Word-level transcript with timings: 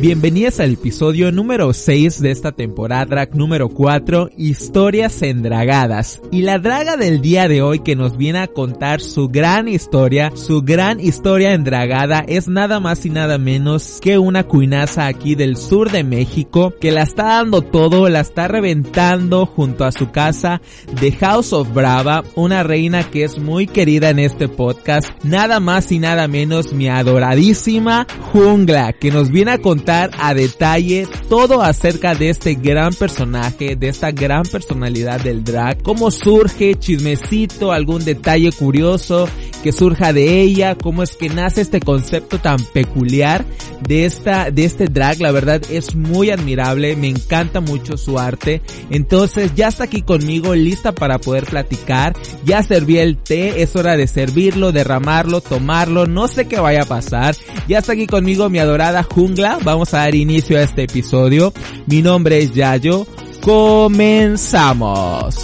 Bienvenidas 0.00 0.60
al 0.60 0.74
episodio 0.74 1.32
número 1.32 1.72
6 1.72 2.22
de 2.22 2.30
esta 2.30 2.52
temporada, 2.52 3.04
drag 3.04 3.34
número 3.34 3.68
4, 3.68 4.30
Historias 4.36 5.22
endragadas. 5.22 6.22
Y 6.30 6.42
la 6.42 6.60
draga 6.60 6.96
del 6.96 7.20
día 7.20 7.48
de 7.48 7.62
hoy 7.62 7.80
que 7.80 7.96
nos 7.96 8.16
viene 8.16 8.38
a 8.38 8.46
contar 8.46 9.00
su 9.00 9.28
gran 9.28 9.66
historia, 9.66 10.30
su 10.36 10.62
gran 10.62 11.00
historia 11.00 11.52
endragada, 11.52 12.24
es 12.28 12.46
nada 12.46 12.78
más 12.78 13.06
y 13.06 13.10
nada 13.10 13.38
menos 13.38 13.98
que 14.00 14.18
una 14.18 14.44
cuinaza 14.44 15.08
aquí 15.08 15.34
del 15.34 15.56
sur 15.56 15.90
de 15.90 16.04
México 16.04 16.72
que 16.80 16.92
la 16.92 17.02
está 17.02 17.24
dando 17.24 17.62
todo, 17.62 18.08
la 18.08 18.20
está 18.20 18.46
reventando 18.46 19.46
junto 19.46 19.84
a 19.84 19.90
su 19.90 20.12
casa 20.12 20.62
de 21.00 21.10
House 21.10 21.52
of 21.52 21.74
Brava, 21.74 22.22
una 22.36 22.62
reina 22.62 23.10
que 23.10 23.24
es 23.24 23.40
muy 23.40 23.66
querida 23.66 24.10
en 24.10 24.20
este 24.20 24.46
podcast, 24.46 25.10
nada 25.24 25.58
más 25.58 25.90
y 25.90 25.98
nada 25.98 26.28
menos 26.28 26.72
mi 26.72 26.88
adoradísima 26.88 28.06
Jungla, 28.32 28.92
que 28.92 29.10
nos 29.10 29.32
viene 29.32 29.50
a 29.50 29.58
contar 29.58 29.87
a 29.88 30.34
detalle 30.34 31.08
todo 31.30 31.62
acerca 31.62 32.14
de 32.14 32.28
este 32.28 32.54
gran 32.54 32.92
personaje, 32.92 33.74
de 33.74 33.88
esta 33.88 34.10
gran 34.10 34.42
personalidad 34.42 35.20
del 35.20 35.42
drag, 35.42 35.82
cómo 35.82 36.10
surge, 36.10 36.74
chismecito, 36.74 37.72
algún 37.72 38.04
detalle 38.04 38.52
curioso 38.52 39.28
que 39.62 39.72
surja 39.72 40.12
de 40.12 40.40
ella, 40.42 40.76
cómo 40.76 41.02
es 41.02 41.16
que 41.16 41.28
nace 41.30 41.62
este 41.62 41.80
concepto 41.80 42.38
tan 42.38 42.58
peculiar 42.72 43.44
de 43.80 44.04
esta, 44.04 44.50
de 44.50 44.64
este 44.64 44.86
drag, 44.86 45.20
la 45.20 45.32
verdad 45.32 45.62
es 45.70 45.94
muy 45.94 46.30
admirable, 46.30 46.94
me 46.96 47.08
encanta 47.08 47.60
mucho 47.60 47.96
su 47.96 48.18
arte, 48.18 48.60
entonces 48.90 49.52
ya 49.54 49.68
está 49.68 49.84
aquí 49.84 50.02
conmigo, 50.02 50.54
lista 50.54 50.92
para 50.92 51.18
poder 51.18 51.46
platicar, 51.46 52.14
ya 52.44 52.62
serví 52.62 52.98
el 52.98 53.16
té, 53.16 53.62
es 53.62 53.74
hora 53.74 53.96
de 53.96 54.06
servirlo, 54.06 54.70
derramarlo, 54.70 55.40
tomarlo, 55.40 56.06
no 56.06 56.28
sé 56.28 56.46
qué 56.46 56.60
vaya 56.60 56.82
a 56.82 56.86
pasar, 56.86 57.34
ya 57.66 57.78
está 57.78 57.92
aquí 57.92 58.06
conmigo 58.06 58.48
mi 58.50 58.58
adorada 58.58 59.02
jungla, 59.02 59.58
vamos 59.64 59.77
vamos 59.78 59.94
a 59.94 59.98
dar 59.98 60.14
inicio 60.16 60.58
a 60.58 60.62
este 60.62 60.82
episodio. 60.82 61.52
Mi 61.86 62.02
nombre 62.02 62.40
es 62.40 62.52
Yayo. 62.52 63.06
Comenzamos. 63.40 65.36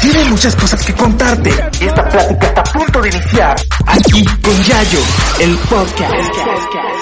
Tiene 0.00 0.24
muchas 0.30 0.56
cosas 0.56 0.82
que 0.82 0.94
contarte. 0.94 1.50
Esta 1.50 2.08
plática 2.08 2.46
está 2.46 2.62
a 2.62 2.64
punto 2.64 3.02
de 3.02 3.10
iniciar. 3.10 3.54
Aquí 3.86 4.24
con 4.24 4.62
Yayo, 4.64 5.00
el 5.40 5.58
podcast. 5.58 6.97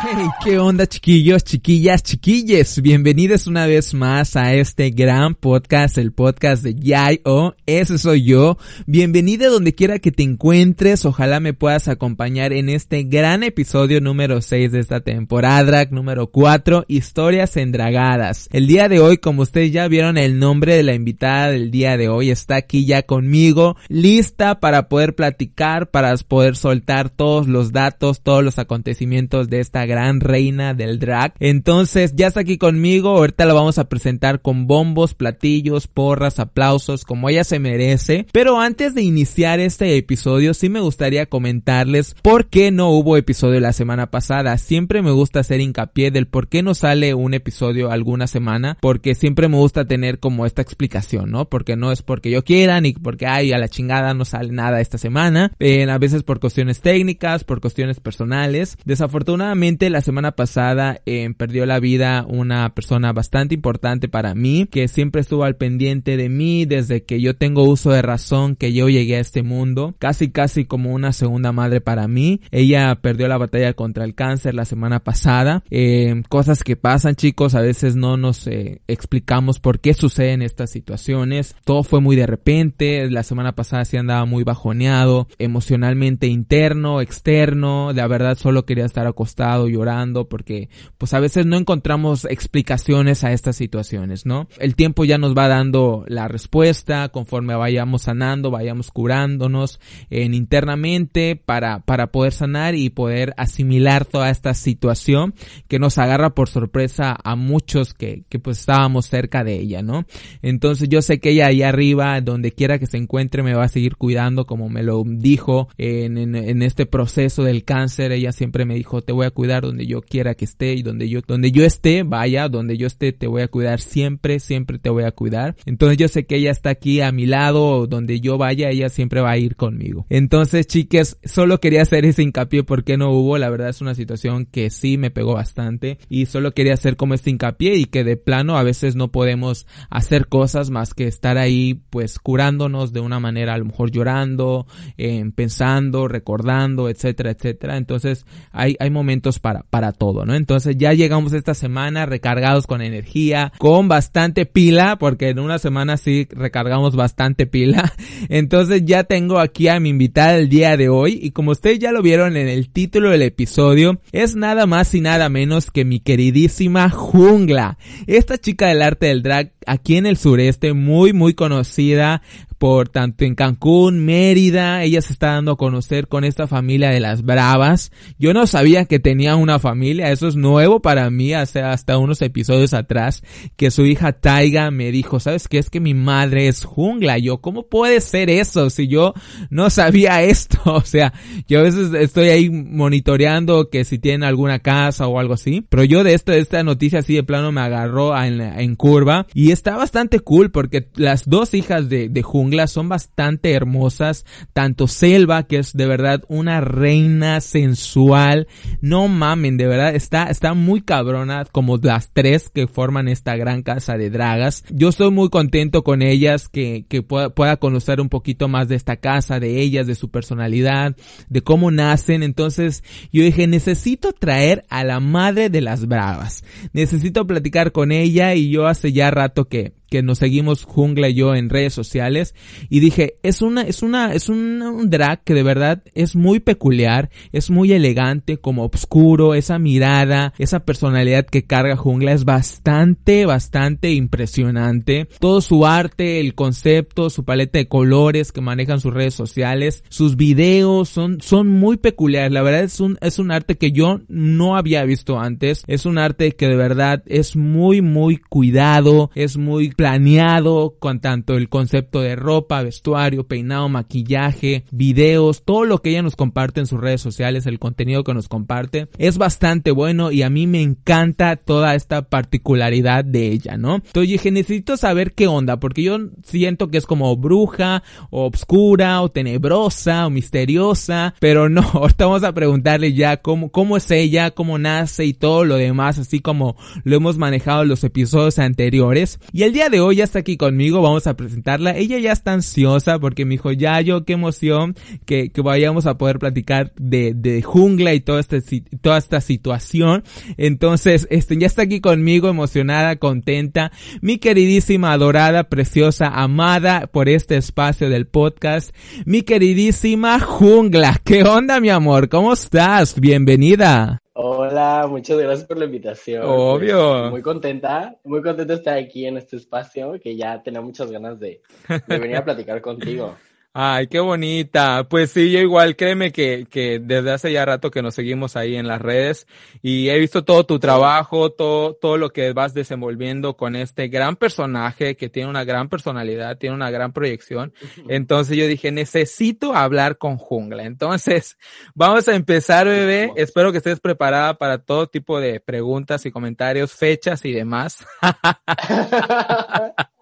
Hey, 0.00 0.28
qué 0.44 0.60
onda 0.60 0.86
chiquillos, 0.86 1.42
chiquillas, 1.42 2.04
chiquilles. 2.04 2.80
Bienvenidos 2.80 3.48
una 3.48 3.66
vez 3.66 3.94
más 3.94 4.36
a 4.36 4.54
este 4.54 4.90
gran 4.90 5.34
podcast, 5.34 5.98
el 5.98 6.12
podcast 6.12 6.62
de 6.62 6.76
Yayo. 6.76 7.56
Ese 7.66 7.98
soy 7.98 8.22
yo. 8.22 8.58
Bienvenido 8.86 9.50
donde 9.50 9.74
quiera 9.74 9.98
que 9.98 10.12
te 10.12 10.22
encuentres. 10.22 11.04
Ojalá 11.04 11.40
me 11.40 11.52
puedas 11.52 11.88
acompañar 11.88 12.52
en 12.52 12.68
este 12.68 13.02
gran 13.02 13.42
episodio 13.42 14.00
número 14.00 14.40
6 14.40 14.70
de 14.70 14.78
esta 14.78 15.00
temporada, 15.00 15.84
número 15.90 16.28
4, 16.28 16.84
historias 16.86 17.56
endragadas. 17.56 18.48
El 18.52 18.68
día 18.68 18.88
de 18.88 19.00
hoy, 19.00 19.18
como 19.18 19.42
ustedes 19.42 19.72
ya 19.72 19.88
vieron 19.88 20.16
el 20.16 20.38
nombre 20.38 20.76
de 20.76 20.84
la 20.84 20.94
invitada 20.94 21.50
del 21.50 21.72
día 21.72 21.96
de 21.96 22.08
hoy, 22.08 22.30
está 22.30 22.54
aquí 22.54 22.86
ya 22.86 23.02
conmigo, 23.02 23.76
lista 23.88 24.60
para 24.60 24.88
poder 24.88 25.16
platicar, 25.16 25.90
para 25.90 26.16
poder 26.18 26.54
soltar 26.54 27.10
todos 27.10 27.48
los 27.48 27.72
datos, 27.72 28.22
todos 28.22 28.44
los 28.44 28.60
acontecimientos 28.60 29.50
de 29.50 29.58
esta 29.58 29.87
gran 29.88 30.20
reina 30.20 30.74
del 30.74 31.00
drag. 31.00 31.34
Entonces 31.40 32.14
ya 32.14 32.28
está 32.28 32.40
aquí 32.40 32.58
conmigo, 32.58 33.10
ahorita 33.16 33.44
la 33.44 33.54
vamos 33.54 33.78
a 33.78 33.88
presentar 33.88 34.40
con 34.40 34.68
bombos, 34.68 35.14
platillos, 35.14 35.88
porras, 35.88 36.38
aplausos, 36.38 37.04
como 37.04 37.28
ella 37.28 37.42
se 37.42 37.58
merece. 37.58 38.26
Pero 38.32 38.60
antes 38.60 38.94
de 38.94 39.02
iniciar 39.02 39.58
este 39.58 39.96
episodio, 39.96 40.54
sí 40.54 40.68
me 40.68 40.78
gustaría 40.78 41.26
comentarles 41.26 42.14
por 42.22 42.46
qué 42.46 42.70
no 42.70 42.90
hubo 42.90 43.16
episodio 43.16 43.58
la 43.58 43.72
semana 43.72 44.10
pasada. 44.10 44.56
Siempre 44.58 45.02
me 45.02 45.10
gusta 45.10 45.40
hacer 45.40 45.60
hincapié 45.60 46.10
del 46.10 46.28
por 46.28 46.46
qué 46.48 46.62
no 46.62 46.74
sale 46.74 47.14
un 47.14 47.34
episodio 47.34 47.90
alguna 47.90 48.26
semana, 48.26 48.76
porque 48.80 49.14
siempre 49.14 49.48
me 49.48 49.56
gusta 49.56 49.86
tener 49.86 50.18
como 50.18 50.46
esta 50.46 50.62
explicación, 50.62 51.30
¿no? 51.30 51.48
Porque 51.48 51.76
no 51.76 51.90
es 51.90 52.02
porque 52.02 52.30
yo 52.30 52.44
quiera, 52.44 52.80
ni 52.80 52.92
porque, 52.92 53.26
ay, 53.26 53.52
a 53.52 53.58
la 53.58 53.68
chingada 53.68 54.14
no 54.14 54.24
sale 54.24 54.52
nada 54.52 54.80
esta 54.80 54.98
semana. 54.98 55.52
Eh, 55.58 55.88
a 55.90 55.98
veces 55.98 56.22
por 56.22 56.40
cuestiones 56.40 56.80
técnicas, 56.80 57.44
por 57.44 57.60
cuestiones 57.60 58.00
personales. 58.00 58.76
Desafortunadamente, 58.84 59.77
la 59.80 60.00
semana 60.00 60.32
pasada 60.32 61.00
eh, 61.06 61.32
perdió 61.36 61.64
la 61.66 61.80
vida 61.80 62.24
una 62.28 62.74
persona 62.74 63.12
bastante 63.12 63.54
importante 63.54 64.08
para 64.08 64.34
mí, 64.34 64.66
que 64.70 64.88
siempre 64.88 65.20
estuvo 65.20 65.44
al 65.44 65.56
pendiente 65.56 66.16
de 66.16 66.28
mí 66.28 66.64
desde 66.64 67.04
que 67.04 67.20
yo 67.20 67.36
tengo 67.36 67.62
uso 67.64 67.90
de 67.90 68.02
razón, 68.02 68.56
que 68.56 68.72
yo 68.72 68.88
llegué 68.88 69.16
a 69.16 69.20
este 69.20 69.42
mundo, 69.42 69.94
casi 69.98 70.30
casi 70.30 70.64
como 70.64 70.92
una 70.92 71.12
segunda 71.12 71.52
madre 71.52 71.80
para 71.80 72.08
mí. 72.08 72.40
Ella 72.50 72.94
perdió 73.00 73.28
la 73.28 73.38
batalla 73.38 73.72
contra 73.74 74.04
el 74.04 74.14
cáncer 74.14 74.54
la 74.54 74.64
semana 74.64 75.00
pasada. 75.00 75.62
Eh, 75.70 76.22
cosas 76.28 76.64
que 76.64 76.76
pasan 76.76 77.14
chicos, 77.14 77.54
a 77.54 77.60
veces 77.60 77.94
no 77.94 78.16
nos 78.16 78.46
eh, 78.46 78.80
explicamos 78.88 79.60
por 79.60 79.80
qué 79.80 79.94
suceden 79.94 80.42
estas 80.42 80.70
situaciones. 80.70 81.54
Todo 81.64 81.84
fue 81.84 82.00
muy 82.00 82.16
de 82.16 82.26
repente, 82.26 83.08
la 83.10 83.22
semana 83.22 83.52
pasada 83.52 83.84
sí 83.84 83.96
andaba 83.96 84.24
muy 84.24 84.42
bajoneado, 84.42 85.28
emocionalmente 85.38 86.26
interno, 86.26 87.00
externo, 87.00 87.92
la 87.92 88.06
verdad 88.06 88.36
solo 88.36 88.64
quería 88.64 88.84
estar 88.84 89.06
acostado 89.06 89.67
llorando 89.68 90.28
porque 90.28 90.68
pues 90.98 91.14
a 91.14 91.20
veces 91.20 91.46
no 91.46 91.56
encontramos 91.56 92.24
explicaciones 92.24 93.24
a 93.24 93.32
estas 93.32 93.56
situaciones, 93.56 94.26
¿no? 94.26 94.48
El 94.58 94.74
tiempo 94.74 95.04
ya 95.04 95.18
nos 95.18 95.36
va 95.36 95.48
dando 95.48 96.04
la 96.08 96.28
respuesta 96.28 97.08
conforme 97.10 97.54
vayamos 97.54 98.02
sanando, 98.02 98.50
vayamos 98.50 98.90
curándonos 98.90 99.80
en 100.10 100.34
internamente 100.34 101.36
para, 101.36 101.80
para 101.80 102.08
poder 102.08 102.32
sanar 102.32 102.74
y 102.74 102.90
poder 102.90 103.34
asimilar 103.36 104.04
toda 104.04 104.30
esta 104.30 104.54
situación 104.54 105.34
que 105.68 105.78
nos 105.78 105.98
agarra 105.98 106.30
por 106.30 106.48
sorpresa 106.48 107.16
a 107.22 107.36
muchos 107.36 107.94
que, 107.94 108.24
que 108.28 108.38
pues 108.38 108.60
estábamos 108.60 109.06
cerca 109.06 109.44
de 109.44 109.58
ella, 109.58 109.82
¿no? 109.82 110.04
Entonces 110.42 110.88
yo 110.88 111.02
sé 111.02 111.20
que 111.20 111.30
ella 111.30 111.46
ahí 111.46 111.62
arriba, 111.62 112.20
donde 112.20 112.52
quiera 112.52 112.78
que 112.78 112.86
se 112.86 112.96
encuentre, 112.96 113.42
me 113.42 113.54
va 113.54 113.64
a 113.64 113.68
seguir 113.68 113.96
cuidando 113.96 114.46
como 114.46 114.68
me 114.68 114.82
lo 114.82 115.02
dijo 115.06 115.68
en, 115.76 116.18
en, 116.18 116.34
en 116.34 116.62
este 116.62 116.86
proceso 116.86 117.42
del 117.42 117.64
cáncer. 117.64 118.12
Ella 118.12 118.32
siempre 118.32 118.64
me 118.64 118.74
dijo, 118.74 119.02
te 119.02 119.12
voy 119.12 119.26
a 119.26 119.30
cuidar 119.30 119.57
donde 119.62 119.86
yo 119.86 120.00
quiera 120.02 120.34
que 120.34 120.44
esté 120.44 120.74
y 120.74 120.82
donde 120.82 121.08
yo, 121.08 121.20
donde 121.26 121.52
yo 121.52 121.64
esté, 121.64 122.02
vaya, 122.02 122.48
donde 122.48 122.76
yo 122.76 122.86
esté, 122.86 123.12
te 123.12 123.26
voy 123.26 123.42
a 123.42 123.48
cuidar 123.48 123.80
siempre, 123.80 124.40
siempre 124.40 124.78
te 124.78 124.90
voy 124.90 125.04
a 125.04 125.12
cuidar. 125.12 125.56
Entonces 125.66 125.98
yo 125.98 126.08
sé 126.08 126.26
que 126.26 126.36
ella 126.36 126.50
está 126.50 126.70
aquí 126.70 127.00
a 127.00 127.12
mi 127.12 127.26
lado, 127.26 127.86
donde 127.86 128.20
yo 128.20 128.38
vaya, 128.38 128.70
ella 128.70 128.88
siempre 128.88 129.20
va 129.20 129.30
a 129.30 129.38
ir 129.38 129.56
conmigo. 129.56 130.06
Entonces, 130.08 130.66
chicas, 130.66 131.18
solo 131.24 131.60
quería 131.60 131.82
hacer 131.82 132.04
ese 132.04 132.22
hincapié 132.22 132.64
porque 132.64 132.96
no 132.96 133.10
hubo, 133.10 133.38
la 133.38 133.50
verdad 133.50 133.68
es 133.68 133.80
una 133.80 133.94
situación 133.94 134.46
que 134.46 134.70
sí 134.70 134.98
me 134.98 135.10
pegó 135.10 135.34
bastante 135.34 135.98
y 136.08 136.26
solo 136.26 136.52
quería 136.52 136.74
hacer 136.74 136.96
como 136.96 137.14
este 137.14 137.30
hincapié 137.30 137.76
y 137.76 137.86
que 137.86 138.04
de 138.04 138.16
plano 138.16 138.56
a 138.56 138.62
veces 138.62 138.96
no 138.96 139.10
podemos 139.10 139.66
hacer 139.90 140.28
cosas 140.28 140.70
más 140.70 140.94
que 140.94 141.06
estar 141.06 141.38
ahí 141.38 141.82
pues 141.90 142.18
curándonos 142.18 142.92
de 142.92 143.00
una 143.00 143.20
manera 143.20 143.54
a 143.54 143.58
lo 143.58 143.66
mejor 143.66 143.90
llorando, 143.90 144.66
eh, 144.96 145.24
pensando, 145.34 146.08
recordando, 146.08 146.88
etcétera, 146.88 147.30
etcétera. 147.30 147.76
Entonces 147.76 148.26
hay, 148.52 148.76
hay 148.78 148.90
momentos 148.90 149.38
para, 149.38 149.47
para 149.70 149.92
todo, 149.92 150.24
¿no? 150.24 150.34
Entonces 150.34 150.76
ya 150.78 150.92
llegamos 150.92 151.32
esta 151.32 151.54
semana 151.54 152.06
recargados 152.06 152.66
con 152.66 152.82
energía, 152.82 153.52
con 153.58 153.88
bastante 153.88 154.46
pila, 154.46 154.96
porque 154.98 155.30
en 155.30 155.38
una 155.38 155.58
semana 155.58 155.96
sí 155.96 156.28
recargamos 156.30 156.96
bastante 156.96 157.46
pila. 157.46 157.92
Entonces 158.28 158.82
ya 158.84 159.04
tengo 159.04 159.38
aquí 159.38 159.68
a 159.68 159.80
mi 159.80 159.90
invitada 159.90 160.36
el 160.36 160.48
día 160.48 160.76
de 160.76 160.88
hoy 160.88 161.18
y 161.22 161.30
como 161.30 161.52
ustedes 161.52 161.78
ya 161.78 161.92
lo 161.92 162.02
vieron 162.02 162.36
en 162.36 162.48
el 162.48 162.70
título 162.70 163.10
del 163.10 163.22
episodio, 163.22 164.00
es 164.12 164.36
nada 164.36 164.66
más 164.66 164.94
y 164.94 165.00
nada 165.00 165.28
menos 165.28 165.70
que 165.70 165.84
mi 165.84 166.00
queridísima 166.00 166.90
Jungla. 166.90 167.78
Esta 168.06 168.38
chica 168.38 168.68
del 168.68 168.82
arte 168.82 169.06
del 169.06 169.22
drag 169.22 169.52
aquí 169.66 169.96
en 169.96 170.06
el 170.06 170.16
sureste, 170.16 170.72
muy 170.72 171.12
muy 171.12 171.34
conocida, 171.34 172.22
por 172.58 172.88
tanto 172.88 173.24
en 173.24 173.36
Cancún, 173.36 174.04
Mérida, 174.04 174.82
ella 174.82 175.00
se 175.00 175.12
está 175.12 175.34
dando 175.34 175.52
a 175.52 175.56
conocer 175.56 176.08
con 176.08 176.24
esta 176.24 176.48
familia 176.48 176.90
de 176.90 176.98
las 176.98 177.22
Bravas. 177.22 177.92
Yo 178.18 178.34
no 178.34 178.48
sabía 178.48 178.84
que 178.84 178.98
tenía 178.98 179.36
una 179.36 179.60
familia, 179.60 180.10
eso 180.10 180.26
es 180.26 180.34
nuevo 180.34 180.80
para 180.80 181.08
mí, 181.08 181.32
hace 181.34 181.60
hasta 181.60 181.98
unos 181.98 182.20
episodios 182.20 182.74
atrás, 182.74 183.22
que 183.56 183.70
su 183.70 183.86
hija 183.86 184.12
Taiga 184.12 184.72
me 184.72 184.90
dijo, 184.90 185.20
¿sabes 185.20 185.46
qué? 185.46 185.58
Es 185.58 185.70
que 185.70 185.78
mi 185.78 185.94
madre 185.94 186.48
es 186.48 186.64
jungla. 186.64 187.18
Yo, 187.18 187.38
¿cómo 187.38 187.68
puede 187.68 188.00
ser 188.00 188.28
eso 188.28 188.70
si 188.70 188.88
yo 188.88 189.14
no 189.50 189.70
sabía 189.70 190.22
esto? 190.22 190.58
O 190.78 190.84
sea, 190.90 191.12
yo 191.48 191.58
a 191.58 191.62
veces 191.62 191.92
estoy 191.92 192.28
ahí 192.28 192.50
monitoreando 192.50 193.68
que 193.68 193.84
si 193.84 193.98
tienen 193.98 194.22
alguna 194.22 194.60
casa 194.60 195.06
o 195.06 195.18
algo 195.18 195.34
así, 195.34 195.64
pero 195.68 195.82
yo 195.82 196.04
de 196.04 196.14
esto, 196.14 196.32
de 196.32 196.38
esta 196.38 196.62
noticia 196.62 197.00
así 197.00 197.14
de 197.14 197.24
plano 197.24 197.52
me 197.52 197.60
agarró 197.60 198.16
en, 198.16 198.40
en 198.40 198.76
curva 198.76 199.26
y 199.34 199.50
está 199.50 199.76
bastante 199.76 200.20
cool 200.20 200.50
porque 200.50 200.88
las 200.94 201.28
dos 201.28 201.52
hijas 201.54 201.88
de, 201.88 202.08
de 202.08 202.22
jungla 202.22 202.47
son 202.66 202.88
bastante 202.88 203.52
hermosas, 203.52 204.24
tanto 204.52 204.88
Selva, 204.88 205.44
que 205.44 205.58
es 205.58 205.72
de 205.72 205.86
verdad 205.86 206.24
una 206.28 206.60
reina 206.60 207.40
sensual, 207.40 208.48
no 208.80 209.08
mamen, 209.08 209.56
de 209.56 209.66
verdad, 209.66 209.94
está, 209.94 210.24
está 210.24 210.54
muy 210.54 210.80
cabrona, 210.80 211.44
como 211.50 211.76
las 211.78 212.10
tres 212.12 212.50
que 212.50 212.66
forman 212.66 213.08
esta 213.08 213.36
gran 213.36 213.62
casa 213.62 213.96
de 213.96 214.10
dragas. 214.10 214.64
Yo 214.70 214.88
estoy 214.88 215.10
muy 215.10 215.28
contento 215.28 215.82
con 215.84 216.02
ellas, 216.02 216.48
que, 216.48 216.84
que 216.88 217.02
pueda, 217.02 217.30
pueda 217.30 217.56
conocer 217.56 218.00
un 218.00 218.08
poquito 218.08 218.48
más 218.48 218.68
de 218.68 218.76
esta 218.76 218.96
casa, 218.96 219.40
de 219.40 219.60
ellas, 219.60 219.86
de 219.86 219.94
su 219.94 220.10
personalidad, 220.10 220.96
de 221.28 221.40
cómo 221.42 221.70
nacen, 221.70 222.22
entonces 222.22 222.82
yo 223.12 223.22
dije, 223.22 223.46
necesito 223.46 224.12
traer 224.12 224.64
a 224.68 224.84
la 224.84 225.00
madre 225.00 225.50
de 225.50 225.60
las 225.60 225.86
bravas, 225.86 226.44
necesito 226.72 227.26
platicar 227.26 227.72
con 227.72 227.92
ella 227.92 228.34
y 228.34 228.50
yo 228.50 228.66
hace 228.66 228.92
ya 228.92 229.10
rato 229.10 229.46
que, 229.46 229.77
que 229.90 230.02
nos 230.02 230.18
seguimos 230.18 230.64
Jungla 230.64 231.08
y 231.08 231.14
yo 231.14 231.34
en 231.34 231.48
redes 231.48 231.74
sociales 231.74 232.34
y 232.68 232.80
dije, 232.80 233.14
es 233.22 233.42
una, 233.42 233.62
es 233.62 233.82
una, 233.82 234.12
es 234.14 234.28
un, 234.28 234.88
drag 234.90 235.22
que 235.24 235.34
de 235.34 235.42
verdad 235.42 235.82
es 235.94 236.16
muy 236.16 236.40
peculiar, 236.40 237.10
es 237.32 237.50
muy 237.50 237.72
elegante, 237.72 238.38
como 238.38 238.64
oscuro, 238.64 239.34
esa 239.34 239.58
mirada, 239.58 240.32
esa 240.38 240.60
personalidad 240.60 241.26
que 241.26 241.44
carga 241.44 241.76
Jungla 241.76 242.12
es 242.12 242.24
bastante, 242.24 243.26
bastante 243.26 243.92
impresionante. 243.92 245.08
Todo 245.20 245.40
su 245.40 245.66
arte, 245.66 246.20
el 246.20 246.34
concepto, 246.34 247.10
su 247.10 247.24
paleta 247.24 247.58
de 247.58 247.68
colores 247.68 248.32
que 248.32 248.40
manejan 248.40 248.80
sus 248.80 248.94
redes 248.94 249.14
sociales, 249.14 249.84
sus 249.88 250.16
videos 250.16 250.88
son, 250.88 251.20
son 251.20 251.48
muy 251.48 251.76
peculiares. 251.76 252.32
La 252.32 252.42
verdad 252.42 252.62
es 252.62 252.80
un, 252.80 252.98
es 253.00 253.18
un 253.18 253.30
arte 253.30 253.56
que 253.56 253.72
yo 253.72 254.00
no 254.08 254.56
había 254.56 254.84
visto 254.84 255.18
antes. 255.18 255.64
Es 255.66 255.86
un 255.86 255.98
arte 255.98 256.32
que 256.32 256.48
de 256.48 256.56
verdad 256.56 257.02
es 257.06 257.36
muy, 257.36 257.82
muy 257.82 258.16
cuidado, 258.16 259.10
es 259.14 259.36
muy 259.36 259.70
planeado 259.78 260.74
con 260.80 260.98
tanto 260.98 261.36
el 261.36 261.48
concepto 261.48 262.00
de 262.00 262.16
ropa, 262.16 262.64
vestuario, 262.64 263.28
peinado, 263.28 263.68
maquillaje, 263.68 264.64
videos, 264.72 265.44
todo 265.44 265.64
lo 265.66 265.82
que 265.82 265.90
ella 265.90 266.02
nos 266.02 266.16
comparte 266.16 266.58
en 266.58 266.66
sus 266.66 266.80
redes 266.80 267.00
sociales, 267.00 267.46
el 267.46 267.60
contenido 267.60 268.02
que 268.02 268.12
nos 268.12 268.26
comparte, 268.26 268.88
es 268.98 269.18
bastante 269.18 269.70
bueno 269.70 270.10
y 270.10 270.22
a 270.22 270.30
mí 270.30 270.48
me 270.48 270.62
encanta 270.62 271.36
toda 271.36 271.76
esta 271.76 272.02
particularidad 272.02 273.04
de 273.04 273.28
ella, 273.28 273.56
¿no? 273.56 273.76
Entonces 273.76 274.10
dije, 274.10 274.32
necesito 274.32 274.76
saber 274.76 275.14
qué 275.14 275.28
onda, 275.28 275.60
porque 275.60 275.84
yo 275.84 275.96
siento 276.24 276.72
que 276.72 276.78
es 276.78 276.84
como 276.84 277.16
bruja, 277.16 277.84
o 278.10 278.24
obscura, 278.24 279.00
o 279.00 279.12
tenebrosa, 279.12 280.06
o 280.06 280.10
misteriosa, 280.10 281.14
pero 281.20 281.48
no, 281.48 281.60
ahorita 281.72 282.06
vamos 282.06 282.24
a 282.24 282.34
preguntarle 282.34 282.94
ya 282.94 283.18
cómo, 283.18 283.52
cómo 283.52 283.76
es 283.76 283.88
ella, 283.92 284.32
cómo 284.32 284.58
nace 284.58 285.04
y 285.04 285.14
todo 285.14 285.44
lo 285.44 285.54
demás, 285.54 286.00
así 286.00 286.18
como 286.18 286.56
lo 286.82 286.96
hemos 286.96 287.16
manejado 287.16 287.62
en 287.62 287.68
los 287.68 287.84
episodios 287.84 288.40
anteriores. 288.40 289.20
Y 289.32 289.44
el 289.44 289.52
día 289.52 289.67
de 289.70 289.80
hoy 289.80 289.96
ya 289.96 290.04
está 290.04 290.20
aquí 290.20 290.36
conmigo, 290.36 290.80
vamos 290.82 291.06
a 291.06 291.14
presentarla. 291.14 291.76
Ella 291.76 291.98
ya 291.98 292.12
está 292.12 292.32
ansiosa 292.32 292.98
porque 292.98 293.24
me 293.24 293.32
dijo, 293.32 293.52
ya 293.52 293.80
yo, 293.80 294.04
qué 294.04 294.14
emoción 294.14 294.74
que, 295.04 295.30
que 295.30 295.40
vayamos 295.40 295.86
a 295.86 295.98
poder 295.98 296.18
platicar 296.18 296.72
de, 296.76 297.14
de 297.14 297.42
jungla 297.42 297.94
y 297.94 298.00
toda 298.00 298.20
esta, 298.20 298.38
toda 298.80 298.98
esta 298.98 299.20
situación. 299.20 300.04
Entonces, 300.36 301.06
este, 301.10 301.36
ya 301.38 301.46
está 301.46 301.62
aquí 301.62 301.80
conmigo, 301.80 302.28
emocionada, 302.28 302.96
contenta. 302.96 303.72
Mi 304.00 304.18
queridísima, 304.18 304.92
adorada, 304.92 305.44
preciosa, 305.44 306.08
amada 306.08 306.86
por 306.86 307.08
este 307.08 307.36
espacio 307.36 307.90
del 307.90 308.06
podcast. 308.06 308.74
Mi 309.04 309.22
queridísima 309.22 310.20
jungla. 310.20 311.00
¿Qué 311.04 311.24
onda, 311.24 311.60
mi 311.60 311.70
amor? 311.70 312.08
¿Cómo 312.08 312.32
estás? 312.32 312.98
Bienvenida. 313.00 314.02
Hola, 314.50 314.86
muchas 314.88 315.18
gracias 315.18 315.46
por 315.46 315.58
la 315.58 315.66
invitación. 315.66 316.22
Obvio. 316.24 317.10
Muy 317.10 317.20
contenta, 317.20 317.98
muy 318.02 318.22
contenta 318.22 318.54
de 318.54 318.58
estar 318.58 318.78
aquí 318.78 319.04
en 319.04 319.18
este 319.18 319.36
espacio 319.36 320.00
que 320.00 320.16
ya 320.16 320.42
tenía 320.42 320.62
muchas 320.62 320.90
ganas 320.90 321.20
de, 321.20 321.42
de 321.86 321.98
venir 321.98 322.16
a 322.16 322.24
platicar 322.24 322.62
contigo. 322.62 323.14
Ay, 323.54 323.88
qué 323.88 323.98
bonita. 323.98 324.86
Pues 324.88 325.10
sí, 325.10 325.32
yo 325.32 325.40
igual, 325.40 325.74
créeme 325.74 326.12
que, 326.12 326.46
que 326.48 326.78
desde 326.78 327.10
hace 327.10 327.32
ya 327.32 327.44
rato 327.44 327.70
que 327.70 327.82
nos 327.82 327.94
seguimos 327.94 328.36
ahí 328.36 328.54
en 328.56 328.68
las 328.68 328.80
redes 328.80 329.26
y 329.62 329.88
he 329.88 329.98
visto 329.98 330.24
todo 330.24 330.44
tu 330.44 330.60
trabajo, 330.60 331.30
todo, 331.32 331.74
todo 331.74 331.96
lo 331.96 332.10
que 332.10 332.32
vas 332.32 332.54
desenvolviendo 332.54 333.36
con 333.36 333.56
este 333.56 333.88
gran 333.88 334.16
personaje 334.16 334.96
que 334.96 335.08
tiene 335.08 335.30
una 335.30 335.44
gran 335.44 335.68
personalidad, 335.68 336.36
tiene 336.38 336.54
una 336.54 336.70
gran 336.70 336.92
proyección. 336.92 337.52
Entonces 337.88 338.36
yo 338.36 338.46
dije, 338.46 338.70
necesito 338.70 339.54
hablar 339.54 339.98
con 339.98 340.18
Jungla. 340.18 340.64
Entonces, 340.64 341.36
vamos 341.74 342.06
a 342.06 342.14
empezar, 342.14 342.66
bebé. 342.66 343.12
Espero 343.16 343.50
que 343.50 343.58
estés 343.58 343.80
preparada 343.80 344.38
para 344.38 344.58
todo 344.58 344.86
tipo 344.88 345.20
de 345.20 345.40
preguntas 345.40 346.04
y 346.06 346.12
comentarios, 346.12 346.74
fechas 346.74 347.24
y 347.24 347.32
demás. 347.32 347.84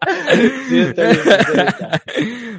sí, 0.69 0.82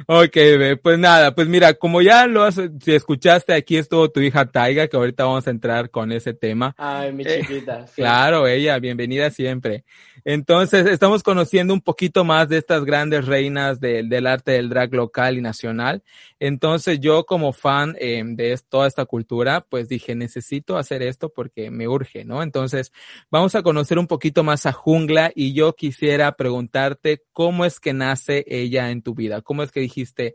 ok. 0.06 0.36
Pues 0.82 0.98
nada, 0.98 1.34
pues 1.34 1.48
mira, 1.48 1.74
como 1.74 2.02
ya 2.02 2.26
lo 2.26 2.42
has, 2.44 2.56
si 2.80 2.94
escuchaste, 2.94 3.52
aquí 3.54 3.76
estuvo 3.76 4.10
tu 4.10 4.20
hija 4.20 4.46
Taiga, 4.46 4.88
que 4.88 4.96
ahorita 4.96 5.24
vamos 5.24 5.46
a 5.46 5.50
entrar 5.50 5.90
con 5.90 6.12
ese 6.12 6.34
tema. 6.34 6.74
Ay, 6.76 7.12
mi 7.12 7.24
Eh, 7.26 7.40
chiquita. 7.40 7.86
sí. 7.86 7.94
Claro, 8.02 8.46
ella, 8.46 8.78
bienvenida 8.78 9.30
siempre. 9.30 9.84
Entonces, 10.24 10.86
estamos 10.86 11.22
conociendo 11.22 11.72
un 11.72 11.80
poquito 11.80 12.24
más 12.24 12.48
de 12.48 12.58
estas 12.58 12.84
grandes 12.84 13.24
reinas 13.24 13.80
del- 13.80 14.08
del 14.08 14.26
arte 14.26 14.52
del 14.52 14.68
drag 14.68 14.92
local 14.94 15.38
y 15.38 15.40
nacional. 15.40 16.02
Entonces, 16.40 17.00
yo 17.00 17.24
como 17.24 17.52
fan 17.52 17.96
eh, 17.98 18.22
de 18.24 18.58
toda 18.68 18.86
esta 18.88 19.04
cultura, 19.06 19.64
pues 19.68 19.88
dije, 19.88 20.14
necesito 20.14 20.76
hacer 20.76 21.02
esto 21.02 21.30
porque 21.32 21.70
me 21.70 21.88
urge, 21.88 22.24
¿no? 22.24 22.42
Entonces, 22.42 22.92
vamos 23.30 23.54
a 23.54 23.62
conocer 23.62 23.98
un 23.98 24.06
poquito 24.06 24.42
más 24.44 24.66
a 24.66 24.72
Jungla 24.72 25.32
y 25.34 25.54
yo 25.54 25.74
quisiera 25.74 26.32
preguntarte 26.32 27.22
cómo 27.38 27.64
es 27.64 27.78
que 27.78 27.92
nace 27.92 28.44
ella 28.48 28.90
en 28.90 29.00
tu 29.00 29.14
vida. 29.14 29.42
¿Cómo 29.42 29.62
es 29.62 29.70
que 29.70 29.78
dijiste, 29.78 30.34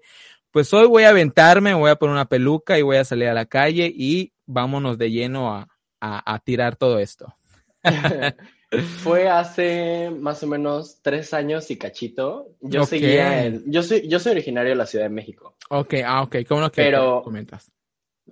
pues 0.52 0.74
hoy 0.74 0.88
voy 0.88 1.04
a 1.04 1.10
aventarme, 1.10 1.72
me 1.72 1.78
voy 1.78 1.92
a 1.92 1.98
poner 1.98 2.14
una 2.14 2.30
peluca 2.30 2.80
y 2.80 2.82
voy 2.82 2.96
a 2.96 3.04
salir 3.04 3.28
a 3.28 3.34
la 3.34 3.46
calle 3.46 3.92
y 3.94 4.32
vámonos 4.46 4.98
de 4.98 5.12
lleno 5.12 5.54
a, 5.54 5.68
a- 6.00 6.34
a 6.34 6.40
tirar 6.40 6.78
todo 6.78 7.00
esto? 7.00 7.36
Fue 9.04 9.28
hace 9.28 10.12
más 10.18 10.42
o 10.44 10.48
menos 10.48 11.02
tres 11.02 11.34
años 11.34 11.70
y 11.72 11.78
cachito. 11.78 12.56
Yo 12.62 12.86
seguía 12.86 13.46
en, 13.48 13.70
yo 13.70 13.84
soy, 13.84 14.08
yo 14.08 14.18
soy 14.20 14.32
originario 14.32 14.70
de 14.70 14.78
la 14.78 14.86
Ciudad 14.86 15.04
de 15.04 15.10
México, 15.10 15.58
Ok, 15.70 15.96
ah, 16.06 16.22
ok, 16.24 16.38
¿cómo 16.48 16.62
no 16.62 16.72
que 16.72 16.84
Pero- 16.84 17.22
comentas? 17.22 17.70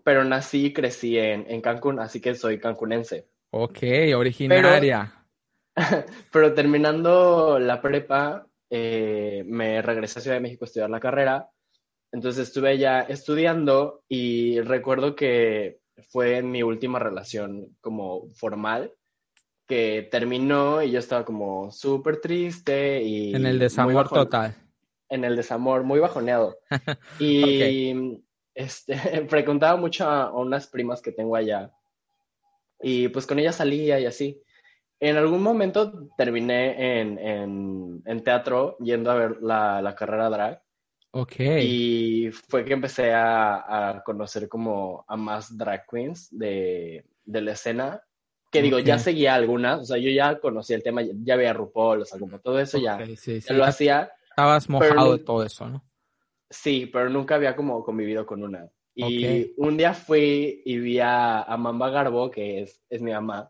pero 0.05 0.23
nací 0.23 0.67
y 0.67 0.73
crecí 0.73 1.17
en, 1.17 1.45
en 1.49 1.59
Cancún, 1.59 1.99
así 1.99 2.21
que 2.21 2.35
soy 2.35 2.57
cancunense. 2.57 3.27
Ok, 3.51 3.79
originaria. 4.15 5.13
Pero 6.31 6.53
terminando 6.53 7.59
la 7.59 7.81
prepa, 7.81 8.47
eh, 8.71 9.43
me 9.45 9.81
regresé 9.81 10.17
a 10.17 10.21
Ciudad 10.23 10.37
de 10.37 10.41
México 10.41 10.65
a 10.65 10.67
estudiar 10.67 10.89
la 10.89 10.99
carrera. 10.99 11.49
Entonces 12.11 12.47
estuve 12.47 12.69
allá 12.69 13.01
estudiando 13.01 14.03
y 14.09 14.59
recuerdo 14.61 15.15
que 15.15 15.79
fue 16.09 16.37
en 16.37 16.49
mi 16.49 16.63
última 16.63 16.97
relación 16.97 17.77
como 17.81 18.27
formal 18.29 18.91
que 19.67 20.07
terminó 20.09 20.81
y 20.81 20.91
yo 20.91 20.99
estaba 20.99 21.23
como 21.23 21.71
súper 21.71 22.19
triste 22.19 23.03
y 23.03 23.35
en 23.35 23.45
el 23.45 23.59
desamor 23.59 24.09
total. 24.09 24.55
En 25.09 25.23
el 25.23 25.35
desamor, 25.35 25.83
muy 25.83 25.99
bajoneado. 25.99 26.57
Y 27.19 28.23
este, 28.55 28.95
frecuentaba 29.29 29.77
mucho 29.77 30.09
a, 30.09 30.23
a 30.23 30.33
unas 30.33 30.67
primas 30.67 31.01
que 31.01 31.11
tengo 31.11 31.35
allá 31.35 31.71
y 32.81 33.07
pues 33.09 33.25
con 33.27 33.39
ellas 33.39 33.55
salía 33.55 33.99
y 33.99 34.05
así. 34.05 34.41
En 35.01 35.17
algún 35.17 35.41
momento 35.41 36.09
terminé 36.15 36.99
en, 37.01 37.17
en, 37.17 38.03
en 38.05 38.23
teatro 38.23 38.77
yendo 38.77 39.09
a 39.09 39.15
ver 39.15 39.41
la, 39.41 39.81
la 39.81 39.95
carrera 39.95 40.29
drag 40.29 40.61
Ok. 41.09 41.35
y 41.39 42.29
fue 42.31 42.63
que 42.63 42.73
empecé 42.73 43.11
a, 43.11 43.89
a 43.89 44.03
conocer 44.03 44.47
como 44.47 45.03
a 45.07 45.17
más 45.17 45.57
drag 45.57 45.85
queens 45.89 46.29
de, 46.31 47.03
de 47.25 47.41
la 47.41 47.53
escena. 47.53 48.01
Que 48.51 48.61
digo, 48.61 48.79
ya 48.79 48.99
seguía 48.99 49.33
algunas, 49.33 49.79
o 49.79 49.85
sea, 49.85 49.97
yo 49.97 50.09
ya 50.11 50.37
conocía 50.39 50.75
el 50.75 50.83
tema, 50.83 51.01
ya, 51.01 51.13
ya 51.23 51.35
veía 51.35 51.53
RuPaul, 51.53 52.01
o 52.01 52.05
sea, 52.05 52.19
como 52.19 52.37
todo 52.39 52.59
eso 52.59 52.77
ya, 52.77 52.97
Ok, 52.97 53.05
sí, 53.17 53.39
ya 53.39 53.41
sí, 53.41 53.53
lo 53.53 53.59
ya 53.59 53.67
hacía. 53.67 54.11
Estabas 54.29 54.69
mojado 54.69 55.17
de 55.17 55.23
todo 55.23 55.43
eso, 55.43 55.69
¿no? 55.69 55.83
Sí, 56.49 56.85
pero 56.91 57.09
nunca 57.09 57.35
había 57.35 57.55
como 57.55 57.83
convivido 57.83 58.25
con 58.25 58.43
una. 58.43 58.69
Y 58.93 59.45
Ok. 59.45 59.51
un 59.57 59.77
día 59.77 59.93
fui 59.93 60.61
y 60.65 60.77
vi 60.77 60.99
a, 60.99 61.43
a 61.43 61.57
Mamba 61.57 61.89
Garbo, 61.89 62.29
que 62.29 62.61
es, 62.61 62.83
es 62.89 63.01
mi 63.01 63.11
mamá. 63.11 63.49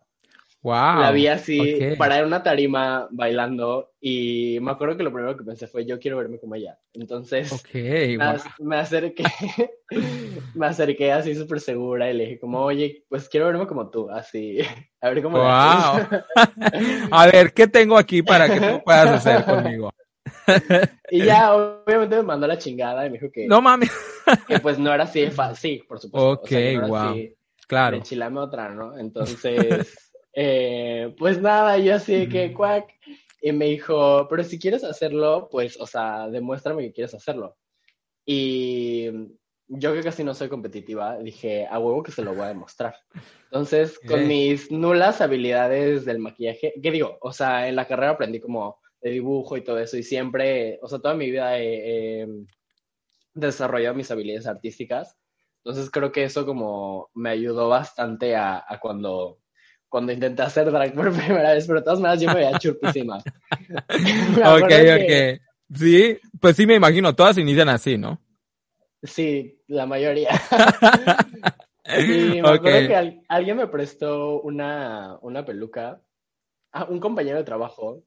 Wow. 0.63 1.01
La 1.01 1.12
vi 1.12 1.27
así, 1.27 1.75
ok. 1.91 1.98
parada 1.98 2.22
en 2.22 2.27
una 2.27 2.44
tarima 2.44 3.08
bailando, 3.12 3.91
y 4.00 4.60
me 4.62 4.72
acuerdo 4.72 4.96
que 4.98 5.03
lo 5.03 5.12
primero 5.12 5.36
que 5.36 5.44
pensé 5.44 5.68
fue, 5.68 5.86
yo 5.86 6.00
quiero 6.00 6.18
verme 6.18 6.39
como 6.39 6.53
ella. 6.56 6.77
Entonces, 6.94 7.63
me, 7.74 8.18
wow. 8.18 8.36
ac- 8.36 8.53
me 8.60 8.75
acerqué, 8.77 9.24
me 10.53 10.68
acerqué 10.68 11.12
así 11.12 11.34
súper 11.36 11.60
segura 11.60 12.10
y 12.10 12.13
le 12.13 12.24
dije 12.25 12.39
como, 12.39 12.60
oye, 12.62 13.03
pues 13.10 13.27
quiero 13.27 13.48
verme 13.48 13.65
como 13.68 13.89
tú, 13.89 14.10
así, 14.12 14.60
a 15.01 15.10
ver 15.10 15.24
cómo 15.24 15.38
le 15.38 15.44
haces". 15.46 16.08
Wow. 16.36 17.12
A 17.12 17.25
ver, 17.27 17.53
¿qué 17.53 17.68
tengo 17.68 17.98
aquí 17.98 18.22
para 18.22 18.48
que 18.48 18.60
tú 18.60 18.84
puedas 18.84 19.08
hacer 19.10 19.44
conmigo? 19.46 19.91
Y 21.10 21.24
ya, 21.25 21.53
obviamente 21.53 22.15
me 22.18 22.24
mandó 22.24 22.48
la 22.48 22.58
chingada 22.58 23.06
y 23.06 23.10
me 23.10 23.18
dijo 23.18 23.32
que, 23.32 23.48
No 23.48 23.62
mames. 23.62 23.91
que 24.48 24.60
pues 24.60 24.77
no 24.80 24.94
era 24.94 25.03
así 25.03 25.22
de 25.22 25.32
fácil, 25.32 25.80
sí, 25.80 25.84
por 25.88 26.00
supuesto. 26.00 26.30
o 26.44 26.48
sea, 26.48 26.62
que 26.62 26.72
Ok, 26.75 26.82
no 26.82 26.88
wow. 26.88 26.98
así 26.98 27.36
Claro. 27.68 27.91
de 27.91 27.98
enchilame 27.98 28.39
otra, 28.39 28.70
¿no? 28.70 28.98
Entonces, 28.98 30.11
eh, 30.33 31.13
pues 31.17 31.41
nada, 31.41 31.77
yo 31.77 31.95
así 31.95 32.13
de 32.13 32.29
que, 32.29 32.53
cuac, 32.53 32.89
y 33.41 33.51
me 33.51 33.65
dijo, 33.65 34.27
pero 34.29 34.43
si 34.43 34.59
quieres 34.59 34.83
hacerlo, 34.83 35.50
pues, 35.51 35.79
o 35.79 35.88
sea, 35.88 36.29
demuéstrame 36.29 36.83
que 36.83 36.93
quieres 36.93 37.13
hacerlo. 37.13 37.57
Y 38.25 39.09
yo 39.67 39.93
que 39.93 40.03
casi 40.03 40.23
no 40.23 40.33
soy 40.33 40.50
competitiva, 40.50 41.17
dije, 41.17 41.65
a 41.65 41.79
huevo 41.79 42.03
que 42.03 42.11
se 42.11 42.21
lo 42.21 42.33
voy 42.33 42.43
a 42.43 42.50
demostrar. 42.50 42.95
Entonces, 43.45 44.00
con 44.07 44.27
mis 44.27 44.71
nulas 44.71 45.21
habilidades 45.21 46.05
del 46.05 46.19
maquillaje, 46.19 46.73
¿qué 46.81 46.91
digo? 46.91 47.17
O 47.21 47.33
sea, 47.33 47.67
en 47.67 47.75
la 47.75 47.88
carrera 47.88 48.11
aprendí 48.11 48.39
como 48.39 48.79
de 49.01 49.09
dibujo 49.09 49.57
y 49.57 49.63
todo 49.63 49.79
eso, 49.79 49.97
y 49.97 50.03
siempre, 50.03 50.77
o 50.81 50.88
sea, 50.88 51.00
toda 51.00 51.15
mi 51.15 51.31
vida 51.31 51.57
he, 51.57 52.21
he 52.21 52.27
desarrollado 53.33 53.95
mis 53.95 54.11
habilidades 54.11 54.45
artísticas. 54.45 55.17
Entonces, 55.63 55.89
creo 55.89 56.11
que 56.11 56.23
eso 56.23 56.45
como 56.45 57.09
me 57.13 57.31
ayudó 57.31 57.69
bastante 57.69 58.35
a, 58.35 58.63
a 58.67 58.79
cuando, 58.79 59.40
cuando 59.91 60.13
intenté 60.13 60.41
hacer 60.41 60.71
drag 60.71 60.93
por 60.95 61.12
primera 61.17 61.53
vez, 61.53 61.67
pero 61.67 61.79
de 61.79 61.83
todas 61.83 62.00
maneras 62.00 62.21
yo 62.21 62.29
me 62.29 62.36
veía 62.36 62.57
churpísima. 62.57 63.17
Ok, 64.62 64.67
que- 64.69 65.39
ok. 65.43 65.77
Sí, 65.77 66.17
pues 66.39 66.55
sí 66.55 66.65
me 66.65 66.75
imagino, 66.75 67.13
todas 67.15 67.38
inician 67.38 67.69
así, 67.69 67.98
¿no? 67.98 68.19
Sí, 69.03 69.62
la 69.67 69.86
mayoría. 69.86 70.29
Y 71.98 72.41
me 72.41 72.50
acuerdo 72.50 72.88
que 72.88 72.95
al- 72.95 73.21
alguien 73.27 73.57
me 73.57 73.67
prestó 73.67 74.41
una, 74.41 75.17
una 75.21 75.43
peluca. 75.45 76.01
Ah, 76.71 76.86
un 76.89 77.00
compañero 77.00 77.38
de 77.38 77.43
trabajo. 77.43 78.03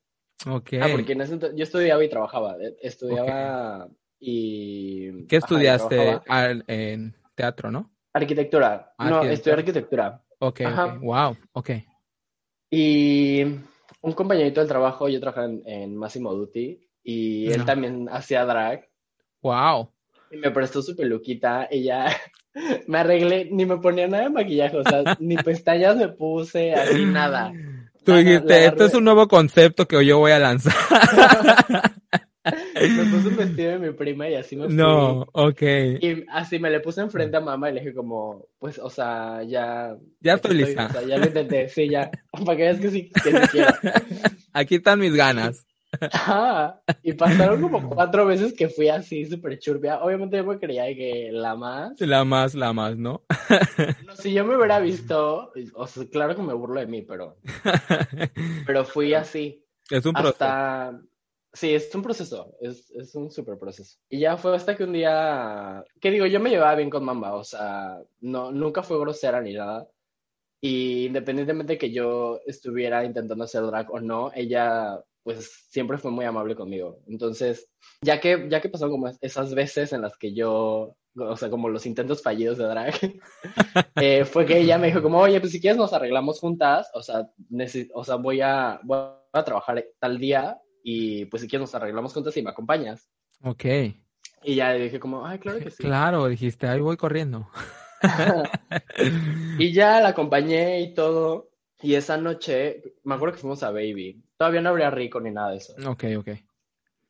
Ok. 0.47 0.75
Ah, 0.81 0.89
porque 0.93 1.13
en 1.13 1.21
ese 1.23 1.39
ento- 1.39 1.55
yo 1.55 1.65
estudiaba 1.65 2.03
y 2.05 2.09
trabajaba. 2.09 2.57
eh, 2.61 2.77
Estudiaba 2.81 3.89
y... 4.21 5.27
¿Qué 5.27 5.37
ajá, 5.37 5.47
y 5.51 5.67
estudiaste. 5.67 6.21
Ah, 6.29 6.49
en 6.67 7.15
teatro, 7.35 7.71
no? 7.71 7.91
Arquitectura. 8.13 8.95
No, 8.99 9.05
Arquitectura. 9.05 9.33
estudié 9.35 9.55
arquitectura. 9.55 10.23
Ok, 10.47 10.61
Ajá. 10.63 10.87
ok. 10.87 11.01
Wow, 11.03 11.37
ok. 11.53 11.71
Y 12.71 13.43
un 14.01 14.13
compañerito 14.13 14.61
del 14.61 14.69
trabajo, 14.69 15.09
yo 15.09 15.21
trabajaba 15.21 15.47
en, 15.47 15.63
en 15.67 15.97
Massimo 15.97 16.35
Dutti 16.35 16.81
y 17.03 17.51
él 17.51 17.65
también 17.65 18.09
hacía 18.11 18.45
drag. 18.45 18.89
Wow. 19.43 19.91
Y 20.31 20.37
me 20.37 20.51
prestó 20.51 20.83
su 20.83 20.97
peluquita 20.97 21.69
y 21.71 21.85
ya 21.85 22.15
me 22.87 22.99
arreglé, 22.99 23.49
ni 23.51 23.65
me 23.65 23.79
ponía 23.79 24.09
nada 24.09 24.25
de 24.25 24.31
maquillaje, 24.31 24.77
o 24.77 24.83
sea, 24.83 25.17
ni 25.21 25.37
pestañas 25.37 25.97
me 25.97 26.09
puse, 26.09 26.75
así 26.75 27.05
nada. 27.05 27.53
Tú 28.05 28.13
dijiste, 28.15 28.67
esto 28.67 28.85
es 28.85 28.95
un 28.95 29.05
nuevo 29.05 29.27
concepto 29.29 29.87
que 29.89 30.05
yo 30.05 30.19
voy 30.19 30.33
a 30.33 30.39
lanzar. 30.39 30.75
Me 32.89 33.05
puse 33.05 33.29
un 33.29 33.37
vestido 33.37 33.73
de 33.73 33.79
mi 33.79 33.93
prima 33.93 34.29
y 34.29 34.35
así 34.35 34.57
me 34.57 34.67
fui. 34.67 34.75
No, 34.75 35.27
ok. 35.33 35.63
Y 35.63 36.25
así 36.31 36.59
me 36.59 36.71
le 36.71 36.81
puse 36.81 37.01
enfrente 37.01 37.37
a 37.37 37.41
mamá 37.41 37.71
y 37.71 37.75
le 37.75 37.81
dije 37.81 37.95
como, 37.95 38.49
pues, 38.59 38.79
o 38.79 38.91
sea, 38.91 39.43
ya... 39.45 39.97
Ya 40.21 40.35
estoy 40.35 40.57
lista. 40.57 40.87
O 40.87 40.93
sea, 40.93 41.03
ya 41.03 41.19
lo 41.19 41.27
intenté, 41.27 41.69
sí, 41.69 41.89
ya. 41.89 42.11
Para 42.31 42.57
que 42.57 42.63
veas 42.63 42.81
que 42.81 42.91
sí, 42.91 43.11
que 43.11 43.31
sí 43.31 43.49
quiero. 43.51 43.73
Aquí 44.53 44.77
están 44.77 45.01
mis 45.01 45.15
ganas. 45.15 45.67
Ajá. 46.01 46.81
Y 47.03 47.13
pasaron 47.13 47.63
como 47.63 47.89
cuatro 47.95 48.27
veces 48.27 48.53
que 48.53 48.69
fui 48.69 48.89
así, 48.89 49.25
súper 49.27 49.59
churpia. 49.59 50.03
Obviamente 50.03 50.37
yo 50.37 50.45
me 50.45 50.59
creía 50.59 50.87
que 50.95 51.31
la 51.33 51.55
más... 51.57 52.01
La 52.01 52.25
más, 52.25 52.55
la 52.55 52.73
más, 52.73 52.97
¿no? 52.97 53.23
No, 54.07 54.17
si 54.17 54.33
yo 54.33 54.45
me 54.45 54.57
hubiera 54.57 54.81
visto, 54.81 55.53
o 55.75 55.87
sea, 55.87 56.05
claro 56.11 56.35
que 56.35 56.43
me 56.43 56.55
burlo 56.55 56.81
de 56.81 56.87
mí, 56.87 57.03
pero, 57.03 57.37
pero 58.67 58.85
fui 58.85 59.15
así. 59.15 59.65
Es 59.91 60.05
un 60.07 60.15
proceso. 60.15 60.33
hasta... 60.33 61.01
Sí, 61.55 61.73
es 61.73 61.95
un 61.95 62.03
proceso, 62.03 62.53
es, 62.61 62.91
es 62.91 63.15
un 63.15 63.31
súper 63.31 63.57
proceso. 63.57 63.97
Y 64.09 64.19
ya 64.19 64.37
fue 64.37 64.57
hasta 64.57 64.77
que 64.77 64.83
un 64.83 64.93
día, 64.93 65.85
¿qué 66.01 66.11
digo? 66.11 66.27
Yo 66.27 66.41
me 66.41 66.51
llevaba 66.51 66.75
bien 66.75 66.91
con 66.91 67.05
mamá, 67.05 67.35
o 67.35 67.45
sea, 67.45 68.03
no, 68.21 68.51
nunca 68.51 68.83
fue 68.83 68.99
grosera 68.99 69.41
ni 69.41 69.53
nada. 69.55 69.89
Y 70.61 71.07
independientemente 71.07 71.79
que 71.79 71.93
yo 71.93 72.41
estuviera 72.45 73.05
intentando 73.05 73.45
hacer 73.45 73.63
drag 73.67 73.89
o 73.93 74.01
no, 74.01 74.33
ella 74.35 75.01
pues 75.23 75.67
siempre 75.71 75.97
fue 75.97 76.11
muy 76.11 76.25
amable 76.25 76.57
conmigo. 76.57 76.99
Entonces, 77.07 77.69
ya 78.03 78.21
que, 78.21 78.49
ya 78.51 78.61
que 78.61 78.69
pasaron 78.69 78.93
como 78.93 79.13
esas 79.21 79.55
veces 79.55 79.93
en 79.93 80.03
las 80.03 80.17
que 80.19 80.35
yo, 80.35 80.97
o 81.17 81.37
sea, 81.37 81.51
como 81.51 81.69
los 81.69 81.87
intentos 81.87 82.21
fallidos 82.21 82.59
de 82.59 82.65
drag, 82.65 82.95
eh, 83.97 84.25
fue 84.25 84.45
que 84.45 84.59
ella 84.59 84.77
me 84.77 84.89
dijo 84.89 85.03
como, 85.03 85.21
oye, 85.21 85.39
pues 85.41 85.53
si 85.53 85.61
quieres 85.61 85.79
nos 85.79 85.93
arreglamos 85.93 86.41
juntas, 86.41 86.91
o 86.95 87.03
sea, 87.03 87.31
o 87.95 88.05
sea 88.05 88.17
voy, 88.17 88.41
a, 88.41 88.81
voy 88.83 88.99
a 89.33 89.45
trabajar 89.45 89.85
tal 90.01 90.19
día 90.19 90.61
y 90.85 91.25
pues 91.25 91.43
si 91.43 91.49
quieres 91.49 91.63
nos 91.63 91.75
arreglamos 91.75 92.13
juntas 92.13 92.37
y 92.37 92.43
me 92.43 92.51
acompañas. 92.51 93.09
Ok. 93.43 93.65
Y 94.45 94.55
ya 94.55 94.75
le 94.75 94.85
dije 94.85 95.01
como, 95.01 95.27
ay, 95.27 95.39
claro 95.39 95.59
que 95.59 95.71
sí. 95.71 95.83
Claro, 95.83 96.29
dijiste, 96.29 96.69
ahí 96.69 96.81
voy 96.81 96.99
corriendo. 96.99 97.49
y 99.59 99.73
ya 99.73 100.01
la 100.01 100.09
acompañé 100.09 100.83
y 100.83 100.93
todo. 100.93 101.49
Y 101.81 101.95
esa 101.95 102.19
noche, 102.19 102.83
me 103.03 103.15
acuerdo 103.15 103.35
que 103.35 103.41
fuimos 103.41 103.63
a 103.63 103.71
Baby. 103.71 104.23
Todavía 104.37 104.61
no 104.61 104.69
habría 104.69 104.91
rico 104.91 105.21
ni 105.21 105.31
nada 105.31 105.53
de 105.53 105.57
eso. 105.57 105.75
Ok, 105.87 106.05
ok. 106.19 106.29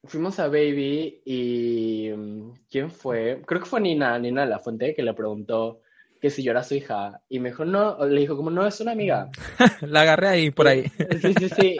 Fuimos 0.04 0.38
a 0.38 0.46
Baby 0.46 1.22
y 1.24 2.10
mm, 2.16 2.52
¿quién 2.70 2.92
fue? 2.92 3.42
Creo 3.44 3.60
que 3.60 3.68
fue 3.68 3.80
Nina, 3.80 4.16
Nina 4.20 4.42
de 4.42 4.50
la 4.50 4.60
Fuente, 4.60 4.94
que 4.94 5.02
le 5.02 5.14
preguntó 5.14 5.80
que 6.24 6.30
si 6.30 6.42
yo 6.42 6.52
era 6.52 6.62
su 6.62 6.74
hija. 6.74 7.20
Y 7.28 7.38
me 7.38 7.50
dijo, 7.50 7.66
no, 7.66 8.02
le 8.06 8.18
dijo 8.18 8.34
como, 8.34 8.48
no, 8.48 8.66
es 8.66 8.80
una 8.80 8.92
amiga. 8.92 9.28
La 9.82 10.00
agarré 10.00 10.28
ahí, 10.28 10.50
por 10.50 10.66
ahí. 10.66 10.84
Sí, 11.20 11.34
sí, 11.38 11.48
sí. 11.50 11.76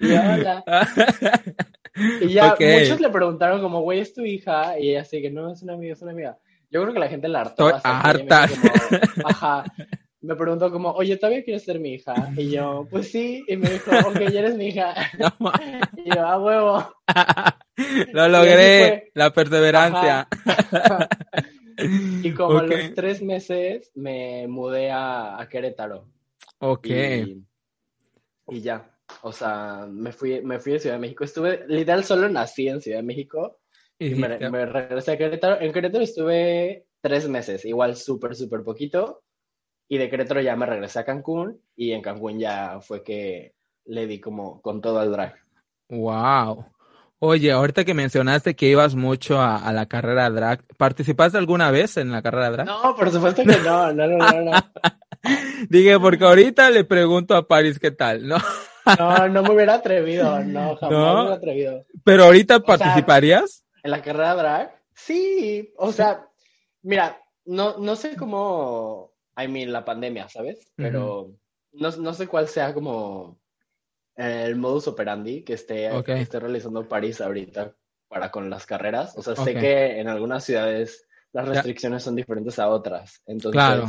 y 0.00 0.10
hola. 0.10 0.64
Y 2.20 2.32
ya 2.32 2.56
muchos 2.60 3.00
le 3.00 3.08
preguntaron 3.10 3.60
como, 3.60 3.80
güey, 3.82 4.00
¿es 4.00 4.12
tu 4.12 4.24
hija? 4.24 4.78
Y 4.78 4.90
ella 4.90 5.02
así 5.02 5.22
que 5.22 5.30
no, 5.30 5.52
es 5.52 5.62
una 5.62 5.74
amiga, 5.74 5.92
es 5.92 6.02
una 6.02 6.10
amiga. 6.10 6.36
Yo 6.68 6.82
creo 6.82 6.92
que 6.92 6.98
la 6.98 7.08
gente 7.08 7.28
la 7.28 7.42
hartó. 7.42 7.68
Estoy 7.68 7.80
harta. 7.84 8.46
me 8.46 8.48
dijo 8.48 8.68
como, 9.14 9.28
ajá. 9.28 9.64
Me 10.20 10.34
preguntó 10.34 10.72
como, 10.72 10.90
oye, 10.90 11.16
¿todavía 11.16 11.44
quieres 11.44 11.64
ser 11.64 11.78
mi 11.78 11.94
hija? 11.94 12.14
Y 12.36 12.50
yo, 12.50 12.88
pues 12.90 13.10
sí. 13.12 13.44
Y 13.46 13.56
me 13.56 13.70
dijo, 13.70 13.92
ok, 14.04 14.18
ya 14.32 14.40
eres 14.40 14.56
mi 14.56 14.68
hija. 14.68 14.94
No 15.16 15.52
Y 16.04 16.12
yo, 16.12 16.26
a 16.26 16.38
huevo. 16.40 16.92
Lo 18.12 18.28
logré, 18.28 19.12
la 19.14 19.30
perseverancia. 19.32 20.26
Y 21.78 22.34
como 22.34 22.58
a 22.58 22.64
los 22.64 22.94
tres 22.94 23.22
meses 23.22 23.90
me 23.94 24.46
mudé 24.48 24.90
a, 24.90 25.40
a 25.40 25.48
Querétaro. 25.48 26.08
Ok. 26.58 26.86
Y, 26.86 27.44
y 28.48 28.60
ya. 28.60 28.94
O 29.22 29.32
sea, 29.32 29.86
me 29.88 30.12
fui, 30.12 30.42
me 30.42 30.58
fui 30.58 30.72
de 30.72 30.80
Ciudad 30.80 30.96
de 30.96 31.00
México. 31.00 31.24
Estuve, 31.24 31.64
literal, 31.68 32.04
solo 32.04 32.28
nací 32.28 32.68
en 32.68 32.80
Ciudad 32.80 32.98
de 32.98 33.04
México. 33.04 33.60
Y 33.98 34.08
Y 34.08 34.14
me, 34.14 34.28
dijiste, 34.28 34.50
me 34.50 34.66
regresé 34.66 35.12
a 35.12 35.18
Querétaro. 35.18 35.60
En 35.60 35.72
Querétaro 35.72 36.04
estuve 36.04 36.86
tres 37.00 37.28
meses, 37.28 37.64
igual 37.64 37.96
súper, 37.96 38.34
súper 38.34 38.62
poquito. 38.62 39.22
Y 39.88 39.98
de 39.98 40.10
Querétaro 40.10 40.40
ya 40.40 40.56
me 40.56 40.66
regresé 40.66 40.98
a 41.00 41.04
Cancún. 41.04 41.60
Y 41.76 41.92
en 41.92 42.02
Cancún 42.02 42.38
ya 42.38 42.80
fue 42.80 43.02
que 43.02 43.54
le 43.86 44.06
di 44.06 44.20
como 44.20 44.60
con 44.60 44.80
todo 44.80 44.98
al 44.98 45.12
drag. 45.12 45.34
Wow. 45.88 46.66
Oye, 47.20 47.50
ahorita 47.50 47.84
que 47.84 47.94
mencionaste 47.94 48.54
que 48.54 48.66
ibas 48.68 48.94
mucho 48.94 49.40
a, 49.40 49.56
a 49.56 49.72
la 49.72 49.86
carrera 49.86 50.30
drag, 50.30 50.64
¿participaste 50.76 51.36
alguna 51.36 51.72
vez 51.72 51.96
en 51.96 52.12
la 52.12 52.22
carrera 52.22 52.50
drag? 52.50 52.66
No, 52.66 52.94
por 52.94 53.10
supuesto 53.10 53.42
que 53.42 53.56
no, 53.56 53.92
no, 53.92 54.06
no, 54.06 54.18
no, 54.18 54.40
no. 54.42 54.52
Dije, 55.68 55.98
porque 55.98 56.24
ahorita 56.24 56.70
le 56.70 56.84
pregunto 56.84 57.34
a 57.34 57.48
Paris 57.48 57.80
qué 57.80 57.90
tal, 57.90 58.28
¿no? 58.28 58.36
No, 58.96 59.28
no 59.28 59.42
me 59.42 59.50
hubiera 59.50 59.74
atrevido, 59.74 60.38
no, 60.44 60.76
jamás 60.80 60.92
¿No? 60.92 61.14
me 61.14 61.20
hubiera 61.22 61.36
atrevido. 61.36 61.86
Pero 62.04 62.24
ahorita 62.24 62.58
sea, 62.58 62.64
participarías. 62.64 63.64
¿En 63.82 63.90
la 63.90 64.00
carrera 64.00 64.34
drag? 64.36 64.80
Sí, 64.94 65.72
o 65.76 65.90
sea, 65.90 66.24
mira, 66.82 67.20
no, 67.46 67.78
no 67.78 67.96
sé 67.96 68.14
cómo, 68.14 69.12
I 69.36 69.48
mean, 69.48 69.72
la 69.72 69.84
pandemia, 69.84 70.28
¿sabes? 70.28 70.72
Pero 70.76 71.32
no, 71.72 71.90
no 71.90 72.14
sé 72.14 72.28
cuál 72.28 72.46
sea 72.46 72.72
como 72.72 73.38
el 74.18 74.56
modus 74.56 74.88
operandi 74.88 75.42
que 75.42 75.54
esté, 75.54 75.88
que 76.04 76.20
esté 76.20 76.40
realizando 76.40 76.88
París 76.88 77.20
ahorita 77.20 77.72
para 78.08 78.30
con 78.30 78.50
las 78.50 78.66
carreras. 78.66 79.16
O 79.16 79.22
sea, 79.22 79.36
sé 79.36 79.54
que 79.54 80.00
en 80.00 80.08
algunas 80.08 80.44
ciudades 80.44 81.06
las 81.32 81.46
restricciones 81.46 82.02
son 82.02 82.16
diferentes 82.16 82.58
a 82.58 82.68
otras. 82.68 83.22
Entonces, 83.26 83.52
Claro. 83.52 83.86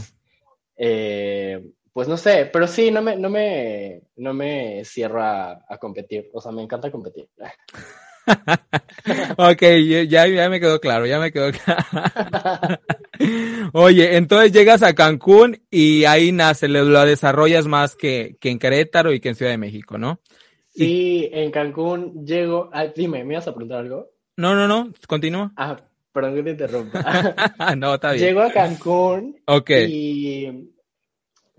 eh, 0.78 1.72
pues 1.92 2.08
no 2.08 2.16
sé, 2.18 2.50
pero 2.52 2.68
sí, 2.68 2.92
no 2.92 3.02
me, 3.02 3.16
no 3.16 3.30
me, 3.30 4.04
no 4.18 4.34
me 4.34 4.86
cierro 4.86 5.24
a, 5.24 5.66
a 5.68 5.78
competir. 5.78 6.30
O 6.34 6.40
sea, 6.40 6.52
me 6.52 6.62
encanta 6.62 6.92
competir. 6.92 7.28
Ok, 9.38 9.62
ya, 10.08 10.28
ya 10.28 10.50
me 10.50 10.60
quedó 10.60 10.80
claro, 10.80 11.06
ya 11.06 11.20
me 11.20 11.32
quedó 11.32 11.52
claro. 11.52 12.80
Oye, 13.74 14.18
entonces 14.18 14.52
llegas 14.52 14.84
a 14.84 14.94
Cancún 14.94 15.62
y 15.72 16.06
ahí 16.06 16.32
nace, 16.32 16.68
lo, 16.68 17.06
desarrollas 17.06 17.66
más 17.68 17.96
que, 17.96 18.38
que 18.40 18.50
en 18.50 18.60
Querétaro 18.60 19.14
y 19.14 19.20
que 19.20 19.30
en 19.30 19.36
Ciudad 19.36 19.52
de 19.52 19.58
México, 19.58 19.98
¿no? 19.98 20.22
Sí, 20.70 21.30
en 21.32 21.52
Cancún 21.52 22.26
llego. 22.26 22.70
Ah, 22.72 22.88
dime, 22.88 23.24
¿me 23.24 23.34
ibas 23.34 23.48
a 23.48 23.54
preguntar 23.54 23.80
algo? 23.80 24.12
No, 24.38 24.56
no, 24.56 24.68
no, 24.68 24.94
continúa. 25.08 25.52
Ah, 25.56 25.78
perdón 26.14 26.36
que 26.36 26.44
te 26.44 26.52
interrumpa. 26.52 27.04
no, 27.78 27.96
está 27.96 28.12
bien. 28.12 28.26
Llego 28.26 28.42
a 28.42 28.52
Cancún 28.52 29.42
Ok, 29.46 29.72
y 29.88 30.70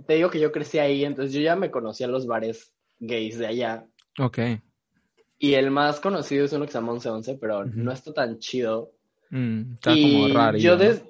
te 0.06 0.14
digo 0.14 0.30
que 0.30 0.40
yo 0.40 0.52
crecí 0.52 0.78
ahí, 0.78 1.04
entonces 1.04 1.34
yo 1.34 1.40
ya 1.40 1.56
me 1.56 1.70
conocía 1.70 2.06
los 2.06 2.26
bares 2.26 2.72
gays 2.98 3.38
de 3.38 3.46
allá. 3.46 3.86
ok. 4.18 4.38
Y 5.42 5.54
el 5.54 5.70
más 5.70 5.98
conocido 6.00 6.44
es 6.44 6.52
uno 6.52 6.66
que 6.66 6.72
se 6.72 6.78
llama 6.78 6.92
1111, 6.92 7.38
pero 7.40 7.64
no 7.64 7.90
está 7.92 8.12
tan 8.12 8.38
chido. 8.38 8.92
Mm, 9.30 9.72
está 9.74 9.92
y 9.92 10.02
como 10.02 10.28
raro. 10.34 10.58
yo, 10.58 10.76
des- 10.76 11.02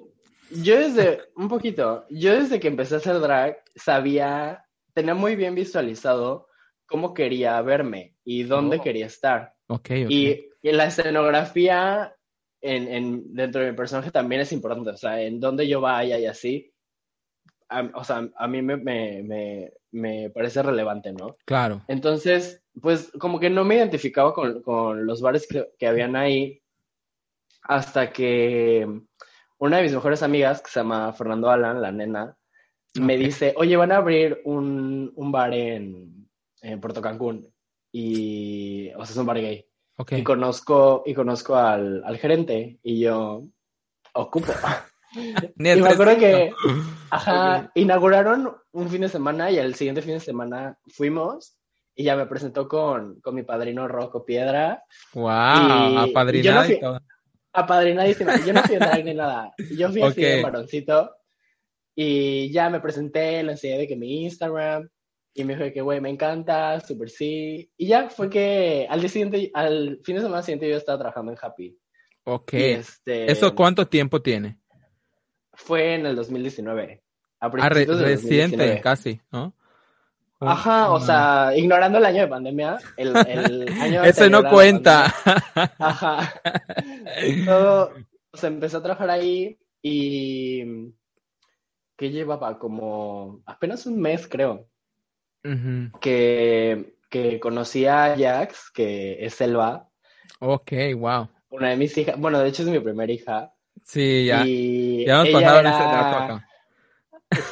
yo 0.51 0.77
desde, 0.79 1.19
un 1.35 1.47
poquito, 1.49 2.05
yo 2.09 2.33
desde 2.39 2.59
que 2.59 2.69
empecé 2.69 2.95
a 2.95 2.97
hacer 2.99 3.19
drag, 3.19 3.57
sabía, 3.75 4.63
tenía 4.93 5.13
muy 5.15 5.35
bien 5.35 5.53
visualizado 5.53 6.47
cómo 6.85 7.13
quería 7.13 7.61
verme 7.61 8.15
y 8.23 8.43
dónde 8.43 8.77
Oh. 8.77 8.81
quería 8.81 9.05
estar. 9.07 9.53
Ok, 9.67 9.89
ok. 10.05 10.09
Y, 10.09 10.45
y 10.61 10.71
la 10.71 10.85
escenografía 10.85 12.15
en, 12.61 12.87
en, 12.87 13.33
dentro 13.33 13.61
de 13.61 13.71
mi 13.71 13.75
personaje 13.77 14.11
también 14.11 14.41
es 14.41 14.51
importante, 14.53 14.91
o 14.91 14.97
sea, 14.97 15.21
en 15.21 15.39
donde 15.41 15.67
yo 15.67 15.81
vaya 15.81 16.17
y 16.19 16.25
así, 16.25 16.71
o 17.93 18.03
sea, 18.03 18.29
a 18.35 18.47
mí 18.47 18.61
me, 18.61 18.75
me, 18.77 19.23
me, 19.23 19.71
me, 19.91 20.29
parece 20.29 20.61
relevante, 20.61 21.13
¿no? 21.13 21.37
Claro. 21.45 21.81
Entonces, 21.87 22.60
pues 22.79 23.11
como 23.19 23.39
que 23.39 23.49
no 23.49 23.63
me 23.63 23.75
identificaba 23.75 24.33
con, 24.33 24.61
con 24.61 25.05
los 25.05 25.21
bares 25.21 25.47
que, 25.47 25.67
que, 25.77 25.87
habían 25.87 26.15
ahí 26.15 26.61
hasta 27.63 28.11
que 28.11 28.87
una 29.57 29.77
de 29.77 29.83
mis 29.83 29.93
mejores 29.93 30.23
amigas, 30.23 30.61
que 30.61 30.71
se 30.71 30.79
llama 30.79 31.13
Fernando 31.13 31.49
Alan, 31.49 31.81
la 31.81 31.91
nena, 31.91 32.37
me 32.99 33.17
dice, 33.17 33.53
oye, 33.57 33.77
van 33.77 33.91
a 33.91 33.97
abrir 33.97 34.41
un, 34.43 35.11
un 35.15 35.31
bar 35.31 35.53
en, 35.53 36.27
en, 36.61 36.81
Puerto 36.81 37.01
Cancún 37.01 37.47
y, 37.91 38.89
o 38.93 39.05
sea, 39.05 39.13
es 39.13 39.17
un 39.17 39.25
bar 39.25 39.39
gay. 39.39 39.65
Okay. 39.97 40.21
Y 40.21 40.23
conozco, 40.23 41.03
y 41.05 41.13
conozco 41.13 41.55
al, 41.55 42.03
al 42.03 42.17
gerente 42.17 42.79
y 42.81 43.01
yo, 43.01 43.43
ocupo. 44.13 44.51
y 45.13 45.55
me 45.57 45.71
acuerdo 45.73 46.17
que 46.17 46.51
ajá, 47.09 47.69
okay. 47.69 47.83
inauguraron 47.83 48.55
un 48.71 48.89
fin 48.89 49.01
de 49.01 49.09
semana 49.09 49.51
y 49.51 49.57
el 49.57 49.75
siguiente 49.75 50.01
fin 50.01 50.13
de 50.13 50.19
semana 50.21 50.79
fuimos 50.87 51.57
y 51.95 52.03
ya 52.03 52.15
me 52.15 52.25
presentó 52.25 52.67
con, 52.67 53.19
con 53.21 53.35
mi 53.35 53.43
padrino 53.43 53.87
Rocco 53.87 54.25
Piedra. 54.25 54.83
¡Wow! 55.13 55.27
Apadrinado 55.99 56.69
y, 56.69 56.73
y 56.73 56.79
todo. 56.79 56.99
Apadrinadísima. 57.53 58.37
Yo 58.45 58.53
no 58.53 58.63
fui 58.63 58.75
a 58.75 58.79
drag 58.79 59.05
ni 59.05 59.13
nada. 59.13 59.53
Yo 59.77 59.89
fui 59.89 60.01
así 60.01 60.11
okay. 60.19 60.37
de 60.37 60.41
varoncito 60.41 61.11
y 61.95 62.51
ya 62.51 62.69
me 62.69 62.79
presenté, 62.79 63.43
le 63.43 63.51
enseñé 63.51 63.77
de 63.79 63.87
que 63.87 63.95
mi 63.95 64.23
Instagram 64.23 64.89
y 65.33 65.43
me 65.43 65.55
dijo 65.55 65.73
que, 65.73 65.81
güey, 65.81 66.01
me 66.01 66.09
encanta, 66.09 66.79
súper 66.81 67.09
sí. 67.09 67.71
Y 67.77 67.87
ya 67.87 68.09
fue 68.09 68.29
que 68.29 68.87
al 68.89 68.99
día 68.99 69.09
siguiente, 69.09 69.51
al 69.53 69.99
fin 70.03 70.15
de 70.15 70.21
semana 70.21 70.43
siguiente 70.43 70.69
yo 70.69 70.75
estaba 70.75 70.99
trabajando 70.99 71.31
en 71.31 71.37
Happy. 71.41 71.77
Ok. 72.23 72.53
Este, 72.53 73.31
¿Eso 73.31 73.55
cuánto 73.55 73.87
tiempo 73.87 74.21
tiene? 74.21 74.59
Fue 75.53 75.95
en 75.95 76.05
el 76.05 76.15
2019. 76.15 77.03
A 77.39 77.45
ah, 77.47 77.69
re 77.69 77.85
reciente, 77.85 78.57
2019. 78.57 78.81
casi, 78.81 79.21
¿no? 79.31 79.55
Ajá, 80.41 80.91
o 80.91 80.99
sea, 80.99 81.53
ignorando 81.55 81.99
el 81.99 82.05
año 82.05 82.21
de 82.23 82.27
pandemia, 82.27 82.79
el, 82.97 83.15
el 83.15 83.69
año 83.81 84.03
Ese 84.03 84.27
no 84.29 84.43
cuenta. 84.49 85.13
Pandemia, 85.23 85.75
ajá. 85.77 86.41
Todo, 87.45 87.93
o 88.31 88.37
sea, 88.37 88.49
empecé 88.49 88.77
a 88.77 88.81
trabajar 88.81 89.11
ahí 89.11 89.59
y 89.83 90.63
que 91.95 92.09
llevaba 92.09 92.57
como 92.57 93.43
apenas 93.45 93.85
un 93.85 94.01
mes, 94.01 94.27
creo, 94.27 94.67
uh 95.43 95.49
-huh. 95.49 95.99
que, 95.99 96.95
que 97.09 97.39
conocí 97.39 97.85
a 97.85 98.15
Jax, 98.17 98.71
que 98.71 99.23
es 99.23 99.35
Selva. 99.35 99.87
Ok, 100.39 100.71
wow. 100.97 101.29
Una 101.49 101.69
de 101.69 101.77
mis 101.77 101.95
hijas, 101.99 102.17
bueno, 102.17 102.39
de 102.39 102.49
hecho 102.49 102.63
es 102.63 102.69
mi 102.69 102.79
primera 102.79 103.13
hija. 103.13 103.53
Sí, 103.83 104.25
ya. 104.25 104.43
Y 104.43 105.05
ya 105.05 105.21
hemos 105.21 105.29
pasado 105.33 105.59
era... 105.59 105.69
ese 105.69 105.83
dato 105.83 106.17
acá. 106.17 106.47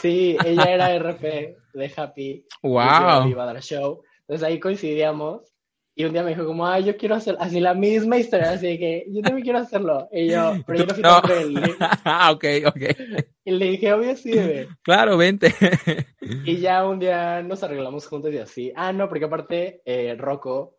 Sí, 0.02 0.38
ella 0.44 0.64
era 0.64 0.96
RP 0.98 1.59
de 1.74 1.92
Happy. 1.96 2.46
Wow. 2.62 3.28
Iba 3.28 3.44
a 3.44 3.54
dar 3.54 3.62
show. 3.62 4.04
Entonces 4.22 4.48
ahí 4.48 4.60
coincidíamos. 4.60 5.54
Y 5.96 6.06
un 6.06 6.14
día 6.14 6.24
me 6.24 6.30
dijo 6.30 6.46
como, 6.46 6.66
ay, 6.66 6.86
yo 6.86 6.96
quiero 6.96 7.16
hacer 7.16 7.36
así 7.42 7.60
la 7.60 7.74
misma 7.74 8.18
historia, 8.18 8.52
así 8.52 8.80
que 8.80 9.06
yo 9.10 9.22
también 9.22 9.44
quiero 9.44 9.60
hacerlo. 9.60 10.08
Y 10.14 10.30
yo, 10.30 10.54
pero 10.66 10.80
yo 10.80 10.86
no 10.86 10.94
fui 10.94 11.04
no. 11.04 11.62
Ah, 12.06 12.32
ok, 12.32 12.46
ok. 12.68 12.82
Y 13.44 13.52
le 13.52 13.66
dije, 13.72 13.92
obvio 13.92 14.16
sí, 14.16 14.32
bebé. 14.32 14.70
Claro, 14.82 15.18
vente. 15.18 15.54
Y 16.46 16.58
ya 16.58 16.88
un 16.88 17.00
día 17.00 17.42
nos 17.42 17.64
arreglamos 17.64 18.08
juntos 18.08 18.34
y 18.34 18.38
así. 18.38 18.72
Ah, 18.78 18.94
no, 18.94 19.10
porque 19.10 19.26
aparte, 19.26 19.82
eh, 19.84 20.16
Rocco 20.18 20.78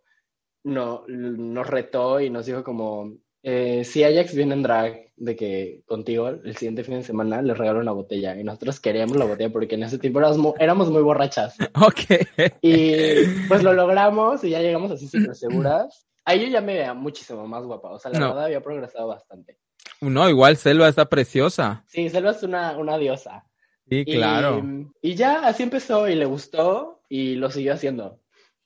no, 0.65 1.05
nos 1.07 1.67
retó 1.67 2.21
y 2.21 2.31
nos 2.31 2.47
dijo 2.47 2.65
como, 2.65 3.13
eh, 3.43 3.85
si 3.85 4.05
Ajax 4.05 4.35
viene 4.35 4.55
en 4.55 4.63
drag 4.63 5.11
de 5.17 5.37
que 5.37 5.83
contigo 5.87 6.29
el 6.29 6.57
siguiente 6.57 6.83
fin 6.85 6.95
de 6.95 7.03
semana 7.03 7.43
le 7.43 7.53
regalo 7.55 7.81
una 7.81 7.93
botella 7.93 8.37
y 8.39 8.45
nosotros 8.45 8.81
queríamos 8.81 9.17
la 9.17 9.27
botella 9.27 9.51
porque 9.51 9.75
en 9.75 9.83
ese 9.83 9.99
tiempo 9.99 10.19
éramos 10.21 10.39
muy, 10.39 10.53
éramos 10.59 10.91
muy 10.91 11.03
borrachas. 11.03 11.57
Ok. 11.75 12.51
Y 12.63 13.25
pues 13.49 13.63
lo 13.63 13.73
logramos 13.75 14.43
y 14.45 14.51
ya 14.51 14.61
llegamos 14.61 14.91
así 14.93 15.07
súper 15.09 15.35
seguras. 15.35 16.07
Ahí 16.25 16.41
yo 16.43 16.49
ya 16.49 16.61
me 16.61 16.75
veía 16.75 16.95
muchísimo 16.95 17.47
más 17.47 17.65
guapa, 17.65 17.91
o 17.91 17.99
sea, 17.99 18.11
la 18.13 18.19
No. 18.19 18.29
verdad 18.29 18.45
había 18.45 18.61
progresado 18.63 19.09
bastante. 19.09 19.59
No, 20.01 20.29
igual 20.29 20.57
Selva 20.57 20.89
está 20.89 21.07
preciosa. 21.07 21.85
Sí, 21.87 22.09
Selva 22.09 22.31
es 22.31 22.43
una, 22.43 22.77
una 22.79 22.97
diosa. 22.99 23.45
Sí, 23.89 24.05
claro. 24.05 24.63
Y, 25.03 25.11
y 25.11 25.15
ya 25.15 25.47
así 25.47 25.63
empezó 25.63 26.09
y 26.09 26.15
le 26.15 26.25
gustó 26.27 27.03
y 27.09 27.35
lo 27.35 27.51
siguió 27.51 27.75
haciendo. 27.75 28.21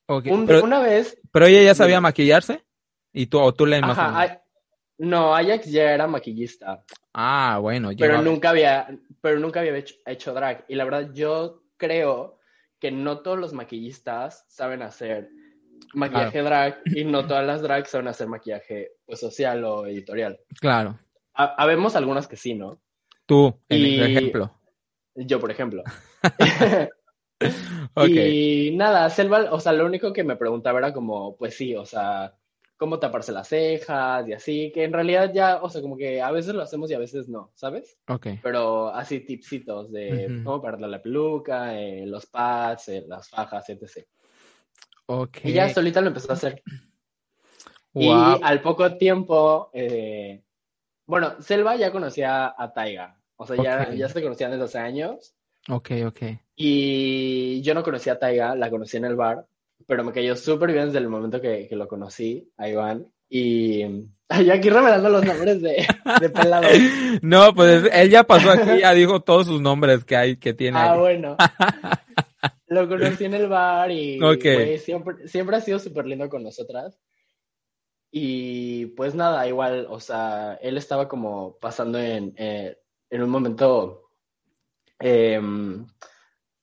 Ok, 0.06 0.26
Un- 0.30 0.46
pero, 0.46 0.62
una 0.62 0.80
vez, 0.80 1.18
pero 1.32 1.46
ella 1.46 1.62
ya 1.62 1.74
sabía 1.74 2.00
maquillarse. 2.00 2.62
¿Y 3.12 3.26
tú, 3.26 3.38
o 3.40 3.54
tú 3.54 3.64
le 3.66 3.76
ajá, 3.76 4.42
no, 4.98 5.34
Ajax 5.34 5.70
ya 5.70 5.92
era 5.92 6.06
maquillista. 6.06 6.84
Ah, 7.12 7.58
bueno. 7.60 7.90
pero 7.98 8.14
lleva- 8.14 8.22
nunca 8.22 8.50
había, 8.50 8.88
pero 9.20 9.38
nunca 9.40 9.60
había 9.60 9.76
hecho, 9.76 9.94
hecho 10.06 10.34
drag. 10.34 10.64
Y 10.68 10.74
la 10.74 10.84
verdad, 10.84 11.10
yo 11.12 11.62
creo 11.76 12.38
que 12.78 12.90
no 12.90 13.20
todos 13.20 13.38
los 13.38 13.52
maquillistas 13.52 14.44
saben 14.48 14.82
hacer 14.82 15.28
maquillaje 15.94 16.42
drag 16.42 16.80
y 16.86 17.04
no 17.04 17.26
todas 17.26 17.46
las 17.46 17.62
drags 17.62 17.90
saben 17.90 18.08
hacer 18.08 18.26
maquillaje 18.28 18.92
pues, 19.06 19.20
social 19.20 19.64
o 19.64 19.86
editorial. 19.86 20.38
Claro. 20.60 20.98
Ha- 21.34 21.54
Habemos 21.56 21.94
algunas 21.96 22.26
que 22.28 22.36
sí, 22.36 22.54
¿no? 22.54 22.80
Tú, 23.26 23.58
en 23.68 23.78
Y- 23.78 24.00
ejemplo. 24.00 24.52
Yo, 25.14 25.38
por 25.40 25.50
ejemplo. 25.50 25.82
Y 28.06 28.70
nada, 28.76 29.08
Selva, 29.10 29.48
o 29.52 29.60
sea, 29.60 29.72
lo 29.72 29.86
único 29.86 30.12
que 30.12 30.24
me 30.24 30.36
preguntaba 30.36 30.78
era 30.78 30.92
como, 30.92 31.36
pues 31.36 31.56
sí, 31.56 31.74
o 31.76 31.84
sea, 31.84 32.34
cómo 32.84 32.98
taparse 32.98 33.32
las 33.32 33.48
cejas 33.48 34.28
y 34.28 34.34
así, 34.34 34.70
que 34.70 34.84
en 34.84 34.92
realidad 34.92 35.32
ya, 35.32 35.62
o 35.62 35.70
sea, 35.70 35.80
como 35.80 35.96
que 35.96 36.20
a 36.20 36.30
veces 36.30 36.54
lo 36.54 36.60
hacemos 36.60 36.90
y 36.90 36.94
a 36.94 36.98
veces 36.98 37.30
no, 37.30 37.50
¿sabes? 37.54 37.96
Ok. 38.08 38.26
pero 38.42 38.88
así 38.94 39.20
tipsitos 39.20 39.90
de 39.90 40.42
cómo 40.44 40.60
perder 40.60 40.90
la 40.90 41.00
peluca, 41.00 41.80
eh, 41.80 42.04
los 42.04 42.26
pads, 42.26 42.88
eh, 42.90 43.04
las 43.08 43.30
fajas, 43.30 43.70
etc. 43.70 44.06
Ok. 45.06 45.38
Y 45.44 45.54
ya 45.54 45.72
solita 45.72 46.02
lo 46.02 46.08
empezó 46.08 46.32
a 46.32 46.34
hacer. 46.34 46.62
Wow. 47.94 48.02
Y 48.02 48.40
al 48.42 48.60
poco 48.60 48.98
tiempo, 48.98 49.70
eh, 49.72 50.42
bueno, 51.06 51.40
Selva 51.40 51.76
ya 51.76 51.90
conocía 51.90 52.54
a 52.54 52.70
Taiga, 52.74 53.18
o 53.36 53.46
sea, 53.46 53.56
ya, 53.56 53.94
ya 53.94 54.10
se 54.10 54.22
conocían 54.22 54.50
desde 54.50 54.64
hace 54.64 54.78
años. 54.78 55.34
Ok, 55.70 55.90
ok. 56.06 56.22
Y 56.54 57.62
yo 57.62 57.72
no 57.72 57.82
conocía 57.82 58.12
a 58.12 58.18
Taiga, 58.18 58.54
la 58.54 58.68
conocí 58.68 58.98
en 58.98 59.06
el 59.06 59.16
bar, 59.16 59.46
pero 59.86 60.04
me 60.04 60.12
cayó 60.12 60.36
súper 60.36 60.72
bien 60.72 60.86
desde 60.86 60.98
el 60.98 61.08
momento 61.08 61.40
que, 61.40 61.66
que 61.68 61.76
lo 61.76 61.88
conocí, 61.88 62.50
a 62.56 62.68
Iván. 62.68 63.06
Y 63.28 63.82
yo 64.44 64.52
aquí 64.52 64.70
revelando 64.70 65.08
los 65.08 65.24
nombres 65.24 65.60
de, 65.62 65.86
de 66.20 66.30
pelado. 66.30 66.66
No, 67.22 67.54
pues 67.54 67.88
él 67.92 68.10
ya 68.10 68.24
pasó 68.24 68.50
aquí, 68.50 68.80
ya 68.80 68.92
dijo 68.92 69.20
todos 69.20 69.46
sus 69.46 69.60
nombres 69.60 70.04
que 70.04 70.16
hay, 70.16 70.36
que 70.36 70.52
tiene. 70.54 70.78
Ah, 70.78 70.92
ahí. 70.92 70.98
bueno. 70.98 71.36
Lo 72.66 72.88
conocí 72.88 73.24
en 73.24 73.34
el 73.34 73.48
bar 73.48 73.90
y 73.90 74.20
Ok. 74.22 74.42
güey, 74.42 74.78
siempre, 74.78 75.28
siempre 75.28 75.56
ha 75.56 75.60
sido 75.60 75.78
súper 75.78 76.06
lindo 76.06 76.28
con 76.28 76.42
nosotras. 76.42 76.98
Y 78.10 78.86
pues 78.86 79.14
nada, 79.14 79.46
igual, 79.48 79.86
o 79.90 79.98
sea, 80.00 80.58
él 80.62 80.76
estaba 80.76 81.08
como 81.08 81.56
pasando 81.58 81.98
en, 81.98 82.32
eh, 82.36 82.76
en 83.10 83.22
un 83.22 83.30
momento, 83.30 84.08
em, 85.00 85.86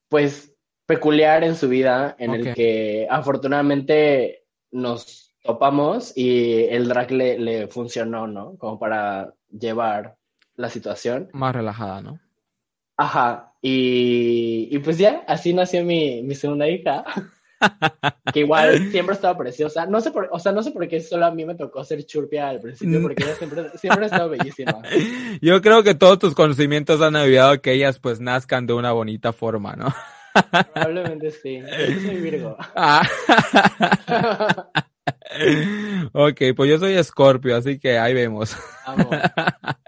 pues, 0.08 0.51
peculiar 0.92 1.46
en 1.46 1.56
su 1.56 1.70
vida, 1.70 2.18
en 2.20 2.34
el 2.34 2.54
que 2.54 3.08
afortunadamente 3.10 4.44
nos 4.72 5.34
topamos 5.42 6.12
y 6.18 6.66
el 6.66 6.90
drag 6.90 7.12
le, 7.12 7.40
le 7.40 7.68
funcionó, 7.68 8.28
¿no? 8.28 8.58
Como 8.58 8.78
para 8.78 9.34
llevar 9.50 10.18
la 10.58 10.70
situación. 10.70 11.30
Más 11.32 11.56
relajada, 11.56 12.02
¿no? 12.02 12.20
Ajá, 12.98 13.54
y, 13.62 14.68
y 14.70 14.80
pues 14.80 14.98
ya, 14.98 15.24
así 15.30 15.54
nació 15.54 15.86
mi, 15.86 16.22
mi 16.24 16.36
segunda 16.36 16.68
hija, 16.68 17.06
que 18.34 18.42
igual 18.42 18.92
siempre 18.92 19.16
estaba 19.16 19.38
preciosa. 19.38 19.86
No 19.86 20.02
sé 20.02 20.12
por, 20.12 20.28
o 20.30 20.40
sea, 20.40 20.52
no 20.52 20.62
sé 20.62 20.72
por 20.72 20.86
qué 20.90 21.00
solo 21.00 21.26
a 21.26 21.32
mí 21.32 21.46
me 21.46 21.56
tocó 21.56 21.86
ser 21.86 22.06
churpia 22.06 22.50
al 22.50 22.60
principio, 22.60 23.00
Mm. 23.00 23.04
porque 23.04 23.24
ella 23.24 23.36
siempre, 23.36 23.70
siempre 23.78 24.04
ha 24.04 24.08
estado 24.08 24.30
bellísima. 24.30 24.82
Yo 25.42 25.62
creo 25.62 25.84
que 25.84 25.96
todos 25.96 26.20
tus 26.20 26.36
conocimientos 26.36 27.02
han 27.02 27.16
ayudado 27.16 27.52
a 27.52 27.58
que 27.60 27.72
ellas 27.72 27.98
pues 27.98 28.20
nazcan 28.20 28.68
de 28.68 28.74
una 28.74 28.92
bonita 28.92 29.32
forma, 29.32 29.78
¿no? 29.78 29.88
Probablemente 30.74 31.32
sí. 31.32 31.60
Yo 31.62 32.00
soy 32.02 32.22
Virgo. 32.22 32.58
Ah. 32.76 33.02
ok, 36.14 36.42
pues 36.56 36.70
yo 36.70 36.78
soy 36.78 36.94
Escorpio, 36.94 37.56
así 37.56 37.80
que 37.80 37.98
ahí 37.98 38.14
vemos. 38.14 38.56
Amo. 38.86 39.10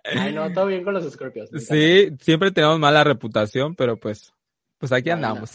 Ay, 0.03 0.33
no, 0.33 0.51
todo 0.53 0.67
bien 0.67 0.83
con 0.83 0.93
los 0.93 1.05
escorpios. 1.05 1.49
Sí, 1.67 2.09
siempre 2.19 2.51
tenemos 2.51 2.79
mala 2.79 3.03
reputación, 3.03 3.75
pero 3.75 3.97
pues, 3.97 4.33
pues 4.77 4.91
aquí 4.91 5.09
Bueno. 5.09 5.27
andamos. 5.27 5.51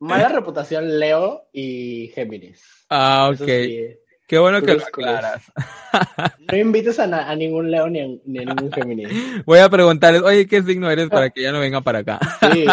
Mala 0.00 0.28
reputación 0.28 0.98
Leo 0.98 1.48
y 1.52 2.08
Géminis. 2.14 2.62
Ah, 2.88 3.30
ok. 3.32 3.46
sí. 3.46 3.88
Qué 4.26 4.38
bueno 4.38 4.62
que 4.62 4.74
lo 4.74 4.84
aclaras. 4.84 5.42
No 6.50 6.58
invites 6.58 6.98
a, 6.98 7.06
na- 7.06 7.30
a 7.30 7.36
ningún 7.36 7.70
Leo 7.70 7.88
ni 7.88 8.00
a, 8.00 8.06
ni 8.24 8.38
a 8.40 8.44
ningún 8.44 8.70
Géminis. 8.72 9.08
Voy 9.46 9.60
a 9.60 9.68
preguntarles, 9.68 10.22
oye, 10.22 10.46
¿qué 10.46 10.60
signo 10.62 10.90
eres 10.90 11.08
para 11.08 11.30
que 11.30 11.42
ya 11.42 11.52
no 11.52 11.60
vengan 11.60 11.84
para 11.84 12.00
acá? 12.00 12.18
Sí. 12.52 12.64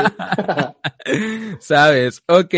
¿Sabes? 1.59 2.23
Ok, 2.27 2.53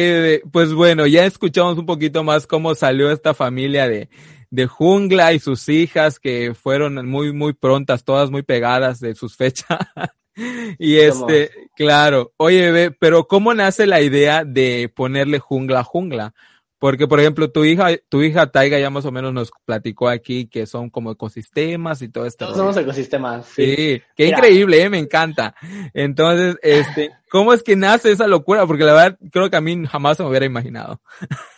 pues 0.51 0.73
bueno, 0.73 1.05
ya 1.05 1.25
escuchamos 1.25 1.77
un 1.77 1.85
poquito 1.85 2.23
más 2.23 2.47
cómo 2.47 2.75
salió 2.75 3.11
esta 3.11 3.33
familia 3.33 3.87
de, 3.87 4.09
de 4.49 4.65
jungla 4.67 5.33
y 5.33 5.39
sus 5.39 5.67
hijas 5.69 6.19
que 6.19 6.53
fueron 6.53 7.05
muy, 7.07 7.33
muy 7.33 7.53
prontas, 7.53 8.03
todas 8.03 8.31
muy 8.31 8.41
pegadas 8.43 8.99
de 8.99 9.15
sus 9.15 9.35
fechas. 9.35 9.79
y 10.79 10.95
este, 10.97 11.51
claro, 11.75 12.33
oye, 12.37 12.71
bebé, 12.71 12.91
pero 12.97 13.27
¿cómo 13.27 13.53
nace 13.53 13.85
la 13.85 14.01
idea 14.01 14.43
de 14.45 14.91
ponerle 14.93 15.39
jungla 15.39 15.81
a 15.81 15.83
jungla? 15.83 16.33
Porque, 16.83 17.07
por 17.07 17.21
ejemplo, 17.21 17.49
tu 17.49 17.63
hija, 17.63 17.91
tu 18.09 18.23
hija 18.23 18.51
Taiga 18.51 18.77
ya 18.77 18.89
más 18.89 19.05
o 19.05 19.11
menos 19.13 19.31
nos 19.31 19.53
platicó 19.63 20.09
aquí 20.09 20.47
que 20.47 20.65
son 20.65 20.89
como 20.89 21.13
ecosistemas 21.13 22.01
y 22.01 22.09
todo 22.09 22.25
esto. 22.25 22.43
Todos 22.43 22.57
somos 22.57 22.75
ecosistemas. 22.75 23.45
Sí, 23.45 23.73
sí 23.73 24.01
qué 24.17 24.27
increíble, 24.27 24.81
¿eh? 24.81 24.89
me 24.89 24.99
encanta. 24.99 25.55
Entonces, 25.93 26.57
este, 26.61 27.11
¿cómo 27.31 27.53
es 27.53 27.63
que 27.63 27.77
nace 27.77 28.11
esa 28.11 28.27
locura? 28.27 28.67
Porque 28.67 28.83
la 28.83 28.91
verdad, 28.91 29.17
creo 29.31 29.49
que 29.49 29.55
a 29.55 29.61
mí 29.61 29.85
jamás 29.85 30.17
se 30.17 30.23
me 30.23 30.29
hubiera 30.29 30.45
imaginado. 30.45 30.99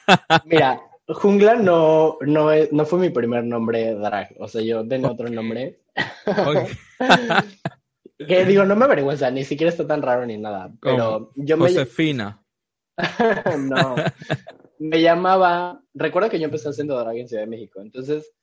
Mira, 0.45 0.79
Jungla 1.07 1.55
no, 1.55 2.17
no, 2.21 2.49
no 2.71 2.85
fue 2.85 2.99
mi 2.99 3.09
primer 3.09 3.45
nombre 3.45 3.95
drag. 3.95 4.35
O 4.37 4.47
sea, 4.47 4.61
yo 4.61 4.87
tenía 4.87 5.09
otro 5.09 5.27
nombre. 5.27 5.79
que 8.27 8.45
digo, 8.45 8.63
no 8.63 8.75
me 8.75 8.85
avergüenza, 8.85 9.31
ni 9.31 9.43
siquiera 9.43 9.71
está 9.71 9.87
tan 9.87 10.03
raro 10.03 10.23
ni 10.23 10.37
nada. 10.37 10.71
Pero 10.79 11.31
yo 11.35 11.57
me. 11.57 11.63
Josefina. 11.63 12.43
no 13.57 13.95
me 14.79 15.01
llamaba, 15.01 15.81
recuerdo 15.93 16.29
que 16.29 16.39
yo 16.39 16.45
empecé 16.45 16.69
haciendo 16.69 16.99
drag 16.99 17.17
en 17.17 17.27
Ciudad 17.27 17.43
de 17.43 17.49
México, 17.49 17.81
entonces 17.81 18.33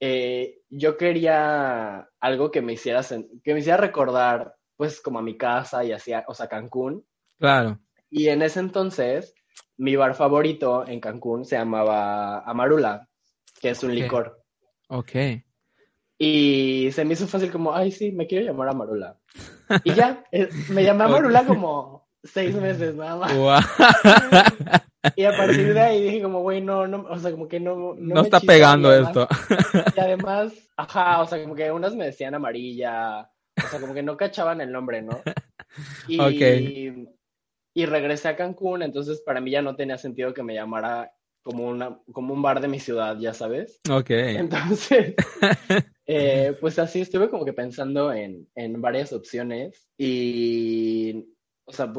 eh, 0.00 0.60
yo 0.70 0.96
quería 0.96 2.08
algo 2.20 2.50
que 2.50 2.62
me 2.62 2.74
hiciera, 2.74 3.02
que 3.02 3.54
me 3.54 3.60
hiciera 3.60 3.78
recordar, 3.78 4.54
pues, 4.76 5.00
como 5.00 5.18
a 5.18 5.22
mi 5.22 5.36
casa 5.36 5.84
y 5.84 5.92
así, 5.92 6.12
o 6.26 6.34
sea, 6.34 6.48
Cancún. 6.48 7.04
Claro. 7.38 7.78
Y 8.10 8.28
en 8.28 8.42
ese 8.42 8.60
entonces, 8.60 9.34
mi 9.76 9.96
bar 9.96 10.14
favorito 10.14 10.86
en 10.86 11.00
Cancún 11.00 11.44
se 11.44 11.56
llamaba 11.56 12.40
Amarula, 12.40 13.08
que 13.60 13.70
es 13.70 13.82
un 13.82 13.94
licor. 13.94 14.42
Ok. 14.88 15.12
Y 16.18 16.90
se 16.92 17.04
me 17.04 17.14
hizo 17.14 17.26
fácil 17.26 17.50
como, 17.50 17.74
ay, 17.74 17.92
sí, 17.92 18.12
me 18.12 18.26
quiero 18.26 18.44
llamar 18.44 18.68
Amarula. 18.68 19.16
Y 19.84 19.92
ya, 19.92 20.24
eh, 20.32 20.48
me 20.70 20.82
llamé 20.82 21.04
Amarula 21.04 21.44
como 21.44 22.08
seis 22.24 22.54
meses 22.54 22.94
nada 22.94 23.16
más. 23.16 23.66
Y 25.16 25.24
a 25.24 25.36
partir 25.36 25.72
de 25.72 25.80
ahí 25.80 26.02
dije 26.02 26.22
como, 26.22 26.40
güey, 26.40 26.60
no, 26.60 26.86
no, 26.86 27.06
o 27.08 27.18
sea, 27.18 27.30
como 27.30 27.48
que 27.48 27.60
no... 27.60 27.94
No, 27.94 28.22
está 28.22 28.40
pegando 28.40 28.92
esto. 28.92 29.28
Y 29.96 30.00
además, 30.00 30.52
ajá, 30.76 31.22
o 31.22 31.26
sea, 31.26 31.40
como 31.42 31.54
que 31.54 31.70
unas 31.70 31.94
me 31.94 32.06
decían 32.06 32.34
amarilla, 32.34 33.30
o 33.56 33.68
sea, 33.68 33.80
como 33.80 33.94
que 33.94 34.02
no 34.02 34.16
cachaban 34.16 34.60
el 34.60 34.72
nombre, 34.72 35.02
¿no? 35.02 35.20
Y, 36.08 36.92
y 37.74 37.86
regresé 37.86 38.28
a 38.28 38.36
Cancún, 38.36 38.82
entonces 38.82 39.20
para 39.20 39.40
mí 39.40 39.50
ya 39.50 39.62
no 39.62 39.76
tenía 39.76 39.98
sentido 39.98 40.34
que 40.34 40.42
me 40.42 40.54
llamara 40.54 41.12
como, 41.42 41.68
una, 41.68 41.98
como 42.12 42.34
un 42.34 42.42
bar 42.42 42.60
de 42.60 42.68
mi 42.68 42.80
ciudad, 42.80 43.16
ya 43.18 43.32
sabes. 43.32 43.80
Ok. 43.90 44.10
Entonces, 44.10 45.14
eh, 46.06 46.56
pues 46.60 46.78
así 46.78 47.00
estuve 47.00 47.30
como 47.30 47.44
que 47.44 47.52
pensando 47.52 48.12
en, 48.12 48.48
en 48.54 48.80
varias 48.80 49.12
opciones 49.12 49.88
y, 49.96 51.24
o 51.64 51.72
sea, 51.72 51.92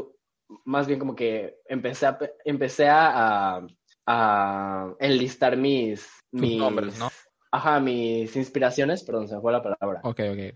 más 0.65 0.87
bien 0.87 0.99
como 0.99 1.15
que 1.15 1.59
empecé 1.65 2.05
a, 2.05 2.19
empecé 2.45 2.87
a, 2.87 3.65
a 4.05 4.95
enlistar 4.99 5.55
mis, 5.57 6.07
mis 6.31 6.57
nombres, 6.57 6.97
¿no? 6.97 7.09
Ajá, 7.51 7.79
mis 7.79 8.35
inspiraciones, 8.35 9.03
perdón, 9.03 9.27
se 9.27 9.35
me 9.35 9.41
fue 9.41 9.51
la 9.51 9.61
palabra. 9.61 10.01
Ok, 10.03 10.21
ok. 10.31 10.55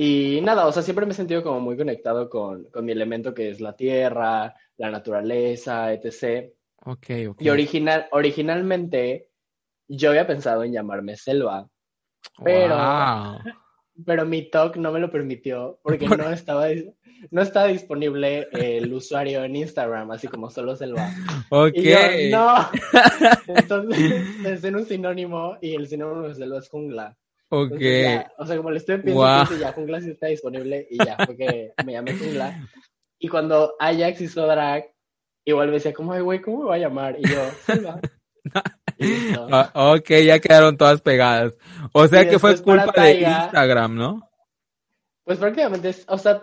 Y 0.00 0.40
nada, 0.42 0.66
o 0.66 0.72
sea, 0.72 0.82
siempre 0.82 1.04
me 1.06 1.12
he 1.12 1.14
sentido 1.14 1.42
como 1.42 1.58
muy 1.58 1.76
conectado 1.76 2.30
con, 2.30 2.64
con 2.66 2.84
mi 2.84 2.92
elemento 2.92 3.34
que 3.34 3.50
es 3.50 3.60
la 3.60 3.74
tierra, 3.74 4.54
la 4.76 4.90
naturaleza, 4.90 5.92
etc. 5.92 6.52
Ok, 6.84 7.06
ok. 7.30 7.42
Y 7.42 7.48
original, 7.48 8.06
originalmente 8.12 9.30
yo 9.88 10.10
había 10.10 10.26
pensado 10.26 10.62
en 10.62 10.72
llamarme 10.72 11.16
Selva, 11.16 11.68
pero, 12.44 12.76
pero 14.06 14.24
mi 14.24 14.48
talk 14.50 14.76
no 14.76 14.92
me 14.92 15.00
lo 15.00 15.10
permitió 15.10 15.80
porque 15.82 16.06
no 16.28 16.30
estaba, 16.30 16.68
no 17.30 17.42
está 17.42 17.66
disponible 17.66 18.48
el 18.52 18.92
usuario 18.92 19.44
en 19.44 19.56
Instagram, 19.56 20.10
así 20.10 20.28
como 20.28 20.50
solo 20.50 20.76
Selva. 20.76 21.10
Ok. 21.50 21.76
Y 21.76 22.30
no. 22.30 22.68
Entonces 23.46 24.24
pensé 24.42 24.68
en 24.68 24.76
un 24.76 24.86
sinónimo 24.86 25.58
y 25.60 25.74
el 25.74 25.88
sinónimo 25.88 26.28
de 26.28 26.34
Selva 26.34 26.58
es 26.58 26.68
jungla. 26.68 27.16
Ok. 27.50 27.72
o 28.38 28.46
sea, 28.46 28.56
como 28.56 28.70
le 28.70 28.78
estoy 28.78 28.98
pidiendo 28.98 29.58
ya 29.58 29.72
jungla 29.72 30.00
sí 30.00 30.10
está 30.10 30.26
disponible 30.26 30.86
y 30.90 30.98
ya 31.02 31.16
fue 31.24 31.36
que 31.36 31.72
me 31.84 31.92
llamé 31.92 32.14
jungla. 32.14 32.68
Y 33.18 33.28
cuando 33.28 33.74
Ajax 33.80 34.20
hizo 34.20 34.46
drag, 34.46 34.92
igual 35.44 35.68
me 35.68 35.74
decía 35.74 35.92
como, 35.92 36.12
ay, 36.12 36.20
güey, 36.20 36.40
¿cómo 36.40 36.62
me 36.62 36.68
va 36.68 36.74
a 36.74 36.78
llamar? 36.78 37.16
Y 37.18 37.28
yo, 37.28 37.50
Selva. 37.66 38.00
Ah, 39.00 39.70
ok, 39.94 40.08
ya 40.24 40.40
quedaron 40.40 40.76
todas 40.76 41.00
pegadas. 41.00 41.56
O 41.92 42.06
sea 42.08 42.28
que 42.28 42.38
fue 42.38 42.60
culpa 42.60 42.92
de 43.02 43.20
Instagram, 43.20 43.94
¿no? 43.94 44.28
Pues 45.24 45.38
prácticamente, 45.38 45.94
o 46.08 46.18
sea, 46.18 46.42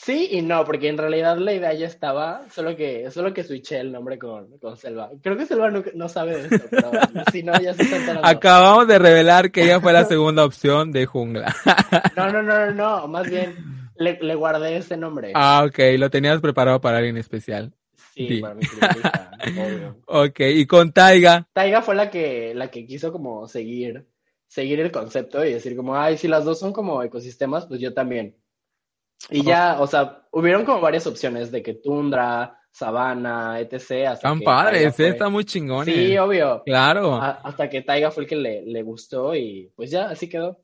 Sí 0.00 0.28
y 0.30 0.42
no, 0.42 0.64
porque 0.64 0.88
en 0.88 0.96
realidad 0.96 1.38
la 1.38 1.52
idea 1.52 1.72
ya 1.74 1.88
estaba, 1.88 2.48
solo 2.52 2.76
que, 2.76 3.10
solo 3.10 3.34
que 3.34 3.42
switché 3.42 3.80
el 3.80 3.90
nombre 3.90 4.16
con, 4.16 4.56
con 4.58 4.76
Selva. 4.76 5.10
Creo 5.20 5.36
que 5.36 5.44
Selva 5.44 5.72
no, 5.72 6.08
sabe 6.08 6.40
de 6.40 6.54
esto, 6.54 6.68
pero 6.70 6.92
si 7.32 7.42
no, 7.42 7.52
ya 7.60 7.74
se 7.74 7.82
está 7.82 7.96
enterando. 7.96 8.24
Acabamos 8.24 8.86
de 8.86 9.00
revelar 9.00 9.50
que 9.50 9.64
ella 9.64 9.80
fue 9.80 9.92
la 9.92 10.04
segunda 10.04 10.44
opción 10.44 10.92
de 10.92 11.04
Jungla. 11.04 11.52
no, 12.16 12.30
no, 12.30 12.44
no, 12.44 12.70
no, 12.70 13.08
más 13.08 13.28
bien 13.28 13.56
le, 13.96 14.20
le, 14.22 14.36
guardé 14.36 14.76
ese 14.76 14.96
nombre. 14.96 15.32
Ah, 15.34 15.64
ok, 15.66 15.80
lo 15.98 16.08
tenías 16.10 16.40
preparado 16.40 16.80
para 16.80 16.98
alguien 16.98 17.16
especial. 17.16 17.74
Sí, 18.14 18.40
para 18.40 18.54
mi 18.54 18.62
obvio. 19.58 19.96
Ok, 20.06 20.40
y 20.40 20.64
con 20.66 20.92
Taiga. 20.92 21.48
Taiga 21.52 21.82
fue 21.82 21.96
la 21.96 22.08
que, 22.08 22.54
la 22.54 22.70
que 22.70 22.86
quiso 22.86 23.10
como 23.10 23.48
seguir, 23.48 24.06
seguir 24.46 24.78
el 24.78 24.92
concepto 24.92 25.44
y 25.44 25.54
decir 25.54 25.74
como, 25.74 25.96
ay, 25.96 26.18
si 26.18 26.28
las 26.28 26.44
dos 26.44 26.60
son 26.60 26.72
como 26.72 27.02
ecosistemas, 27.02 27.66
pues 27.66 27.80
yo 27.80 27.92
también. 27.92 28.36
Y 29.30 29.42
ya, 29.42 29.80
o 29.80 29.86
sea, 29.86 30.26
hubieron 30.32 30.64
como 30.64 30.80
varias 30.80 31.06
opciones 31.06 31.50
de 31.50 31.62
que 31.62 31.74
tundra, 31.74 32.58
sabana, 32.70 33.58
etc. 33.60 34.18
Tan 34.20 34.40
padres, 34.40 34.98
está 34.98 35.28
muy 35.28 35.44
chingón. 35.44 35.84
Sí, 35.84 36.16
obvio. 36.16 36.62
Claro. 36.64 37.20
hasta 37.20 37.68
que 37.68 37.82
Taiga 37.82 38.10
fue 38.10 38.24
el 38.24 38.28
que 38.28 38.36
le, 38.36 38.62
le 38.62 38.82
gustó 38.82 39.34
y 39.34 39.72
pues 39.74 39.90
ya, 39.90 40.08
así 40.10 40.28
quedó. 40.28 40.60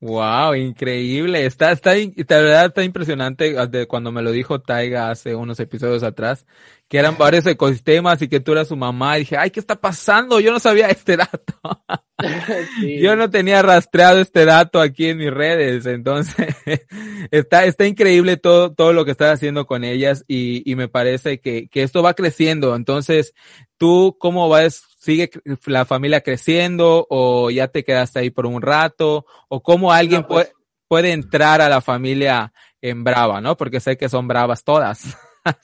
Wow, 0.00 0.54
increíble. 0.54 1.46
Está, 1.46 1.72
está, 1.72 1.94
la 1.94 2.02
verdad 2.26 2.66
está 2.66 2.82
impresionante 2.82 3.54
de 3.68 3.86
cuando 3.86 4.12
me 4.12 4.20
lo 4.20 4.32
dijo 4.32 4.60
Taiga 4.60 5.10
hace 5.10 5.34
unos 5.34 5.60
episodios 5.60 6.02
atrás, 6.02 6.46
que 6.88 6.98
eran 6.98 7.16
varios 7.18 7.46
ecosistemas 7.46 8.20
y 8.22 8.28
que 8.28 8.40
tú 8.40 8.52
eras 8.52 8.68
su 8.68 8.76
mamá. 8.76 9.16
Y 9.16 9.20
dije, 9.20 9.36
ay, 9.36 9.50
¿qué 9.50 9.60
está 9.60 9.80
pasando? 9.80 10.40
Yo 10.40 10.52
no 10.52 10.60
sabía 10.60 10.88
este 10.88 11.16
dato. 11.16 11.54
Yo 13.00 13.16
no 13.16 13.30
tenía 13.30 13.62
rastreado 13.62 14.20
este 14.20 14.44
dato 14.44 14.80
aquí 14.80 15.06
en 15.06 15.18
mis 15.18 15.32
redes. 15.32 15.86
Entonces, 15.86 16.54
está, 17.30 17.64
está 17.64 17.86
increíble 17.86 18.36
todo, 18.36 18.72
todo 18.72 18.92
lo 18.92 19.04
que 19.04 19.10
estás 19.10 19.34
haciendo 19.34 19.66
con 19.66 19.84
ellas 19.84 20.24
y, 20.28 20.68
y 20.70 20.76
me 20.76 20.88
parece 20.88 21.40
que, 21.40 21.68
que 21.68 21.82
esto 21.82 22.02
va 22.02 22.14
creciendo. 22.14 22.74
Entonces, 22.76 23.34
¿tú 23.76 24.16
cómo 24.18 24.48
vas? 24.48 24.84
¿Sigue 24.98 25.30
la 25.66 25.84
familia 25.84 26.22
creciendo 26.22 27.06
o 27.10 27.50
ya 27.50 27.68
te 27.68 27.84
quedaste 27.84 28.20
ahí 28.20 28.30
por 28.30 28.46
un 28.46 28.62
rato? 28.62 29.26
¿O 29.48 29.62
cómo 29.62 29.92
alguien 29.92 30.24
pues 30.24 30.46
puede, 30.46 30.52
puede 30.88 31.12
entrar 31.12 31.60
a 31.60 31.68
la 31.68 31.80
familia 31.80 32.52
en 32.80 33.04
brava, 33.04 33.40
no? 33.40 33.56
Porque 33.56 33.80
sé 33.80 33.96
que 33.96 34.08
son 34.08 34.28
bravas 34.28 34.64
todas. 34.64 35.16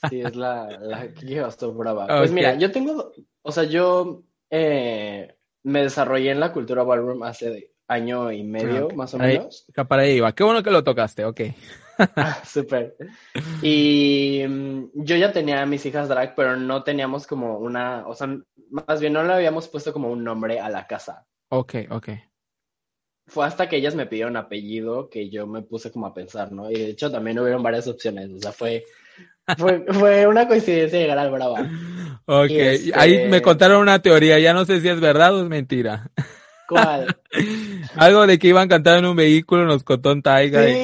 Sí, 0.09 0.21
es 0.21 0.35
la, 0.35 0.77
la 0.79 1.13
que 1.13 1.43
brava. 1.67 2.07
Pues 2.19 2.31
mira, 2.31 2.55
yo 2.55 2.71
tengo, 2.71 3.11
o 3.41 3.51
sea, 3.51 3.63
yo 3.63 4.23
eh, 4.49 5.35
me 5.63 5.83
desarrollé 5.83 6.31
en 6.31 6.39
la 6.39 6.51
cultura 6.51 6.83
ballroom 6.83 7.23
hace 7.23 7.71
año 7.87 8.31
y 8.31 8.43
medio, 8.43 8.89
más 8.89 9.13
o 9.13 9.17
menos. 9.17 9.65
Para 9.87 10.03
ahí 10.03 10.13
iba. 10.13 10.33
Qué 10.33 10.43
bueno 10.43 10.63
que 10.63 10.71
lo 10.71 10.83
tocaste, 10.83 11.25
ok. 11.25 11.41
Ah, 12.15 12.41
súper. 12.43 12.95
Y 13.61 14.43
mm, 14.47 14.85
yo 14.95 15.15
ya 15.17 15.31
tenía 15.31 15.61
a 15.61 15.67
mis 15.67 15.85
hijas 15.85 16.09
drag, 16.09 16.33
pero 16.33 16.55
no 16.55 16.81
teníamos 16.83 17.27
como 17.27 17.59
una, 17.59 18.07
o 18.07 18.15
sea, 18.15 18.27
más 18.71 18.99
bien 18.99 19.13
no 19.13 19.23
le 19.23 19.33
habíamos 19.33 19.67
puesto 19.67 19.93
como 19.93 20.09
un 20.09 20.23
nombre 20.23 20.59
a 20.59 20.67
la 20.69 20.87
casa. 20.87 21.27
Ok, 21.49 21.75
ok. 21.91 22.09
Fue 23.27 23.45
hasta 23.45 23.69
que 23.69 23.75
ellas 23.75 23.93
me 23.93 24.07
pidieron 24.07 24.35
apellido 24.35 25.09
que 25.09 25.29
yo 25.29 25.45
me 25.45 25.61
puse 25.61 25.91
como 25.91 26.07
a 26.07 26.13
pensar, 26.13 26.51
¿no? 26.51 26.71
Y 26.71 26.73
de 26.73 26.89
hecho 26.89 27.11
también 27.11 27.37
hubieron 27.37 27.61
varias 27.61 27.87
opciones, 27.87 28.31
o 28.31 28.39
sea, 28.39 28.51
fue, 28.51 28.83
fue, 29.57 29.85
fue 29.89 30.27
una 30.27 30.47
coincidencia 30.47 30.99
llegar 30.99 31.17
al 31.17 31.31
Brava. 31.31 31.69
Ok, 32.25 32.51
ahí 32.93 33.17
me 33.17 33.25
este 33.25 33.41
contaron 33.41 33.81
una 33.81 34.01
teoría, 34.01 34.39
ya 34.39 34.53
no 34.53 34.65
sé 34.65 34.81
si 34.81 34.87
es 34.87 34.99
verdad 34.99 35.35
o 35.35 35.41
es 35.43 35.49
mentira. 35.49 36.11
¿Cuál? 36.67 37.17
Algo 37.95 38.25
de 38.25 38.39
que 38.39 38.47
iban 38.47 38.65
a 38.65 38.69
cantar 38.69 38.99
en 38.99 39.05
un 39.05 39.15
vehículo, 39.15 39.65
nos 39.65 39.83
contó 39.83 40.11
un 40.11 40.21
Taiga. 40.21 40.63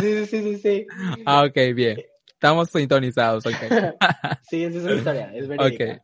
Sí, 0.00 0.26
sí, 0.26 0.26
sí, 0.26 0.42
sí, 0.42 0.56
sí. 0.58 0.86
Ah, 1.24 1.44
ok, 1.44 1.74
bien. 1.74 1.96
Estamos 2.26 2.68
sintonizados, 2.68 3.46
ok. 3.46 3.54
sí, 4.50 4.64
esa 4.64 4.78
es 4.78 4.84
una 4.84 4.94
historia, 4.94 5.32
es 5.34 5.48
verídica. 5.48 5.84
Okay. 5.84 5.98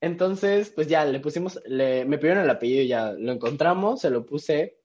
Entonces, 0.00 0.70
pues 0.70 0.86
ya 0.86 1.04
le 1.04 1.20
pusimos, 1.20 1.60
le, 1.66 2.06
me 2.06 2.16
pidieron 2.16 2.42
el 2.42 2.50
apellido 2.50 2.82
y 2.82 2.88
ya 2.88 3.12
lo 3.12 3.32
encontramos, 3.32 4.00
se 4.00 4.08
lo 4.08 4.24
puse. 4.24 4.78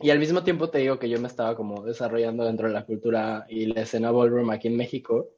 Y 0.00 0.10
al 0.10 0.18
mismo 0.18 0.42
tiempo 0.42 0.70
te 0.70 0.78
digo 0.78 0.98
que 0.98 1.08
yo 1.08 1.20
me 1.20 1.28
estaba 1.28 1.54
como 1.56 1.82
desarrollando 1.84 2.44
dentro 2.44 2.66
de 2.66 2.74
la 2.74 2.84
cultura 2.84 3.46
y 3.48 3.66
la 3.66 3.82
escena 3.82 4.10
ballroom 4.10 4.50
aquí 4.50 4.68
en 4.68 4.76
México. 4.76 5.30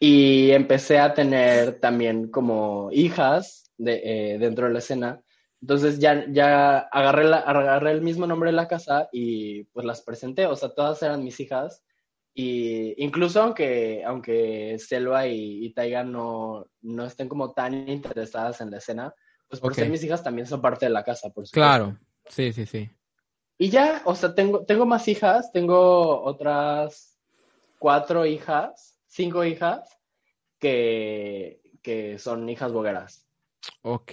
Y 0.00 0.50
empecé 0.52 0.98
a 0.98 1.12
tener 1.12 1.80
también 1.80 2.30
como 2.30 2.88
hijas 2.92 3.72
de, 3.76 4.34
eh, 4.34 4.38
dentro 4.38 4.66
de 4.66 4.72
la 4.72 4.78
escena 4.78 5.20
Entonces 5.60 5.98
ya, 5.98 6.24
ya 6.30 6.78
agarré, 6.78 7.24
la, 7.24 7.38
agarré 7.38 7.90
el 7.92 8.02
mismo 8.02 8.26
nombre 8.26 8.50
de 8.50 8.56
la 8.56 8.68
casa 8.68 9.08
y 9.12 9.64
pues 9.64 9.84
las 9.84 10.02
presenté, 10.02 10.46
o 10.46 10.54
sea, 10.56 10.70
todas 10.70 11.02
eran 11.02 11.24
mis 11.24 11.38
hijas. 11.40 11.84
Y 12.34 12.94
incluso 13.02 13.42
aunque, 13.42 14.02
aunque 14.04 14.76
Selva 14.78 15.26
y, 15.26 15.64
y 15.66 15.72
Taiga 15.74 16.04
no, 16.04 16.66
no 16.82 17.04
estén 17.04 17.28
como 17.28 17.52
tan 17.52 17.88
interesadas 17.88 18.60
en 18.60 18.70
la 18.70 18.78
escena, 18.78 19.12
pues 19.48 19.60
por 19.60 19.72
Ok. 19.72 19.78
ser 19.78 19.90
mis 19.90 20.04
hijas 20.04 20.22
también 20.22 20.46
son 20.46 20.60
parte 20.62 20.86
de 20.86 20.90
la 20.90 21.02
casa, 21.02 21.28
por 21.30 21.46
supuesto. 21.46 21.54
Claro, 21.54 21.98
sí, 22.28 22.52
sí, 22.52 22.66
sí. 22.66 22.88
Y 23.58 23.70
ya, 23.70 24.02
o 24.04 24.14
sea, 24.14 24.34
tengo, 24.34 24.64
tengo 24.64 24.86
más 24.86 25.08
hijas, 25.08 25.52
tengo 25.52 26.22
otras 26.22 27.18
cuatro 27.78 28.26
hijas, 28.26 29.00
cinco 29.06 29.44
hijas, 29.44 29.98
que, 30.60 31.62
que 31.82 32.18
son 32.18 32.48
hijas 32.48 32.72
bogueras. 32.72 33.26
Ok, 33.82 34.12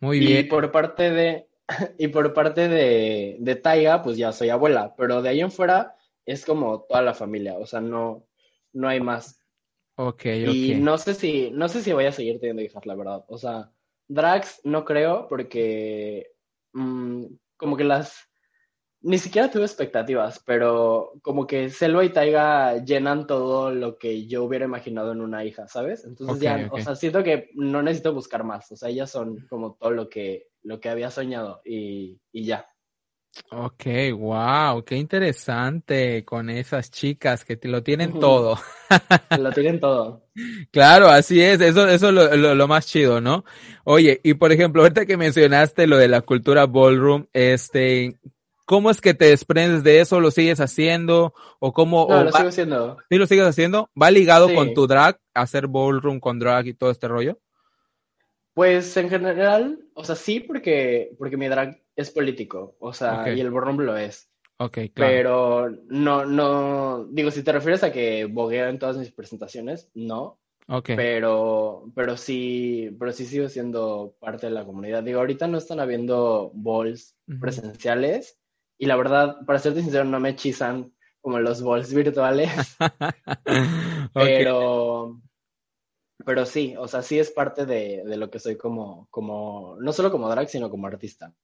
muy 0.00 0.18
Y 0.18 0.44
bien. 0.44 0.44
por 0.44 0.70
parte 0.72 1.10
de, 1.10 1.48
y 1.98 2.08
por 2.08 2.32
parte 2.34 2.68
de, 2.68 3.36
de 3.40 3.56
Taiga, 3.56 4.02
pues 4.02 4.16
ya 4.16 4.32
soy 4.32 4.50
abuela, 4.50 4.94
pero 4.96 5.22
de 5.22 5.28
ahí 5.30 5.40
en 5.40 5.50
fuera 5.52 5.96
es 6.26 6.44
como 6.44 6.82
toda 6.82 7.02
la 7.02 7.14
familia, 7.14 7.56
o 7.58 7.66
sea, 7.66 7.80
no, 7.80 8.26
no 8.72 8.88
hay 8.88 9.00
más. 9.00 9.40
Ok, 9.96 10.24
Y 10.40 10.74
ok. 10.74 10.76
no 10.76 10.98
sé 10.98 11.14
si, 11.14 11.50
no 11.50 11.68
sé 11.68 11.82
si 11.82 11.92
voy 11.92 12.06
a 12.06 12.12
seguir 12.12 12.38
teniendo 12.40 12.62
hijas, 12.62 12.86
la 12.86 12.94
verdad. 12.94 13.24
O 13.28 13.38
sea, 13.38 13.72
drags 14.08 14.60
no 14.64 14.84
creo 14.84 15.26
porque 15.28 16.32
mm, 16.72 17.26
como 17.58 17.76
que 17.76 17.84
las 17.84 18.28
ni 19.00 19.18
siquiera 19.18 19.50
tuve 19.50 19.64
expectativas, 19.64 20.42
pero 20.44 21.12
como 21.22 21.46
que 21.46 21.70
Selva 21.70 22.04
y 22.04 22.10
Taiga 22.10 22.82
llenan 22.84 23.26
todo 23.26 23.70
lo 23.70 23.96
que 23.96 24.26
yo 24.26 24.42
hubiera 24.42 24.64
imaginado 24.64 25.12
en 25.12 25.20
una 25.20 25.44
hija, 25.44 25.68
¿sabes? 25.68 26.04
Entonces 26.04 26.40
ya, 26.40 26.68
o 26.72 26.80
sea, 26.80 26.96
siento 26.96 27.22
que 27.22 27.50
no 27.54 27.80
necesito 27.82 28.12
buscar 28.12 28.42
más. 28.42 28.70
O 28.72 28.76
sea, 28.76 28.88
ellas 28.88 29.10
son 29.10 29.46
como 29.48 29.74
todo 29.74 29.92
lo 29.92 30.08
que, 30.08 30.48
lo 30.62 30.80
que 30.80 30.88
había 30.88 31.10
soñado 31.10 31.60
y, 31.64 32.20
y 32.32 32.44
ya. 32.44 32.66
Ok, 33.50 33.84
wow, 34.16 34.82
qué 34.84 34.96
interesante 34.96 36.24
con 36.24 36.50
esas 36.50 36.90
chicas 36.90 37.44
que 37.44 37.56
te 37.56 37.68
lo 37.68 37.82
tienen 37.82 38.18
todo. 38.18 38.58
Lo 39.38 39.52
tienen 39.52 39.80
todo. 39.80 40.24
Claro, 40.70 41.08
así 41.08 41.40
es, 41.42 41.60
eso, 41.60 41.88
eso 41.88 42.08
es 42.08 42.14
lo, 42.14 42.36
lo, 42.36 42.54
lo 42.54 42.68
más 42.68 42.86
chido, 42.86 43.20
¿no? 43.20 43.44
Oye, 43.82 44.20
y 44.22 44.34
por 44.34 44.52
ejemplo, 44.52 44.82
ahorita 44.82 45.04
que 45.04 45.16
mencionaste 45.16 45.88
lo 45.88 45.96
de 45.96 46.06
la 46.06 46.20
cultura 46.20 46.66
ballroom, 46.66 47.26
este, 47.32 48.14
¿cómo 48.64 48.88
es 48.90 49.00
que 49.00 49.14
te 49.14 49.24
desprendes 49.26 49.82
de 49.82 49.98
eso? 50.00 50.20
¿Lo 50.20 50.30
sigues 50.30 50.60
haciendo? 50.60 51.34
¿O 51.58 51.72
cómo? 51.72 52.06
No, 52.08 52.18
o 52.20 52.24
lo 52.24 52.30
va- 52.30 52.38
sigo 52.38 52.52
siendo. 52.52 52.98
¿Sí 53.10 53.16
lo 53.18 53.26
sigues 53.26 53.46
haciendo? 53.46 53.90
¿Va 54.00 54.12
ligado 54.12 54.48
Sí. 54.48 54.54
con 54.54 54.74
tu 54.74 54.86
drag, 54.86 55.18
hacer 55.34 55.66
ballroom 55.66 56.20
con 56.20 56.38
drag 56.38 56.68
y 56.68 56.74
todo 56.74 56.90
este 56.92 57.08
rollo? 57.08 57.40
Pues 58.54 58.96
en 58.96 59.08
general, 59.10 59.80
o 59.94 60.04
sea, 60.04 60.14
sí, 60.14 60.38
porque, 60.40 61.10
porque 61.18 61.36
mi 61.36 61.48
drag 61.48 61.80
es 62.00 62.10
político, 62.10 62.76
o 62.78 62.92
sea, 62.92 63.34
y 63.34 63.40
el 63.40 63.50
ballroom 63.50 63.80
lo 63.80 63.96
es. 63.96 64.30
Ok, 64.58 64.78
claro. 64.94 65.12
Pero 65.12 65.70
no, 65.88 66.24
no, 66.24 67.04
digo, 67.10 67.30
si 67.30 67.42
te 67.42 67.52
refieres 67.52 67.82
a 67.84 67.92
que 67.92 68.24
bogueo 68.24 68.68
en 68.68 68.78
todas 68.78 68.96
mis 68.96 69.12
presentaciones, 69.12 69.90
no, 69.94 70.38
Ok, 70.70 70.90
pero, 70.96 71.90
pero 71.94 72.18
sí, 72.18 72.94
pero 72.98 73.10
sí 73.12 73.24
sigo 73.24 73.48
siendo 73.48 74.14
parte 74.20 74.46
de 74.46 74.52
la 74.52 74.66
comunidad. 74.66 75.02
Digo, 75.02 75.20
ahorita 75.20 75.46
no 75.46 75.56
están 75.56 75.80
habiendo 75.80 76.50
balls 76.52 77.16
presenciales 77.40 78.38
y 78.76 78.84
la 78.84 78.96
verdad, 78.96 79.38
para 79.46 79.58
serte 79.58 79.80
sincero, 79.80 80.04
no 80.04 80.20
me 80.20 80.30
hechizan 80.30 80.92
como 81.22 81.38
los 81.38 81.62
balls 81.62 81.92
virtuales, 81.94 82.76
pero, 84.12 85.20
pero 86.24 86.44
sí, 86.44 86.74
o 86.78 86.86
sea, 86.86 87.00
sí 87.00 87.18
es 87.18 87.30
parte 87.30 87.64
de, 87.64 88.04
de 88.04 88.16
lo 88.18 88.30
que 88.30 88.38
soy 88.38 88.56
como, 88.56 89.08
como, 89.10 89.76
no 89.80 89.92
solo 89.92 90.10
como 90.10 90.28
drag, 90.28 90.50
sino 90.50 90.68
como 90.68 90.86
artista. 90.86 91.34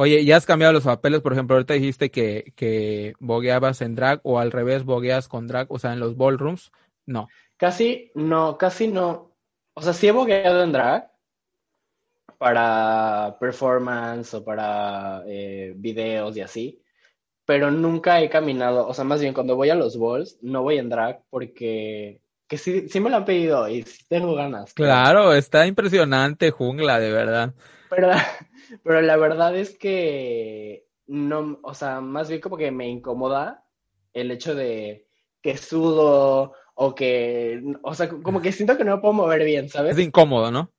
Oye, 0.00 0.24
¿ya 0.24 0.36
has 0.36 0.46
cambiado 0.46 0.72
los 0.72 0.84
papeles? 0.84 1.20
Por 1.22 1.32
ejemplo, 1.32 1.56
ahorita 1.56 1.74
dijiste 1.74 2.08
que, 2.12 2.52
que 2.54 3.14
bogueabas 3.18 3.80
en 3.82 3.96
drag 3.96 4.20
o 4.22 4.38
al 4.38 4.52
revés, 4.52 4.84
bogueas 4.84 5.26
con 5.26 5.48
drag, 5.48 5.66
o 5.72 5.80
sea, 5.80 5.92
en 5.92 5.98
los 5.98 6.16
ballrooms. 6.16 6.70
No. 7.04 7.26
Casi 7.56 8.12
no, 8.14 8.56
casi 8.58 8.86
no. 8.86 9.34
O 9.74 9.82
sea, 9.82 9.92
sí 9.92 10.06
he 10.06 10.12
bogueado 10.12 10.62
en 10.62 10.70
drag 10.70 11.10
para 12.38 13.38
performance 13.40 14.34
o 14.34 14.44
para 14.44 15.24
eh, 15.26 15.72
videos 15.74 16.36
y 16.36 16.42
así, 16.42 16.80
pero 17.44 17.72
nunca 17.72 18.20
he 18.20 18.30
caminado, 18.30 18.86
o 18.86 18.94
sea, 18.94 19.02
más 19.02 19.20
bien 19.20 19.34
cuando 19.34 19.56
voy 19.56 19.70
a 19.70 19.74
los 19.74 19.98
balls, 19.98 20.38
no 20.42 20.62
voy 20.62 20.78
en 20.78 20.90
drag 20.90 21.22
porque 21.28 22.20
que 22.46 22.56
sí, 22.56 22.88
sí 22.88 23.00
me 23.00 23.10
lo 23.10 23.16
han 23.16 23.24
pedido 23.24 23.68
y 23.68 23.82
sí 23.82 24.04
tengo 24.08 24.36
ganas. 24.36 24.72
pero- 24.76 24.86
Claro, 24.90 25.34
está 25.34 25.66
impresionante 25.66 26.52
Jungla, 26.52 27.00
de 27.00 27.10
verdad. 27.10 27.52
Pero, 27.90 28.12
pero 28.82 29.00
la 29.00 29.16
verdad 29.16 29.56
es 29.56 29.76
que 29.78 30.86
no, 31.06 31.58
o 31.62 31.74
sea, 31.74 32.00
más 32.00 32.28
bien 32.28 32.40
como 32.40 32.56
que 32.56 32.70
me 32.70 32.88
incomoda 32.88 33.64
el 34.12 34.30
hecho 34.30 34.54
de 34.54 35.06
que 35.42 35.56
sudo 35.56 36.52
o 36.74 36.94
que, 36.94 37.62
o 37.82 37.94
sea, 37.94 38.08
como 38.08 38.40
que 38.40 38.52
siento 38.52 38.76
que 38.76 38.84
no 38.84 38.96
me 38.96 39.00
puedo 39.00 39.14
mover 39.14 39.44
bien, 39.44 39.68
¿sabes? 39.68 39.96
Es 39.96 40.04
incómodo, 40.04 40.50
¿no? 40.50 40.70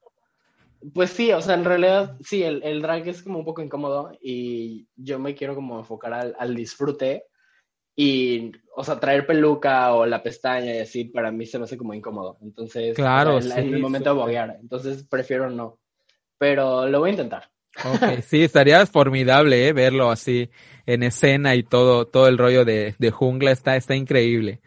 Pues 0.94 1.10
sí, 1.10 1.32
o 1.34 1.42
sea, 1.42 1.56
en 1.56 1.66
realidad 1.66 2.18
sí, 2.22 2.44
el, 2.44 2.64
el 2.64 2.82
drag 2.82 3.08
es 3.08 3.22
como 3.22 3.40
un 3.40 3.46
poco 3.46 3.62
incómodo 3.62 4.12
y 4.22 4.88
yo 4.96 5.20
me 5.20 5.36
quiero 5.36 5.56
como 5.56 5.78
enfocar 5.78 6.14
al, 6.14 6.36
al 6.40 6.56
disfrute 6.56 7.26
y, 8.02 8.54
o 8.78 8.84
sea, 8.86 8.98
traer 8.98 9.28
peluca 9.28 9.94
o 9.94 10.06
la 10.06 10.24
pestaña 10.24 10.74
y 10.74 10.78
así 10.78 11.04
para 11.04 11.34
mí 11.34 11.46
se 11.46 11.58
me 11.58 11.66
hace 11.66 11.78
como 11.78 11.94
incómodo. 11.94 12.38
Entonces, 12.42 12.96
Claro, 12.96 13.36
o 13.36 13.42
sea, 13.42 13.60
en, 13.60 13.74
el 13.74 13.82
momento 13.82 14.12
de 14.12 14.16
boguear, 14.16 14.58
entonces 14.62 15.04
prefiero 15.04 15.50
no. 15.50 15.80
Pero 16.38 16.88
lo 16.88 17.00
voy 17.00 17.10
a 17.10 17.12
intentar. 17.12 17.52
Ok, 17.86 18.22
sí, 18.28 18.44
estaría 18.44 18.86
formidable, 18.86 19.68
¿eh? 19.68 19.74
Verlo 19.74 20.10
así 20.12 20.50
en 20.86 21.04
escena 21.04 21.56
y 21.56 21.64
todo, 21.64 22.08
todo 22.08 22.28
el 22.28 22.38
rollo 22.38 22.66
de, 22.66 22.96
de 22.98 23.12
Jungla 23.12 23.52
está, 23.52 23.76
está 23.76 23.96
increíble. 23.96 24.62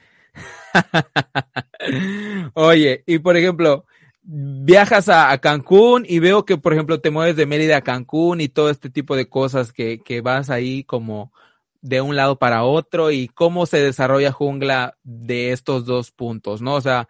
Oye, 2.54 3.02
y 3.06 3.18
por 3.18 3.36
ejemplo, 3.36 3.84
viajas 4.22 5.08
a, 5.08 5.30
a 5.30 5.38
Cancún 5.38 6.04
y 6.08 6.20
veo 6.20 6.44
que, 6.44 6.56
por 6.56 6.72
ejemplo, 6.72 7.00
te 7.00 7.10
mueves 7.10 7.36
de 7.36 7.46
Mérida 7.46 7.78
a 7.78 7.82
Cancún 7.82 8.40
y 8.40 8.48
todo 8.48 8.70
este 8.70 8.88
tipo 8.88 9.16
de 9.16 9.28
cosas 9.28 9.72
que, 9.72 10.00
que 10.02 10.20
vas 10.20 10.48
ahí 10.48 10.84
como 10.84 11.32
de 11.80 12.00
un 12.00 12.14
lado 12.14 12.38
para 12.38 12.62
otro 12.62 13.10
y 13.10 13.28
cómo 13.28 13.66
se 13.66 13.78
desarrolla 13.82 14.32
Jungla 14.32 14.96
de 15.02 15.50
estos 15.52 15.84
dos 15.84 16.12
puntos, 16.12 16.62
¿no? 16.62 16.74
O 16.74 16.80
sea, 16.80 17.08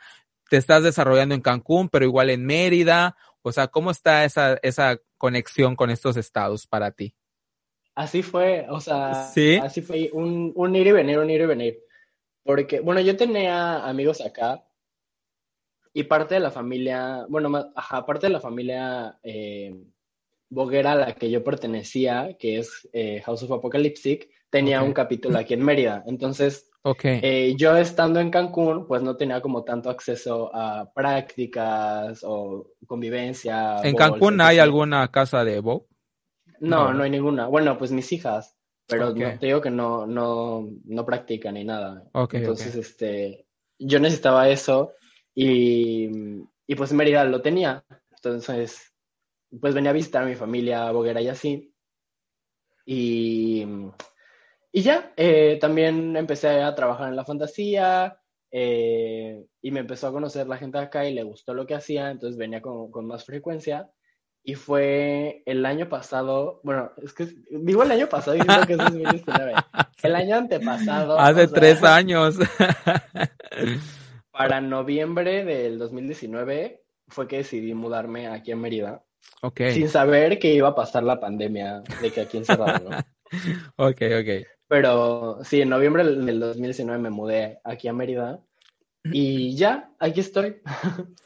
te 0.48 0.56
estás 0.56 0.82
desarrollando 0.82 1.34
en 1.34 1.42
Cancún, 1.42 1.88
pero 1.88 2.06
igual 2.06 2.30
en 2.30 2.46
Mérida, 2.46 3.16
o 3.42 3.52
sea, 3.52 3.68
¿cómo 3.68 3.90
está 3.90 4.24
esa, 4.24 4.54
esa 4.62 4.98
conexión 5.18 5.76
con 5.76 5.90
estos 5.90 6.16
estados 6.16 6.66
para 6.66 6.90
ti? 6.92 7.14
Así 7.94 8.22
fue, 8.22 8.66
o 8.70 8.80
sea, 8.80 9.12
¿Sí? 9.14 9.56
así 9.62 9.82
fue 9.82 10.10
un, 10.12 10.52
un 10.54 10.74
ir 10.76 10.86
y 10.86 10.92
venir, 10.92 11.18
un 11.18 11.28
ir 11.30 11.42
y 11.42 11.46
venir. 11.46 11.78
Porque, 12.42 12.80
bueno, 12.80 13.00
yo 13.02 13.16
tenía 13.16 13.86
amigos 13.86 14.20
acá 14.20 14.64
y 15.92 16.04
parte 16.04 16.34
de 16.34 16.40
la 16.40 16.50
familia, 16.50 17.26
bueno, 17.28 17.50
más- 17.50 17.66
ajá, 17.76 18.06
parte 18.06 18.26
de 18.26 18.32
la 18.32 18.40
familia 18.40 19.18
eh, 19.22 19.74
boguera 20.48 20.92
a 20.92 20.96
la 20.96 21.14
que 21.14 21.30
yo 21.30 21.44
pertenecía, 21.44 22.36
que 22.38 22.58
es 22.58 22.88
eh, 22.92 23.20
House 23.24 23.42
of 23.42 23.52
Apocalyptic, 23.52 24.30
tenía 24.50 24.80
Ok. 24.82 24.88
un 24.88 24.94
capítulo 24.94 25.38
aquí 25.38 25.54
en 25.54 25.64
Mérida. 25.64 26.02
Entonces, 26.06 26.70
Ok, 26.84 27.04
eh, 27.04 27.54
yo 27.56 27.76
estando 27.76 28.18
en 28.18 28.30
Cancún, 28.30 28.86
pues 28.88 29.02
no 29.02 29.16
tenía 29.16 29.40
como 29.40 29.62
tanto 29.62 29.88
acceso 29.88 30.50
a 30.52 30.92
prácticas 30.92 32.20
o 32.24 32.72
convivencia. 32.86 33.76
¿en 33.84 33.94
Cancún 33.94 34.40
hay 34.40 34.58
alguna 34.58 35.08
casa 35.08 35.44
de 35.44 35.60
Vogue? 35.60 35.86
No, 36.58 36.88
No. 36.88 36.94
no 36.94 37.02
hay 37.04 37.10
ninguna. 37.10 37.46
Bueno, 37.46 37.78
pues 37.78 37.92
mis 37.92 38.10
hijas, 38.12 38.56
pero 38.88 39.14
no, 39.14 39.38
te 39.38 39.46
digo 39.46 39.60
que 39.60 39.70
no, 39.70 40.06
no, 40.06 40.68
no 40.84 41.06
practican 41.06 41.54
ni 41.54 41.64
nada. 41.64 42.02
Ok, 42.14 42.34
Entonces, 42.34 42.74
este, 42.74 43.46
yo 43.78 44.00
necesitaba 44.00 44.48
eso 44.48 44.92
y, 45.34 46.10
y 46.66 46.74
pues 46.74 46.92
Mérida 46.92 47.24
lo 47.24 47.40
tenía. 47.42 47.84
Entonces, 48.10 48.92
pues 49.60 49.74
venía 49.74 49.90
a 49.90 49.94
visitar 49.94 50.24
a 50.24 50.26
mi 50.26 50.34
familia 50.34 50.90
boguera 50.90 51.20
y 51.20 51.28
así. 51.28 51.72
Y, 52.86 53.66
y 54.72 54.82
ya, 54.82 55.12
eh, 55.16 55.58
también 55.60 56.16
empecé 56.16 56.62
a 56.62 56.74
trabajar 56.74 57.08
en 57.08 57.16
la 57.16 57.24
fantasía 57.24 58.18
eh, 58.50 59.44
y 59.60 59.70
me 59.70 59.80
empezó 59.80 60.08
a 60.08 60.12
conocer 60.12 60.46
la 60.46 60.56
gente 60.56 60.78
de 60.78 60.84
acá 60.84 61.06
y 61.06 61.14
le 61.14 61.22
gustó 61.22 61.52
lo 61.52 61.66
que 61.66 61.74
hacía, 61.74 62.10
entonces 62.10 62.38
venía 62.38 62.62
con, 62.62 62.90
con 62.90 63.06
más 63.06 63.24
frecuencia. 63.24 63.90
Y 64.44 64.54
fue 64.54 65.42
el 65.46 65.64
año 65.64 65.88
pasado, 65.88 66.60
bueno, 66.64 66.90
es 67.00 67.12
que 67.12 67.28
digo 67.50 67.84
el 67.84 67.92
año 67.92 68.08
pasado 68.08 68.36
y 68.36 68.40
siento 68.40 68.66
que 68.66 68.72
es 68.72 68.78
2019. 68.78 69.52
El 70.02 70.16
año 70.16 70.34
antepasado. 70.34 71.16
Hace 71.16 71.44
o 71.44 71.48
sea, 71.48 71.60
tres 71.60 71.84
años. 71.84 72.36
Para 74.32 74.60
noviembre 74.60 75.44
del 75.44 75.78
2019 75.78 76.82
fue 77.06 77.28
que 77.28 77.36
decidí 77.36 77.72
mudarme 77.72 78.26
aquí 78.26 78.50
a 78.50 78.56
Mérida, 78.56 79.04
ok, 79.42 79.60
sin 79.70 79.88
saber 79.88 80.38
que 80.38 80.54
iba 80.54 80.68
a 80.68 80.74
pasar 80.74 81.04
la 81.04 81.20
pandemia 81.20 81.82
de 82.00 82.10
que 82.10 82.22
aquí 82.22 82.38
encerrado, 82.38 82.90
¿no? 82.90 82.96
ok, 83.76 84.02
ok. 84.20 84.46
Pero 84.72 85.40
sí, 85.44 85.60
en 85.60 85.68
noviembre 85.68 86.02
del 86.02 86.40
2019 86.40 86.98
me 86.98 87.10
mudé 87.10 87.60
aquí 87.62 87.88
a 87.88 87.92
Mérida 87.92 88.40
y 89.04 89.54
ya, 89.54 89.92
aquí 89.98 90.20
estoy. 90.20 90.62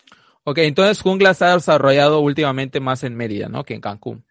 Ok, 0.49 0.59
entonces 0.59 1.03
Jungla 1.03 1.35
se 1.35 1.45
ha 1.45 1.55
desarrollado 1.55 2.21
últimamente 2.21 2.79
más 2.79 3.03
en 3.03 3.17
Mérida, 3.17 3.49
¿no? 3.49 3.65
Que 3.65 3.75
en 3.75 3.81
Cancún. 3.81 4.25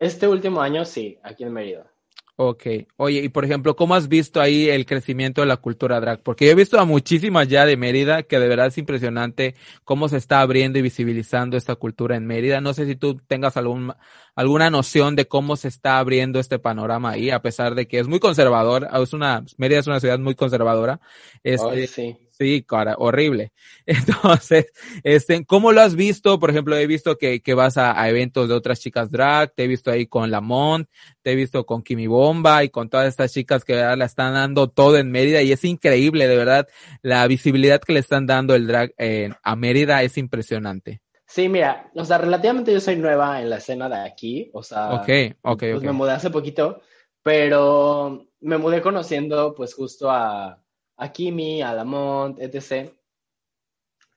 Este 0.00 0.26
último 0.26 0.60
año 0.60 0.84
sí, 0.84 1.16
aquí 1.22 1.44
en 1.44 1.52
Mérida. 1.52 1.92
Ok. 2.40 2.66
Oye, 2.98 3.24
y 3.24 3.28
por 3.30 3.44
ejemplo, 3.44 3.74
¿cómo 3.74 3.96
has 3.96 4.06
visto 4.06 4.40
ahí 4.40 4.68
el 4.68 4.86
crecimiento 4.86 5.40
de 5.40 5.48
la 5.48 5.56
cultura 5.56 5.98
drag? 5.98 6.22
Porque 6.22 6.46
yo 6.46 6.52
he 6.52 6.54
visto 6.54 6.78
a 6.78 6.84
muchísimas 6.84 7.48
ya 7.48 7.66
de 7.66 7.76
Mérida 7.76 8.22
que 8.22 8.38
de 8.38 8.46
verdad 8.46 8.68
es 8.68 8.78
impresionante 8.78 9.56
cómo 9.82 10.08
se 10.08 10.18
está 10.18 10.40
abriendo 10.40 10.78
y 10.78 10.82
visibilizando 10.82 11.56
esta 11.56 11.74
cultura 11.74 12.14
en 12.14 12.28
Mérida. 12.28 12.60
No 12.60 12.74
sé 12.74 12.86
si 12.86 12.94
tú 12.94 13.16
tengas 13.26 13.56
algún, 13.56 13.92
alguna 14.36 14.70
noción 14.70 15.16
de 15.16 15.26
cómo 15.26 15.56
se 15.56 15.66
está 15.66 15.98
abriendo 15.98 16.38
este 16.38 16.60
panorama 16.60 17.10
ahí, 17.10 17.30
a 17.30 17.42
pesar 17.42 17.74
de 17.74 17.88
que 17.88 17.98
es 17.98 18.06
muy 18.06 18.20
conservador. 18.20 18.86
Es 19.02 19.12
una, 19.12 19.44
Mérida 19.56 19.80
es 19.80 19.88
una 19.88 19.98
ciudad 19.98 20.20
muy 20.20 20.36
conservadora. 20.36 21.00
Este, 21.42 21.88
sí. 21.88 22.16
Sí, 22.38 22.62
cara, 22.62 22.94
horrible. 22.98 23.52
Entonces, 23.86 24.66
este, 25.02 25.44
¿cómo 25.44 25.72
lo 25.72 25.80
has 25.80 25.96
visto? 25.96 26.38
Por 26.38 26.50
ejemplo, 26.50 26.76
he 26.76 26.86
visto 26.86 27.18
que, 27.18 27.40
que 27.40 27.54
vas 27.54 27.76
a, 27.76 28.00
a, 28.00 28.08
eventos 28.08 28.48
de 28.48 28.54
otras 28.54 28.78
chicas 28.78 29.10
drag, 29.10 29.52
te 29.54 29.64
he 29.64 29.66
visto 29.66 29.90
ahí 29.90 30.06
con 30.06 30.30
Lamont, 30.30 30.88
te 31.22 31.32
he 31.32 31.34
visto 31.34 31.66
con 31.66 31.82
Kimi 31.82 32.06
Bomba 32.06 32.62
y 32.62 32.68
con 32.68 32.88
todas 32.88 33.08
estas 33.08 33.32
chicas 33.32 33.64
que 33.64 33.74
la 33.74 34.04
están 34.04 34.34
dando 34.34 34.68
todo 34.68 34.98
en 34.98 35.10
Mérida 35.10 35.42
y 35.42 35.50
es 35.50 35.64
increíble, 35.64 36.28
de 36.28 36.36
verdad, 36.36 36.68
la 37.02 37.26
visibilidad 37.26 37.80
que 37.80 37.92
le 37.92 38.00
están 38.00 38.26
dando 38.26 38.54
el 38.54 38.68
drag 38.68 38.94
eh, 38.98 39.30
a 39.42 39.56
Mérida 39.56 40.02
es 40.04 40.16
impresionante. 40.16 41.00
Sí, 41.26 41.48
mira, 41.48 41.90
o 41.94 42.04
sea, 42.04 42.18
relativamente 42.18 42.72
yo 42.72 42.80
soy 42.80 42.96
nueva 42.96 43.42
en 43.42 43.50
la 43.50 43.56
escena 43.56 43.88
de 43.88 43.96
aquí, 43.96 44.50
o 44.54 44.62
sea, 44.62 44.94
okay, 44.94 45.34
okay, 45.42 45.72
pues 45.72 45.78
okay. 45.78 45.86
me 45.88 45.92
mudé 45.92 46.12
hace 46.12 46.30
poquito, 46.30 46.80
pero 47.22 48.26
me 48.40 48.58
mudé 48.58 48.80
conociendo 48.80 49.54
pues 49.54 49.74
justo 49.74 50.10
a 50.10 50.62
a 50.98 51.12
Kimi, 51.12 51.62
a 51.62 51.72
Lamont, 51.72 52.38
etc. 52.40 52.90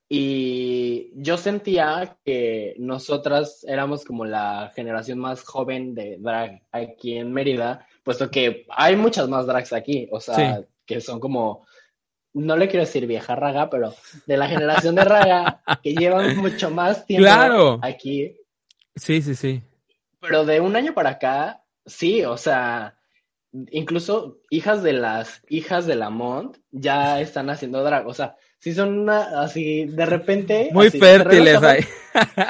Y 0.10 1.12
yo 1.16 1.38
sentía 1.38 2.18
que 2.26 2.76
nosotras 2.78 3.64
éramos 3.66 4.04
como 4.04 4.26
la 4.26 4.72
generación 4.76 5.20
más 5.20 5.44
joven 5.44 5.96
de 5.96 6.18
drag 6.20 6.64
aquí 6.72 7.18
en 7.18 7.32
Mérida, 7.32 7.88
puesto 8.04 8.30
que 8.30 8.66
hay 8.70 8.98
muchas 8.98 9.30
más 9.30 9.48
drags 9.48 9.72
aquí, 9.72 10.10
o 10.12 10.20
sea, 10.20 10.58
sí. 10.58 10.66
que 10.86 11.00
son 11.00 11.22
como, 11.22 11.66
no 12.34 12.58
le 12.58 12.68
quiero 12.68 12.86
decir 12.86 13.08
vieja 13.08 13.36
raga, 13.36 13.70
pero 13.70 13.94
de 14.26 14.36
la 14.36 14.50
generación 14.50 14.96
de 14.96 15.04
raga 15.06 15.62
que 15.82 15.94
llevan 15.94 16.36
mucho 16.38 16.70
más 16.72 17.06
tiempo 17.06 17.24
claro. 17.24 17.80
aquí. 17.82 18.36
Sí, 18.96 19.22
sí, 19.22 19.36
sí. 19.36 19.64
Pero 20.20 20.46
de 20.46 20.60
un 20.60 20.76
año 20.76 20.94
para 20.94 21.12
acá, 21.12 21.64
sí, 21.86 22.26
o 22.26 22.36
sea, 22.36 22.98
incluso 23.72 24.40
hijas 24.50 24.84
de 24.84 24.94
las 24.94 25.42
hijas 25.50 25.86
de 25.86 25.96
Lamont 25.96 26.58
ya 26.72 27.20
están 27.20 27.50
haciendo 27.50 27.84
drag, 27.84 28.08
o 28.08 28.14
sea, 28.14 28.36
si 28.62 28.74
son 28.74 29.00
una, 29.00 29.42
así 29.42 29.86
de 29.86 30.06
repente. 30.06 30.70
Muy 30.72 30.88
así, 30.88 31.00
fértiles 31.00 31.60
cerré 31.60 31.68
ahí. 31.68 31.84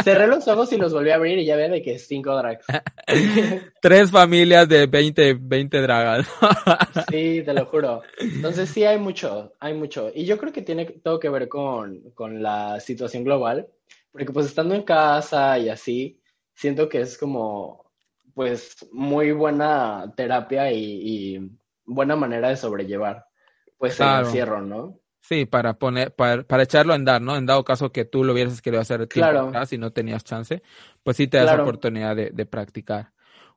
Cerré 0.04 0.28
los 0.28 0.46
ojos 0.50 0.74
y 0.74 0.78
los 0.78 0.94
volví 0.94 1.10
a 1.10 1.16
abrir 1.16 1.40
y 1.40 1.46
ya 1.46 1.56
ve 1.56 1.70
de 1.70 1.82
que 1.82 1.98
cinco 2.00 2.36
drags. 2.36 2.66
Tres 3.82 4.12
familias 4.12 4.68
de 4.68 4.88
20, 4.88 5.38
20 5.40 5.82
dragas. 5.82 6.28
sí, 7.10 7.44
te 7.46 7.54
lo 7.54 7.66
juro. 7.66 8.02
Entonces 8.20 8.70
sí 8.70 8.84
hay 8.84 8.98
mucho, 8.98 9.54
hay 9.62 9.74
mucho. 9.74 10.12
Y 10.14 10.26
yo 10.26 10.38
creo 10.38 10.52
que 10.52 10.62
tiene 10.62 10.86
todo 10.86 11.18
que 11.18 11.30
ver 11.30 11.48
con, 11.48 12.02
con 12.14 12.44
la 12.44 12.82
situación 12.82 13.24
global, 13.24 13.68
porque 14.12 14.34
pues 14.34 14.48
estando 14.48 14.76
en 14.76 14.84
casa 14.84 15.58
y 15.60 15.70
así, 15.70 16.20
siento 16.54 16.90
que 16.90 17.00
es 17.00 17.18
como, 17.18 17.91
pues, 18.34 18.88
muy 18.92 19.32
buena 19.32 20.14
terapia 20.16 20.72
y, 20.72 21.36
y 21.36 21.52
buena 21.86 22.16
manera 22.16 22.50
de 22.50 22.58
sobrellevar, 22.58 23.26
pues, 23.78 23.98
Claro. 23.98 24.20
el 24.20 24.26
encierro, 24.26 24.62
¿no? 24.62 25.00
Sí, 25.22 25.46
para 25.46 25.76
poner, 25.76 26.14
para, 26.16 26.44
para 26.44 26.64
echarlo 26.64 26.94
a 26.94 26.96
andar, 26.96 27.22
¿no? 27.22 27.36
En 27.36 27.46
dado 27.46 27.64
caso 27.64 27.92
que 27.92 28.06
tú 28.06 28.24
lo 28.24 28.34
hubieras 28.34 28.62
querido 28.62 28.82
hacer 28.82 29.08
tiempo 29.08 29.30
Claro. 29.30 29.48
atrás 29.50 29.72
y 29.72 29.78
no 29.78 29.92
tenías 29.92 30.24
chance, 30.24 30.64
pues 31.04 31.18
sí 31.18 31.28
te 31.28 31.38
das 31.38 31.48
Claro. 31.48 31.64
oportunidad 31.64 32.16
de, 32.16 32.32
de 32.32 32.46
practicar. 32.46 33.12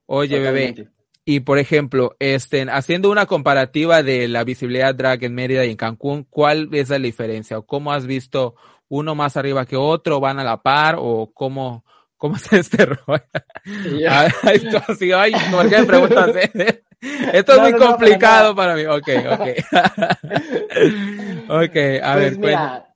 Oye, 0.07 0.39
Totalmente. 0.39 0.83
bebé, 0.83 0.93
y 1.25 1.41
por 1.41 1.59
ejemplo, 1.59 2.17
este, 2.19 2.63
haciendo 2.71 3.11
una 3.11 3.25
comparativa 3.25 4.03
de 4.03 4.29
la 4.29 4.45
visibilidad 4.45 4.95
drag 4.95 5.25
en 5.25 5.35
Mérida 5.35 5.65
y 5.65 5.71
en 5.71 5.77
Cancún, 5.77 6.27
¿cuál 6.29 6.69
es 6.73 6.91
la 6.91 6.99
diferencia? 6.99 7.59
¿O 7.59 7.67
cómo 7.67 7.93
has 7.93 8.07
visto 8.07 8.57
uno 8.89 9.15
más 9.15 9.39
arriba 9.39 9.65
que 9.65 9.77
otro? 9.77 10.21
¿Van 10.21 10.39
a 10.39 10.45
la 10.45 10.63
par? 10.63 10.97
¿O 10.99 11.33
cómo, 11.33 11.85
cómo 12.17 12.37
es 12.37 12.53
este 12.53 12.87
rollo? 12.87 13.23
Y 13.65 14.03
yo- 14.03 14.09
Ay, 14.43 14.69
así, 14.89 15.13
ay, 15.13 15.33
¿por 15.51 15.69
qué 15.69 15.79
me 15.79 15.85
preguntas? 15.87 16.31
eh? 16.37 16.83
Esto 17.33 17.53
es 17.53 17.59
No, 17.59 17.63
muy 17.65 17.73
no, 17.73 17.79
no, 17.79 17.85
para 17.85 17.91
complicado 17.97 18.55
para, 18.55 18.75
mí. 18.77 18.85
Ok, 18.87 19.09
ok. 19.31 19.49
ok, 21.49 21.77
a 22.03 22.17
ver, 22.17 22.29
pues 22.37 22.39
mira, 22.39 22.95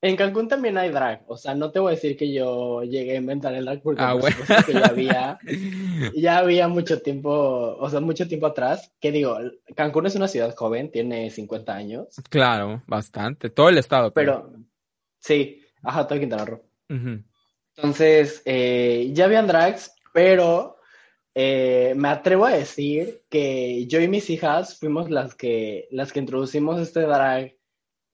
en 0.00 0.16
Cancún 0.16 0.48
también 0.48 0.76
hay 0.76 0.90
drag, 0.90 1.22
o 1.28 1.36
sea, 1.36 1.54
no 1.54 1.70
te 1.70 1.78
voy 1.78 1.92
a 1.92 1.94
decir 1.94 2.16
que 2.16 2.32
yo 2.32 2.82
llegué 2.82 3.12
a 3.12 3.16
inventar 3.20 3.54
el 3.54 3.64
drag 3.64 3.80
porque 3.82 4.02
Ah, 4.02 4.14
bueno. 4.14 4.36
que 4.66 4.72
ya 4.72 4.86
había, 4.86 5.38
ya 6.16 6.38
había 6.38 6.66
mucho 6.66 7.00
tiempo, 7.00 7.30
o 7.78 7.88
sea, 7.88 8.00
mucho 8.00 8.26
tiempo 8.26 8.46
atrás, 8.48 8.92
que 9.00 9.12
digo, 9.12 9.38
Cancún 9.76 10.06
es 10.06 10.16
una 10.16 10.26
ciudad 10.26 10.52
joven, 10.56 10.90
tiene 10.90 11.30
50 11.30 11.74
años, 11.74 12.08
Claro, 12.28 12.82
bastante. 12.88 13.50
Todo 13.50 13.68
el 13.68 13.78
estado. 13.78 14.12
pero 14.12 14.52
sí, 15.20 15.62
ajá, 15.84 16.08
todo 16.08 16.18
Quintana 16.18 16.44
Roo. 16.46 16.62
Ujú. 16.90 17.22
Entonces, 17.82 18.42
eh, 18.44 19.10
ya 19.12 19.24
habían 19.24 19.48
drags, 19.48 19.92
pero 20.12 20.76
eh, 21.34 21.94
me 21.96 22.10
atrevo 22.10 22.46
a 22.46 22.52
decir 22.52 23.24
que 23.28 23.88
yo 23.88 24.00
y 24.00 24.06
mis 24.06 24.30
hijas 24.30 24.78
fuimos 24.78 25.10
las 25.10 25.34
que, 25.34 25.88
las 25.90 26.12
que 26.12 26.20
introducimos 26.20 26.80
este 26.80 27.00
drag 27.00 27.56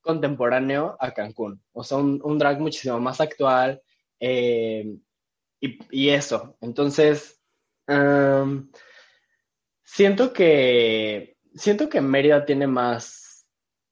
contemporáneo 0.01 0.97
a 0.99 1.13
Cancún. 1.13 1.63
O 1.73 1.85
sea, 1.85 1.99
un, 1.99 2.19
un 2.25 2.39
drag 2.39 2.61
muchísimo 2.61 2.99
más 2.99 3.21
actual 3.21 3.83
eh, 4.19 4.97
y, 5.61 5.79
y 5.91 6.09
eso. 6.09 6.57
Entonces, 6.63 7.39
siento 9.85 10.33
que, 10.33 11.37
siento 11.55 11.91
que 11.91 12.01
Mérida 12.01 12.47
tiene 12.47 12.67
más, 12.67 13.47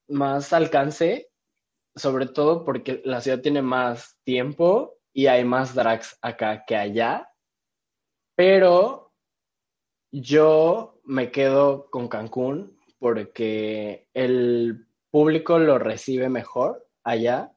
más 0.09 0.55
alcance, 0.55 1.29
sobre 1.95 2.25
todo 2.25 2.65
porque 2.65 3.03
la 3.05 3.21
ciudad 3.21 3.43
tiene 3.43 3.61
más 3.61 4.19
tiempo 4.25 4.96
y 5.17 5.29
hay 5.29 5.47
más 5.47 5.75
drags 5.75 6.19
acá 6.21 6.63
que 6.67 6.77
allá. 6.77 7.27
Pero 8.35 9.15
yo 10.13 11.01
me 11.05 11.31
quedo 11.31 11.89
con 11.91 12.07
Cancún 12.07 12.79
porque 12.99 14.09
el 14.13 14.87
público 15.11 15.59
lo 15.59 15.79
recibe 15.79 16.29
mejor 16.29 16.87
allá. 17.03 17.51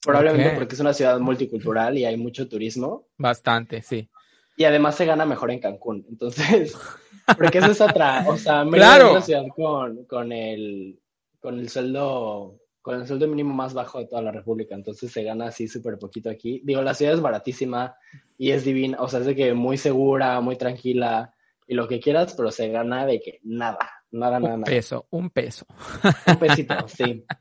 Probablemente 0.00 0.54
porque 0.56 0.74
es 0.74 0.80
una 0.80 0.94
ciudad 0.94 1.20
multicultural 1.20 1.98
y 1.98 2.06
hay 2.06 2.16
mucho 2.16 2.48
turismo. 2.48 3.08
Bastante, 3.18 3.82
sí. 3.82 4.08
Y 4.56 4.64
además 4.64 4.94
se 4.96 5.04
gana 5.04 5.26
mejor 5.26 5.50
en 5.50 5.60
Cancún. 5.60 6.06
Entonces, 6.08 6.74
porque 7.36 7.58
esa 7.58 7.72
es 7.72 7.80
otra. 7.82 8.24
O 8.26 8.38
sea, 8.38 8.64
Claro. 8.72 9.10
una 9.10 9.20
ciudad 9.20 9.44
con, 9.54 10.06
con 10.06 10.32
el, 10.32 10.98
con 11.40 11.58
el 11.58 11.68
sueldo, 11.68 12.58
con 12.82 13.00
el 13.00 13.06
sueldo 13.06 13.28
mínimo 13.28 13.54
más 13.54 13.72
bajo 13.72 14.00
de 14.00 14.06
toda 14.06 14.22
la 14.22 14.32
República. 14.32 14.74
Entonces 14.74 15.10
se 15.12 15.22
gana 15.22 15.46
así 15.46 15.68
súper 15.68 15.98
poquito 15.98 16.28
aquí. 16.28 16.60
Digo, 16.64 16.82
la 16.82 16.94
ciudad 16.94 17.14
es 17.14 17.20
baratísima 17.20 17.96
y 18.36 18.50
es 18.50 18.64
divina. 18.64 18.98
O 19.00 19.08
sea, 19.08 19.20
es 19.20 19.26
de 19.26 19.36
que 19.36 19.54
muy 19.54 19.78
segura, 19.78 20.40
muy 20.40 20.56
tranquila 20.56 21.32
y 21.66 21.74
lo 21.74 21.88
que 21.88 22.00
quieras, 22.00 22.34
pero 22.36 22.50
se 22.50 22.68
gana 22.68 23.06
de 23.06 23.20
que 23.20 23.38
nada, 23.44 24.01
nada, 24.12 24.38
nada, 24.38 24.54
Un 24.54 24.60
nada. 24.60 24.70
peso, 24.70 25.06
un 25.10 25.30
peso. 25.30 25.66
Un 26.26 26.36
pesito, 26.36 26.74
sí. 26.88 27.24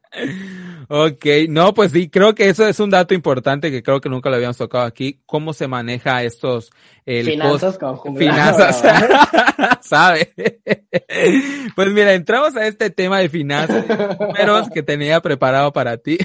Ok, 0.89 1.25
no, 1.47 1.73
pues 1.73 1.93
sí, 1.93 2.09
creo 2.09 2.35
que 2.35 2.49
eso 2.49 2.67
es 2.67 2.77
un 2.81 2.89
dato 2.89 3.13
importante 3.13 3.71
que 3.71 3.81
creo 3.81 4.01
que 4.01 4.09
nunca 4.09 4.29
lo 4.29 4.35
habíamos 4.35 4.57
tocado 4.57 4.83
aquí. 4.83 5.21
¿Cómo 5.25 5.53
se 5.53 5.67
maneja 5.69 6.23
estos 6.23 6.69
el 7.05 7.25
Finanzas 7.27 7.77
finanzas, 8.17 8.81
¿sabe? 9.81 10.33
Pues 11.75 11.87
mira, 11.93 12.13
entramos 12.13 12.55
a 12.57 12.67
este 12.67 12.89
tema 12.89 13.19
de 13.19 13.29
finanzas, 13.29 13.85
números 14.19 14.69
que 14.69 14.83
tenía 14.83 15.21
preparado 15.21 15.71
para 15.71 15.95
ti. 15.97 16.17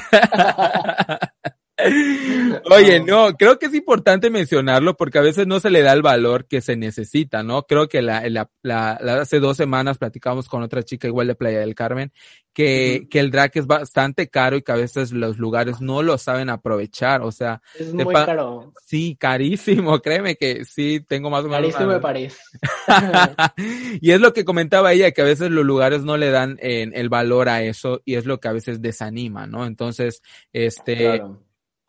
Oye, 2.70 3.00
no, 3.00 3.36
creo 3.36 3.58
que 3.58 3.66
es 3.66 3.74
importante 3.74 4.30
mencionarlo 4.30 4.96
porque 4.96 5.18
a 5.18 5.22
veces 5.22 5.46
no 5.46 5.60
se 5.60 5.70
le 5.70 5.82
da 5.82 5.92
el 5.92 6.02
valor 6.02 6.46
que 6.46 6.60
se 6.60 6.76
necesita, 6.76 7.42
¿no? 7.42 7.62
Creo 7.64 7.88
que 7.88 8.02
la, 8.02 8.28
la, 8.28 8.50
la- 8.62 8.98
la- 9.00 9.20
hace 9.20 9.40
dos 9.40 9.56
semanas 9.56 9.98
platicamos 9.98 10.48
con 10.48 10.62
otra 10.62 10.82
chica 10.82 11.06
igual 11.08 11.26
de 11.28 11.34
Playa 11.34 11.60
del 11.60 11.74
Carmen 11.74 12.12
que, 12.52 13.06
que 13.10 13.20
el 13.20 13.30
drag 13.30 13.50
es 13.54 13.66
bastante 13.66 14.28
caro 14.28 14.56
y 14.56 14.62
que 14.62 14.72
a 14.72 14.76
veces 14.76 15.12
los 15.12 15.36
lugares 15.38 15.80
no 15.82 16.02
lo 16.02 16.16
saben 16.16 16.48
aprovechar, 16.48 17.20
o 17.22 17.30
sea, 17.30 17.60
Es 17.78 17.92
muy 17.92 18.14
caro. 18.14 18.72
sí, 18.86 19.14
carísimo, 19.20 20.00
créeme 20.02 20.36
que 20.36 20.64
sí, 20.64 21.00
tengo 21.06 21.28
más 21.28 21.44
o 21.44 21.48
menos. 21.48 21.60
Carísimo 21.74 21.92
de 21.92 22.00
París. 22.00 22.38
y 24.00 24.10
es 24.10 24.20
lo 24.20 24.32
que 24.32 24.44
comentaba 24.44 24.92
ella, 24.92 25.10
que 25.12 25.20
a 25.22 25.26
veces 25.26 25.50
los 25.50 25.64
lugares 25.64 26.02
no 26.02 26.16
le 26.16 26.30
dan 26.30 26.58
eh, 26.60 26.88
el 26.94 27.08
valor 27.08 27.48
a 27.48 27.62
eso 27.62 28.00
y 28.04 28.14
es 28.14 28.24
lo 28.26 28.40
que 28.40 28.48
a 28.48 28.52
veces 28.52 28.80
desanima, 28.80 29.46
¿no? 29.46 29.66
Entonces, 29.66 30.22
este, 30.52 30.96
Claro. 30.96 31.42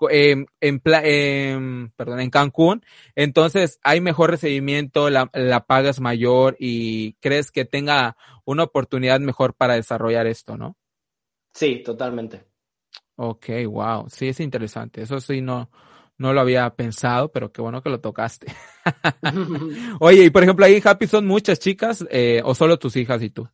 Em, 0.10 0.46
en, 0.62 0.82
em, 0.86 1.90
perdón, 1.92 2.20
en 2.20 2.30
Cancún, 2.30 2.84
entonces 3.16 3.80
hay 3.84 4.02
mejor 4.02 4.32
recibimiento, 4.32 5.10
la, 5.10 5.30
la 5.34 5.66
paga 5.66 5.90
es 5.90 6.00
mayor 6.00 6.56
y 6.60 7.14
crees 7.14 7.52
que 7.52 7.66
tenga 7.66 8.18
una 8.46 8.64
oportunidad 8.64 9.20
mejor 9.20 9.54
para 9.54 9.76
desarrollar 9.76 10.28
esto, 10.28 10.58
¿no? 10.58 10.78
Sí, 11.54 11.82
totalmente. 11.84 12.46
Ok, 13.16 13.48
wow, 13.68 14.08
sí 14.10 14.28
es 14.28 14.40
interesante, 14.40 15.02
eso 15.02 15.20
sí 15.20 15.42
no, 15.42 15.70
no 16.18 16.34
lo 16.34 16.42
había 16.42 16.70
pensado, 16.76 17.32
pero 17.32 17.52
qué 17.52 17.62
bueno 17.62 17.82
que 17.82 17.90
lo 17.90 18.00
tocaste. 18.00 18.48
Oye, 20.00 20.26
y 20.26 20.30
por 20.30 20.44
ejemplo, 20.44 20.66
ahí 20.66 20.82
Happy 20.84 21.08
son 21.08 21.26
muchas 21.26 21.60
chicas 21.60 22.06
eh, 22.10 22.42
o 22.44 22.56
solo 22.56 22.78
tus 22.78 22.96
hijas 22.96 23.22
y 23.22 23.30
tú. 23.30 23.48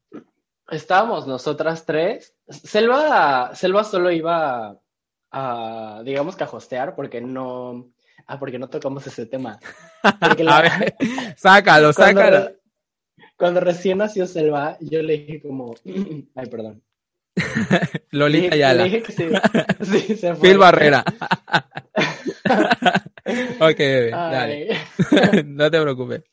Estábamos 0.70 1.28
nosotras 1.28 1.86
tres. 1.86 2.34
Selva, 2.48 3.54
Selva 3.54 3.84
solo 3.84 4.12
iba 4.12 4.80
a, 5.34 6.02
digamos 6.06 6.36
que 6.36 6.44
a 6.44 6.50
hostear 6.50 6.96
porque 6.96 7.20
no, 7.20 7.92
ah, 8.28 8.40
porque 8.40 8.60
no 8.60 8.70
tocamos 8.70 9.06
ese 9.08 9.26
tema. 9.26 9.60
a 10.04 10.62
ver, 10.62 10.96
sácalo, 11.36 11.92
sácalo. 11.94 12.52
Cuando 13.36 13.60
recién 13.60 13.98
nació 13.98 14.28
Selva, 14.28 14.78
yo 14.80 15.02
le 15.02 15.18
dije 15.18 15.42
como, 15.42 15.76
ay, 16.36 16.46
perdón. 16.50 16.82
Lolita 18.12 18.56
Yala. 18.56 18.86
Le 18.86 19.04
sí, 19.04 20.16
se 20.16 20.36
fue. 20.36 20.50
Phil 20.50 20.58
Barrera. 20.60 21.04
ok, 23.60 23.78
bebé, 23.78 24.12
dale. 24.12 24.78
no 25.46 25.72
te 25.72 25.82
preocupes. 25.82 26.24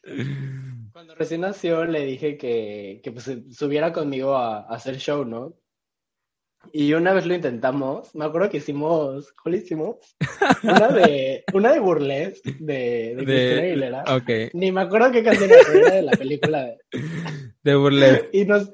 Cuando 0.93 1.15
recién 1.15 1.41
nació 1.41 1.87
le 1.87 2.05
dije 2.05 2.37
que, 2.37 3.01
que 3.03 3.13
pues, 3.13 3.31
subiera 3.51 3.95
conmigo 3.95 4.37
a, 4.37 4.59
a, 4.59 4.75
hacer 4.75 4.99
show, 4.99 5.25
¿no? 5.25 5.55
Y 6.73 6.93
una 6.93 7.13
vez 7.13 7.27
lo 7.27 7.35
intentamos, 7.35 8.15
me 8.15 8.25
acuerdo 8.25 8.51
que 8.51 8.59
hicimos, 8.59 9.33
¿cuál 9.43 9.57
hicimos? 9.57 9.97
Una 10.63 10.89
de, 10.89 11.45
una 11.53 11.73
de 11.73 11.81
Burles, 11.81 12.43
de, 12.45 13.15
de, 13.17 13.25
Cristina 13.25 13.63
Aguilera. 13.63 14.05
Okay. 14.17 14.51
Ni 14.53 14.71
me 14.71 14.83
acuerdo 14.83 15.11
qué 15.11 15.25
canción 15.25 15.51
era 15.51 15.95
de 15.95 16.03
la 16.03 16.13
película. 16.13 16.65
De, 16.65 16.79
de 17.63 17.75
Burles. 17.75 18.25
Y 18.33 18.45
nos, 18.45 18.71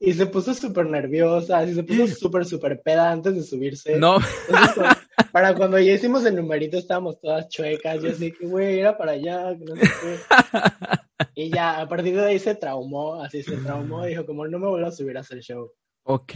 y 0.00 0.12
se 0.12 0.26
puso 0.26 0.54
súper 0.54 0.86
nerviosa, 0.86 1.64
y 1.64 1.74
se 1.74 1.82
puso 1.82 2.06
súper, 2.08 2.44
súper 2.44 2.80
peda 2.82 3.10
antes 3.10 3.34
de 3.34 3.42
subirse. 3.42 3.98
No. 3.98 4.16
Entonces, 4.48 4.84
para 5.32 5.54
cuando 5.54 5.78
ya 5.78 5.92
hicimos 5.92 6.24
el 6.24 6.36
numerito 6.36 6.78
estábamos 6.78 7.20
todas 7.20 7.48
chuecas, 7.48 8.02
yo 8.02 8.10
así 8.10 8.32
que, 8.32 8.46
güey, 8.46 8.80
era 8.80 8.96
para 8.96 9.12
allá, 9.12 9.56
que 9.56 9.64
no 9.64 9.76
sé 9.76 9.82
qué. 9.82 10.16
Y 11.34 11.50
ya, 11.50 11.80
a 11.80 11.88
partir 11.88 12.14
de 12.14 12.26
ahí 12.26 12.38
se 12.38 12.54
traumó, 12.54 13.22
así 13.22 13.42
se 13.42 13.56
traumó, 13.58 14.04
dijo, 14.04 14.24
como 14.24 14.46
no 14.48 14.58
me 14.58 14.68
vuelvo 14.68 14.86
a 14.86 14.92
subir 14.92 15.16
a 15.16 15.20
hacer 15.20 15.40
show. 15.40 15.70
Ok. 16.04 16.32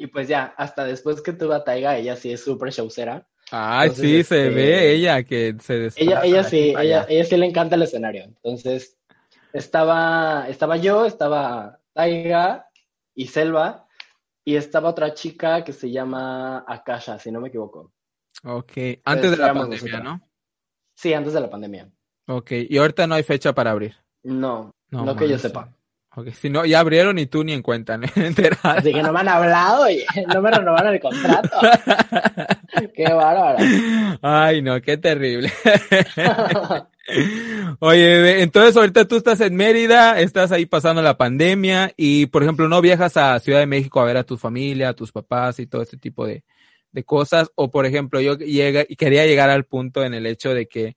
Y 0.00 0.06
pues 0.06 0.28
ya, 0.28 0.54
hasta 0.56 0.84
después 0.84 1.20
que 1.20 1.32
tuve 1.32 1.56
a 1.56 1.64
Taiga, 1.64 1.98
ella 1.98 2.14
sí 2.14 2.32
es 2.32 2.44
súper 2.44 2.70
showcera. 2.70 3.26
Ay, 3.50 3.90
sí, 3.90 3.96
se 3.96 4.20
este, 4.20 4.50
ve 4.50 4.92
ella 4.92 5.24
que 5.24 5.56
se 5.60 5.88
Ella, 5.96 6.22
ella 6.22 6.44
sí, 6.44 6.72
ella, 6.78 7.04
ella 7.08 7.24
sí 7.24 7.36
le 7.36 7.46
encanta 7.46 7.74
el 7.74 7.82
escenario. 7.82 8.22
Entonces, 8.24 8.96
estaba, 9.52 10.46
estaba 10.48 10.76
yo, 10.76 11.04
estaba 11.04 11.80
Taiga 11.94 12.68
y 13.12 13.26
Selva, 13.26 13.88
y 14.44 14.54
estaba 14.54 14.90
otra 14.90 15.14
chica 15.14 15.64
que 15.64 15.72
se 15.72 15.90
llama 15.90 16.64
Akasha, 16.68 17.18
si 17.18 17.32
no 17.32 17.40
me 17.40 17.48
equivoco. 17.48 17.92
Ok, 18.44 18.72
antes 19.04 19.32
de 19.32 19.36
la 19.36 19.52
pandemia, 19.52 20.00
¿no? 20.00 20.20
Sí, 20.94 21.12
antes 21.12 21.32
de 21.32 21.40
la 21.40 21.50
pandemia. 21.50 21.90
Ok, 22.28 22.52
y 22.68 22.78
ahorita 22.78 23.08
no 23.08 23.16
hay 23.16 23.24
fecha 23.24 23.52
para 23.52 23.72
abrir. 23.72 23.96
No, 24.22 24.72
no, 24.90 25.04
no 25.04 25.16
que 25.16 25.28
yo 25.28 25.38
sepa. 25.38 25.74
Ok, 26.18 26.30
si 26.30 26.50
no, 26.50 26.66
ya 26.66 26.80
abrieron 26.80 27.16
y 27.20 27.26
tú 27.26 27.44
ni 27.44 27.52
en 27.52 27.62
cuenta, 27.62 27.96
¿no? 27.96 28.08
Así 28.62 28.92
que 28.92 29.02
no 29.04 29.12
me 29.12 29.20
han 29.20 29.28
hablado 29.28 29.88
y 29.88 30.04
no 30.34 30.42
me 30.42 30.50
renovaron 30.50 30.92
el 30.92 31.00
contrato. 31.00 31.56
qué 32.96 33.04
bárbaro. 33.04 33.58
Ay, 34.20 34.60
no, 34.60 34.80
qué 34.80 34.96
terrible. 34.96 35.52
Oye, 37.78 38.42
entonces 38.42 38.76
ahorita 38.76 39.06
tú 39.06 39.18
estás 39.18 39.40
en 39.42 39.54
Mérida, 39.54 40.18
estás 40.20 40.50
ahí 40.50 40.66
pasando 40.66 41.02
la 41.02 41.16
pandemia 41.16 41.92
y, 41.96 42.26
por 42.26 42.42
ejemplo, 42.42 42.68
no 42.68 42.80
viajas 42.80 43.16
a 43.16 43.38
Ciudad 43.38 43.60
de 43.60 43.66
México 43.66 44.00
a 44.00 44.04
ver 44.04 44.16
a 44.16 44.24
tu 44.24 44.36
familia, 44.36 44.88
a 44.88 44.94
tus 44.94 45.12
papás 45.12 45.60
y 45.60 45.68
todo 45.68 45.82
este 45.82 45.98
tipo 45.98 46.26
de, 46.26 46.42
de 46.90 47.04
cosas. 47.04 47.48
O, 47.54 47.70
por 47.70 47.86
ejemplo, 47.86 48.20
yo 48.20 48.36
llega, 48.38 48.84
y 48.88 48.96
quería 48.96 49.24
llegar 49.24 49.50
al 49.50 49.66
punto 49.66 50.02
en 50.02 50.14
el 50.14 50.26
hecho 50.26 50.52
de 50.52 50.66
que 50.66 50.96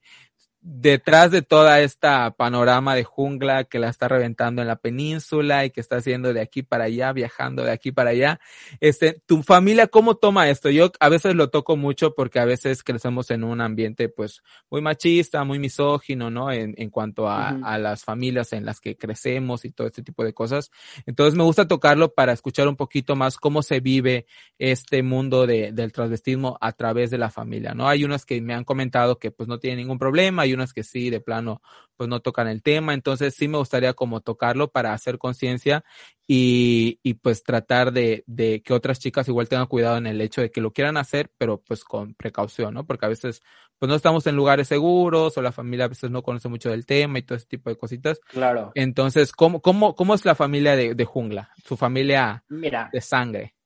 detrás 0.64 1.32
de 1.32 1.42
toda 1.42 1.80
esta 1.80 2.30
panorama 2.30 2.94
de 2.94 3.02
jungla 3.02 3.64
que 3.64 3.80
la 3.80 3.88
está 3.88 4.06
reventando 4.06 4.62
en 4.62 4.68
la 4.68 4.76
península 4.76 5.64
y 5.64 5.70
que 5.70 5.80
está 5.80 5.96
haciendo 5.96 6.32
de 6.32 6.40
aquí 6.40 6.62
para 6.62 6.84
allá, 6.84 7.12
viajando 7.12 7.64
de 7.64 7.72
aquí 7.72 7.90
para 7.90 8.10
allá, 8.10 8.40
este, 8.80 9.20
tu 9.26 9.42
familia, 9.42 9.88
¿cómo 9.88 10.14
toma 10.14 10.48
esto? 10.48 10.70
Yo 10.70 10.92
a 11.00 11.08
veces 11.08 11.34
lo 11.34 11.50
toco 11.50 11.76
mucho 11.76 12.14
porque 12.14 12.38
a 12.38 12.44
veces 12.44 12.84
crecemos 12.84 13.30
en 13.32 13.42
un 13.42 13.60
ambiente 13.60 14.08
pues 14.08 14.42
muy 14.70 14.80
machista, 14.80 15.42
muy 15.42 15.58
misógino, 15.58 16.30
¿no? 16.30 16.52
En, 16.52 16.74
en 16.78 16.90
cuanto 16.90 17.28
a, 17.28 17.52
uh 17.52 17.56
-huh. 17.56 17.62
a 17.64 17.78
las 17.78 18.04
familias 18.04 18.52
en 18.52 18.64
las 18.64 18.80
que 18.80 18.96
crecemos 18.96 19.64
y 19.64 19.72
todo 19.72 19.88
este 19.88 20.02
tipo 20.02 20.22
de 20.24 20.32
cosas. 20.32 20.70
Entonces 21.06 21.34
me 21.34 21.42
gusta 21.42 21.66
tocarlo 21.66 22.14
para 22.14 22.32
escuchar 22.32 22.68
un 22.68 22.76
poquito 22.76 23.16
más 23.16 23.36
cómo 23.36 23.62
se 23.62 23.80
vive 23.80 24.26
este 24.58 25.02
mundo 25.02 25.44
de, 25.44 25.72
del 25.72 25.92
transvestismo 25.92 26.56
a 26.60 26.70
través 26.70 27.10
de 27.10 27.18
la 27.18 27.30
familia, 27.30 27.74
¿no? 27.74 27.88
Hay 27.88 28.04
unas 28.04 28.24
que 28.24 28.40
me 28.40 28.54
han 28.54 28.62
comentado 28.64 29.18
que 29.18 29.32
pues 29.32 29.48
no 29.48 29.58
tienen 29.58 29.78
ningún 29.78 29.98
problema, 29.98 30.42
hay 30.42 30.51
unas 30.54 30.72
que 30.72 30.82
sí, 30.82 31.10
de 31.10 31.20
plano, 31.20 31.62
pues 31.96 32.08
no 32.08 32.20
tocan 32.20 32.48
el 32.48 32.62
tema. 32.62 32.94
Entonces 32.94 33.34
sí 33.34 33.48
me 33.48 33.58
gustaría 33.58 33.94
como 33.94 34.20
tocarlo 34.20 34.70
para 34.70 34.92
hacer 34.92 35.18
conciencia 35.18 35.84
y, 36.26 36.98
y, 37.02 37.14
pues 37.14 37.42
tratar 37.42 37.92
de, 37.92 38.24
de, 38.26 38.62
que 38.62 38.72
otras 38.72 38.98
chicas 38.98 39.28
igual 39.28 39.48
tengan 39.48 39.66
cuidado 39.66 39.96
en 39.96 40.06
el 40.06 40.20
hecho 40.20 40.40
de 40.40 40.50
que 40.50 40.60
lo 40.60 40.72
quieran 40.72 40.96
hacer, 40.96 41.30
pero 41.36 41.60
pues 41.60 41.84
con 41.84 42.14
precaución, 42.14 42.74
¿no? 42.74 42.86
Porque 42.86 43.06
a 43.06 43.08
veces 43.10 43.42
pues 43.78 43.88
no 43.88 43.96
estamos 43.96 44.24
en 44.28 44.36
lugares 44.36 44.68
seguros 44.68 45.36
o 45.36 45.42
la 45.42 45.50
familia 45.50 45.86
a 45.86 45.88
veces 45.88 46.08
no 46.08 46.22
conoce 46.22 46.48
mucho 46.48 46.70
del 46.70 46.86
tema 46.86 47.18
y 47.18 47.22
todo 47.22 47.36
ese 47.36 47.46
tipo 47.46 47.68
de 47.68 47.76
cositas. 47.76 48.20
Claro. 48.28 48.70
Entonces, 48.76 49.32
¿cómo, 49.32 49.60
cómo, 49.60 49.96
cómo 49.96 50.14
es 50.14 50.24
la 50.24 50.36
familia 50.36 50.76
de, 50.76 50.94
de 50.94 51.04
Jungla? 51.04 51.50
Su 51.64 51.76
familia 51.76 52.44
Mira. 52.48 52.90
de 52.92 53.00
sangre. 53.00 53.56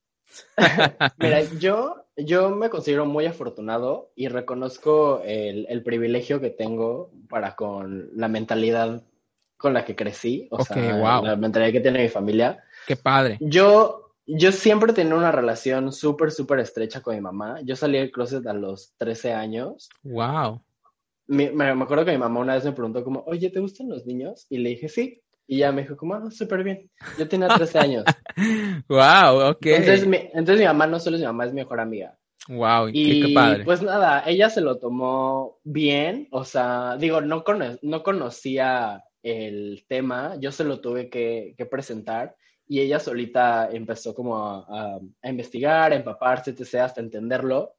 Mira, 1.19 1.43
yo, 1.59 2.06
yo 2.17 2.51
me 2.51 2.71
considero 2.71 3.07
muy 3.07 3.27
afortunado 3.27 4.11
y 4.15 4.29
reconozco 4.29 5.21
el, 5.25 5.67
el, 5.69 5.83
privilegio 5.83 6.41
que 6.41 6.51
tengo 6.51 7.11
para 7.29 7.55
con 7.55 8.11
la 8.15 8.29
mentalidad 8.29 9.03
con 9.57 9.75
la 9.75 9.85
que 9.85 9.97
crecí, 9.97 10.49
o 10.51 10.57
okay, 10.57 10.83
sea, 10.83 10.97
wow. 10.97 11.25
la 11.25 11.37
mentalidad 11.37 11.73
que 11.73 11.81
tiene 11.81 12.03
mi 12.03 12.09
familia. 12.09 12.63
Qué 12.87 12.97
padre. 12.97 13.39
Yo, 13.41 14.13
yo 14.27 14.53
siempre 14.53 14.93
tenía 14.93 15.15
una 15.15 15.33
relación 15.33 15.93
súper, 15.93 16.31
súper 16.31 16.61
estrecha 16.61 17.01
con 17.01 17.15
mi 17.15 17.21
mamá. 17.21 17.61
Yo 17.63 17.77
salí 17.77 17.99
del 17.99 18.11
closet 18.11 18.47
a 18.47 18.53
los 18.53 18.93
13 18.99 19.33
años. 19.33 19.89
Wow. 20.03 20.63
Me, 21.27 21.51
me 21.51 21.71
acuerdo 21.71 22.05
que 22.05 22.13
mi 22.13 22.19
mamá 22.19 22.41
una 22.41 22.55
vez 22.55 22.65
me 22.65 22.73
preguntó 22.73 23.03
como, 23.03 23.25
oye, 23.27 23.51
¿te 23.51 23.61
gustan 23.61 23.89
los 23.89 24.07
niños? 24.07 24.47
Y 24.51 24.59
le 24.59 24.71
dije, 24.71 24.89
sí. 24.89 25.23
Y 25.47 25.59
ya 25.59 25.73
me 25.73 25.83
dijo, 25.83 25.97
como, 25.97 26.15
ah, 26.15 26.31
súper 26.31 26.65
bien. 26.65 26.91
Yo 27.19 27.29
tenía 27.29 27.49
13 27.49 27.79
años. 27.79 28.05
wow, 28.89 29.51
ok. 29.51 29.67
Entonces 29.67 30.07
mi, 30.07 30.17
entonces 30.17 30.59
mi 30.59 30.65
mamá 30.65 30.87
no 30.87 30.99
solo 30.99 31.17
es 31.17 31.21
mi 31.21 31.27
mamá, 31.27 31.47
es 31.47 31.53
mi 31.53 31.61
mejor 31.61 31.81
amiga. 31.81 32.19
Wow, 32.49 32.89
y 32.93 33.23
qué, 33.23 33.35
padre. 33.35 33.65
pues 33.65 33.83
nada, 33.83 34.23
ella 34.27 34.49
se 34.51 34.61
lo 34.61 34.79
tomó 34.79 35.59
bien, 35.65 36.29
o 36.31 36.45
sea, 36.45 36.97
digo, 36.97 37.21
no, 37.21 37.43
cono 37.43 37.77
no 37.83 38.05
conocía 38.05 39.03
el 39.23 39.85
tema, 39.89 40.37
yo 40.39 40.53
se 40.53 40.63
lo 40.63 40.81
tuve 40.81 41.11
que, 41.11 41.55
que, 41.59 41.67
presentar 41.67 42.37
y 42.69 42.81
ella 42.81 43.01
solita 43.01 43.69
empezó 43.73 44.15
como 44.15 44.37
a, 44.37 44.59
a, 44.69 44.99
a 45.23 45.29
investigar, 45.29 45.91
a 45.91 45.97
empaparse, 45.97 46.53
etc., 46.53 46.75
hasta 46.83 47.01
entenderlo. 47.01 47.75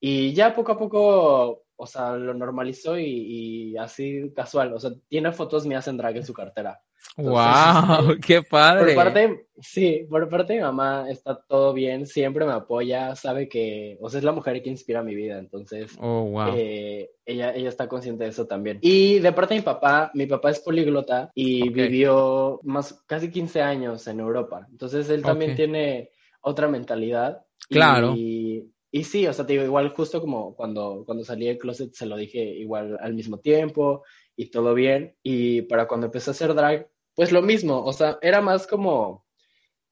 Y 0.00 0.32
ya 0.32 0.54
poco 0.54 0.72
a 0.72 0.78
poco 0.78 1.63
o 1.76 1.86
sea, 1.86 2.16
lo 2.16 2.34
normalizó 2.34 2.98
y, 2.98 3.04
y, 3.04 3.76
así 3.76 4.32
casual. 4.34 4.72
O 4.74 4.80
sea, 4.80 4.90
tiene 5.08 5.32
fotos 5.32 5.66
mías 5.66 5.86
en 5.88 5.96
drag 5.96 6.16
en 6.16 6.26
su 6.26 6.32
cartera. 6.32 6.80
Entonces, 7.16 7.44
¡Wow! 7.44 8.16
¡Qué 8.26 8.42
padre! 8.42 8.94
Por 8.94 9.04
parte, 9.04 9.46
sí, 9.60 10.06
por 10.08 10.28
parte 10.28 10.54
de 10.54 10.58
mi 10.58 10.64
mamá 10.64 11.06
está 11.08 11.40
todo 11.46 11.72
bien, 11.72 12.06
siempre 12.06 12.44
me 12.44 12.52
apoya, 12.52 13.14
sabe 13.14 13.48
que, 13.48 13.96
o 14.00 14.08
sea, 14.08 14.18
es 14.18 14.24
la 14.24 14.32
mujer 14.32 14.60
que 14.62 14.70
inspira 14.70 15.02
mi 15.02 15.14
vida, 15.14 15.38
entonces, 15.38 15.96
oh, 16.00 16.24
wow. 16.24 16.54
eh, 16.56 17.10
ella, 17.24 17.54
ella 17.54 17.68
está 17.68 17.88
consciente 17.88 18.24
de 18.24 18.30
eso 18.30 18.46
también. 18.46 18.78
Y 18.80 19.20
de 19.20 19.32
parte 19.32 19.54
de 19.54 19.60
mi 19.60 19.64
papá, 19.64 20.10
mi 20.14 20.26
papá 20.26 20.50
es 20.50 20.60
políglota 20.60 21.30
y 21.34 21.68
okay. 21.68 21.84
vivió 21.84 22.60
más, 22.64 23.04
casi 23.06 23.30
15 23.30 23.62
años 23.62 24.06
en 24.08 24.18
Europa, 24.18 24.66
entonces 24.70 25.08
él 25.10 25.22
también 25.22 25.52
okay. 25.52 25.66
tiene 25.66 26.10
otra 26.40 26.68
mentalidad. 26.68 27.42
Claro. 27.68 28.14
Y, 28.16 28.73
y 28.94 29.02
sí, 29.02 29.26
o 29.26 29.32
sea, 29.32 29.44
te 29.44 29.54
digo, 29.54 29.64
igual 29.64 29.88
justo 29.88 30.20
como 30.20 30.54
cuando, 30.54 31.02
cuando 31.04 31.24
salí 31.24 31.46
del 31.46 31.58
closet 31.58 31.92
se 31.94 32.06
lo 32.06 32.16
dije 32.16 32.38
igual 32.38 32.96
al 33.00 33.12
mismo 33.12 33.40
tiempo 33.40 34.04
y 34.36 34.52
todo 34.52 34.72
bien. 34.72 35.16
Y 35.20 35.62
para 35.62 35.88
cuando 35.88 36.06
empecé 36.06 36.30
a 36.30 36.34
hacer 36.34 36.54
drag, 36.54 36.88
pues 37.12 37.32
lo 37.32 37.42
mismo, 37.42 37.84
o 37.84 37.92
sea, 37.92 38.18
era 38.22 38.40
más 38.40 38.68
como, 38.68 39.26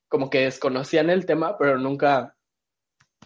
como 0.07 0.30
que 0.30 0.42
desconocían 0.42 1.11
el 1.11 1.26
tema, 1.26 1.59
pero 1.59 1.78
nunca, 1.78 2.36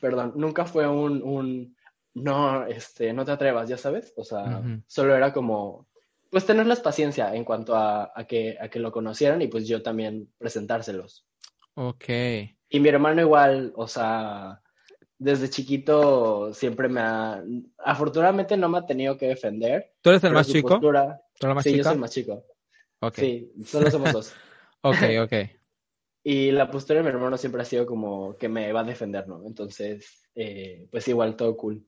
perdón, 0.00 0.32
nunca 0.36 0.64
fue 0.64 0.88
un, 0.88 1.22
un 1.22 1.76
no, 2.14 2.66
este, 2.66 3.12
no 3.12 3.26
te 3.26 3.32
atrevas, 3.32 3.68
ya 3.68 3.76
sabes, 3.76 4.14
o 4.16 4.24
sea, 4.24 4.44
uh 4.44 4.64
-huh. 4.64 4.82
solo 4.86 5.14
era 5.14 5.34
como, 5.34 5.88
pues 6.30 6.46
tenerles 6.46 6.80
paciencia 6.80 7.34
en 7.34 7.44
cuanto 7.44 7.76
a, 7.76 8.12
a, 8.14 8.26
que, 8.26 8.56
a 8.58 8.70
que 8.70 8.78
lo 8.78 8.90
conocieran 8.90 9.42
y 9.42 9.48
pues 9.48 9.68
yo 9.68 9.82
también 9.82 10.32
presentárselos. 10.38 11.26
Ok. 11.74 12.08
Y 12.70 12.80
mi 12.80 12.88
hermano 12.88 13.20
igual, 13.20 13.74
o 13.76 13.86
sea, 13.86 14.62
desde 15.18 15.50
chiquito 15.50 16.52
siempre 16.52 16.88
me 16.88 17.00
ha... 17.00 17.42
Afortunadamente 17.78 18.56
no 18.56 18.68
me 18.68 18.78
ha 18.78 18.86
tenido 18.86 19.16
que 19.16 19.28
defender. 19.28 19.94
¿Tú 20.00 20.10
eres 20.10 20.24
el 20.24 20.32
más 20.32 20.48
chico? 20.48 20.68
Postura, 20.68 21.20
¿Tú 21.38 21.46
eres 21.46 21.54
más 21.54 21.64
sí, 21.64 21.70
chica? 21.70 21.78
yo 21.78 21.84
soy 21.84 21.92
el 21.94 22.00
más 22.00 22.10
chico. 22.10 22.44
Okay. 23.00 23.50
Sí, 23.54 23.64
solo 23.64 23.90
somos 23.90 24.12
dos. 24.12 24.34
ok, 24.82 24.96
ok. 25.22 25.32
Y 26.28 26.50
la 26.50 26.68
postura 26.68 26.98
de 26.98 27.04
mi 27.04 27.10
hermano 27.10 27.36
siempre 27.36 27.62
ha 27.62 27.64
sido 27.64 27.86
como 27.86 28.36
que 28.36 28.48
me 28.48 28.72
va 28.72 28.80
a 28.80 28.82
defender, 28.82 29.28
¿no? 29.28 29.46
Entonces, 29.46 30.28
eh, 30.34 30.88
pues 30.90 31.06
igual 31.06 31.36
todo 31.36 31.56
cool. 31.56 31.86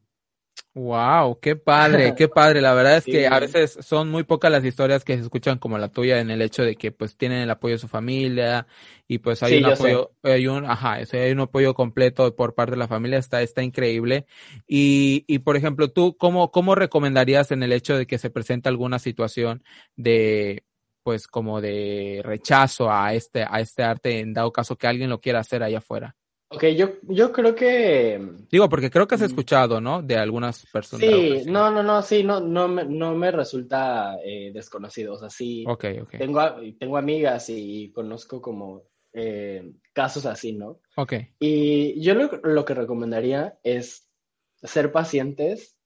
Wow, 0.75 1.41
qué 1.41 1.57
padre, 1.57 2.15
qué 2.15 2.29
padre. 2.29 2.61
La 2.61 2.73
verdad 2.73 2.99
es 2.99 3.05
Sí. 3.07 3.13
que 3.13 3.27
a 3.27 3.41
veces 3.41 3.79
son 3.81 4.11
muy 4.11 4.23
pocas 4.23 4.53
las 4.53 4.65
historias 4.65 5.03
que 5.05 5.17
se 5.17 5.23
escuchan 5.23 5.59
como 5.59 5.77
la 5.77 5.89
tuya 5.89 6.21
en 6.21 6.31
el 6.31 6.41
hecho 6.41 6.63
de 6.63 6.77
que 6.77 6.93
pues 6.93 7.17
tienen 7.17 7.39
el 7.43 7.51
apoyo 7.51 7.75
de 7.75 7.79
su 7.79 7.89
familia 7.89 8.67
y 9.09 9.19
pues 9.19 9.43
hay 9.43 9.55
Sí, 9.55 9.59
un 9.59 9.65
sé. 9.75 9.75
apoyo, 9.75 10.13
hay 10.23 10.47
un, 10.47 10.67
ajá, 10.67 11.01
eso, 11.01 11.17
hay 11.17 11.33
un 11.33 11.41
apoyo 11.41 11.75
completo 11.75 12.37
por 12.37 12.55
parte 12.55 12.73
de 12.73 12.77
la 12.77 12.87
familia, 12.87 13.19
está, 13.19 13.43
está 13.43 13.63
increíble. 13.65 14.27
Y, 14.69 15.25
y 15.27 15.41
por 15.41 15.57
ejemplo, 15.57 15.91
tú, 15.91 16.17
¿cómo, 16.17 16.53
cómo 16.53 16.75
recomendarías 16.77 17.51
en 17.51 17.63
el 17.65 17.73
hecho 17.73 17.97
de 17.97 18.07
que 18.07 18.19
se 18.19 18.31
presenta 18.31 18.69
alguna 18.69 19.01
situación 19.01 19.65
de, 19.97 20.63
pues 21.03 21.27
como 21.27 21.61
de 21.61 22.21
rechazo 22.25 22.93
a 22.93 23.15
este, 23.15 23.43
a 23.49 23.59
este 23.61 23.83
arte 23.83 24.21
en 24.21 24.33
dado 24.33 24.53
caso 24.53 24.77
que 24.77 24.87
alguien 24.87 25.11
lo 25.11 25.21
quiera 25.21 25.41
hacer 25.41 25.63
allá 25.65 25.79
afuera? 25.79 26.15
Ok, 26.51 26.65
yo, 26.77 26.93
yo 27.03 27.31
creo 27.31 27.55
que 27.55 28.19
Digo, 28.51 28.69
porque 28.71 28.91
creo 28.91 29.07
que 29.07 29.17
has 29.17 29.21
Mm. 29.21 29.25
escuchado, 29.27 29.81
¿no? 29.83 30.01
De 30.03 30.17
algunas 30.17 30.65
personas. 30.67 31.07
sí, 31.11 31.43
no, 31.47 31.71
no, 31.71 31.83
no, 31.83 32.01
sí, 32.03 32.25
no, 32.25 32.41
no 32.41 32.69
me, 32.69 32.85
no 32.87 33.15
me 33.15 33.31
resulta 33.31 34.17
eh, 34.25 34.51
desconocido. 34.55 35.15
O 35.15 35.19
sea, 35.19 35.29
sí, 35.29 35.65
Ok, 35.69 35.85
ok. 36.03 36.11
tengo, 36.17 36.41
tengo 36.79 36.97
amigas 36.97 37.51
y 37.51 37.91
conozco 37.93 38.41
como 38.41 38.85
eh, 39.13 39.73
casos 39.93 40.25
así, 40.25 40.53
¿no? 40.53 40.81
Ok. 40.97 41.15
Y 41.39 42.01
yo 42.01 42.15
lo, 42.15 42.31
lo 42.43 42.65
que 42.65 42.75
recomendaría 42.75 43.59
es 43.63 44.09
ser 44.63 44.91
pacientes, 44.91 45.77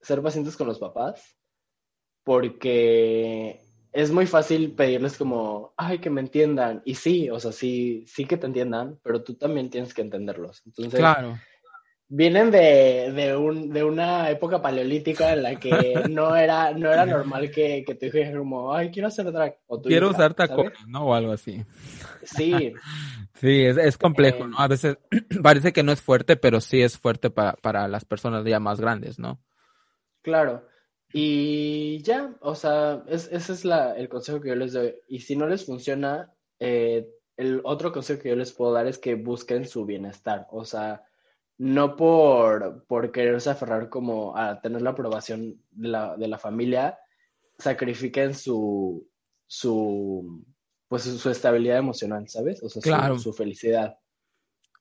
ser 0.00 0.22
pacientes 0.22 0.56
con 0.56 0.66
los 0.66 0.78
papás, 0.78 1.36
porque 2.24 3.60
es 3.96 4.10
muy 4.12 4.26
fácil 4.26 4.72
pedirles 4.72 5.16
como, 5.16 5.72
ay, 5.78 5.98
que 6.00 6.10
me 6.10 6.20
entiendan. 6.20 6.82
Y 6.84 6.96
sí, 6.96 7.30
o 7.30 7.40
sea, 7.40 7.50
sí, 7.50 8.04
sí 8.06 8.26
que 8.26 8.36
te 8.36 8.46
entiendan, 8.46 8.98
pero 9.02 9.22
tú 9.22 9.34
también 9.36 9.70
tienes 9.70 9.94
que 9.94 10.02
entenderlos. 10.02 10.62
Entonces, 10.66 11.00
Claro. 11.00 11.38
vienen 12.06 12.50
de, 12.50 13.10
de, 13.12 13.34
un, 13.34 13.70
de 13.70 13.82
una 13.82 14.28
época 14.28 14.60
paleolítica 14.60 15.32
en 15.32 15.42
la 15.42 15.58
que 15.58 15.94
no 16.10 16.36
era, 16.36 16.72
no 16.72 16.92
era 16.92 17.06
normal 17.06 17.50
que, 17.50 17.84
que 17.86 17.94
tu 17.94 18.04
hijo 18.04 18.18
dijera 18.18 18.38
como, 18.38 18.74
ay, 18.74 18.90
quiero 18.90 19.08
hacer 19.08 19.32
drag. 19.32 19.56
O 19.66 19.80
Quiero 19.80 20.08
hija, 20.08 20.16
usar 20.16 20.34
tacones, 20.34 20.86
¿no? 20.86 21.06
O 21.06 21.14
algo 21.14 21.32
así. 21.32 21.64
Sí, 22.22 22.74
Sí, 23.40 23.64
es, 23.64 23.78
es 23.78 23.96
complejo, 23.98 24.44
Eh, 24.44 24.48
¿no? 24.48 24.58
A 24.58 24.68
veces 24.68 24.98
parece 25.42 25.72
que 25.72 25.82
no 25.82 25.92
es 25.92 26.02
fuerte, 26.02 26.36
pero 26.36 26.60
sí 26.60 26.82
es 26.82 26.98
fuerte 26.98 27.30
para, 27.30 27.54
para 27.54 27.88
las 27.88 28.04
personas 28.04 28.44
ya 28.44 28.60
más 28.60 28.78
grandes, 28.78 29.18
¿no? 29.18 29.40
Claro. 30.22 30.66
Y 31.12 32.02
ya, 32.02 32.34
o 32.40 32.54
sea, 32.54 33.02
es, 33.08 33.28
ese 33.32 33.52
es 33.52 33.64
la, 33.64 33.92
el 33.96 34.08
consejo 34.08 34.40
que 34.40 34.48
yo 34.48 34.54
les 34.56 34.72
doy. 34.72 34.94
Y 35.08 35.20
si 35.20 35.36
no 35.36 35.46
les 35.46 35.64
funciona, 35.64 36.32
eh, 36.58 37.08
el 37.36 37.60
otro 37.64 37.92
consejo 37.92 38.22
que 38.22 38.28
yo 38.30 38.36
les 38.36 38.52
puedo 38.52 38.72
dar 38.72 38.86
es 38.86 38.98
que 38.98 39.14
busquen 39.14 39.66
su 39.66 39.84
bienestar. 39.86 40.46
O 40.50 40.64
sea, 40.64 41.04
no 41.58 41.96
por, 41.96 42.84
por 42.86 43.12
quererse 43.12 43.50
aferrar 43.50 43.88
como 43.88 44.36
a 44.36 44.60
tener 44.60 44.82
la 44.82 44.90
aprobación 44.90 45.62
de 45.70 45.88
la, 45.88 46.16
de 46.16 46.28
la 46.28 46.38
familia, 46.38 46.98
sacrifiquen 47.58 48.34
su, 48.34 49.08
su, 49.46 50.44
pues 50.88 51.02
su, 51.04 51.18
su 51.18 51.30
estabilidad 51.30 51.78
emocional, 51.78 52.28
¿sabes? 52.28 52.62
O 52.62 52.68
sea, 52.68 52.82
su- 52.82 52.88
Claro. 52.88 53.18
su 53.18 53.32
felicidad. 53.32 53.96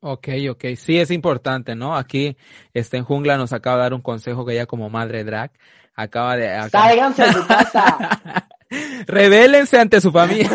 Ok, 0.01 0.28
ok. 0.51 0.65
Sí, 0.76 0.99
es 0.99 1.09
importante, 1.11 1.73
¿no? 1.76 1.95
Aquí, 1.95 2.36
este, 2.73 2.97
en 2.97 3.05
Jungla 3.05 3.38
nos 3.38 3.53
acaba 3.53 3.78
de 3.78 3.82
dar 3.84 3.93
un 3.93 4.01
consejo 4.01 4.45
que 4.45 4.53
ella 4.53 4.65
como 4.65 4.89
madre 4.89 5.23
drag 5.23 5.51
acaba 5.96 6.38
de... 6.38 6.70
¡Sáiganse 6.70 7.24
de 7.24 7.34
su 7.34 7.48
casa! 7.48 8.48
Rebélense 9.08 9.80
ante 9.80 10.02
su 10.02 10.12
familia. 10.12 10.50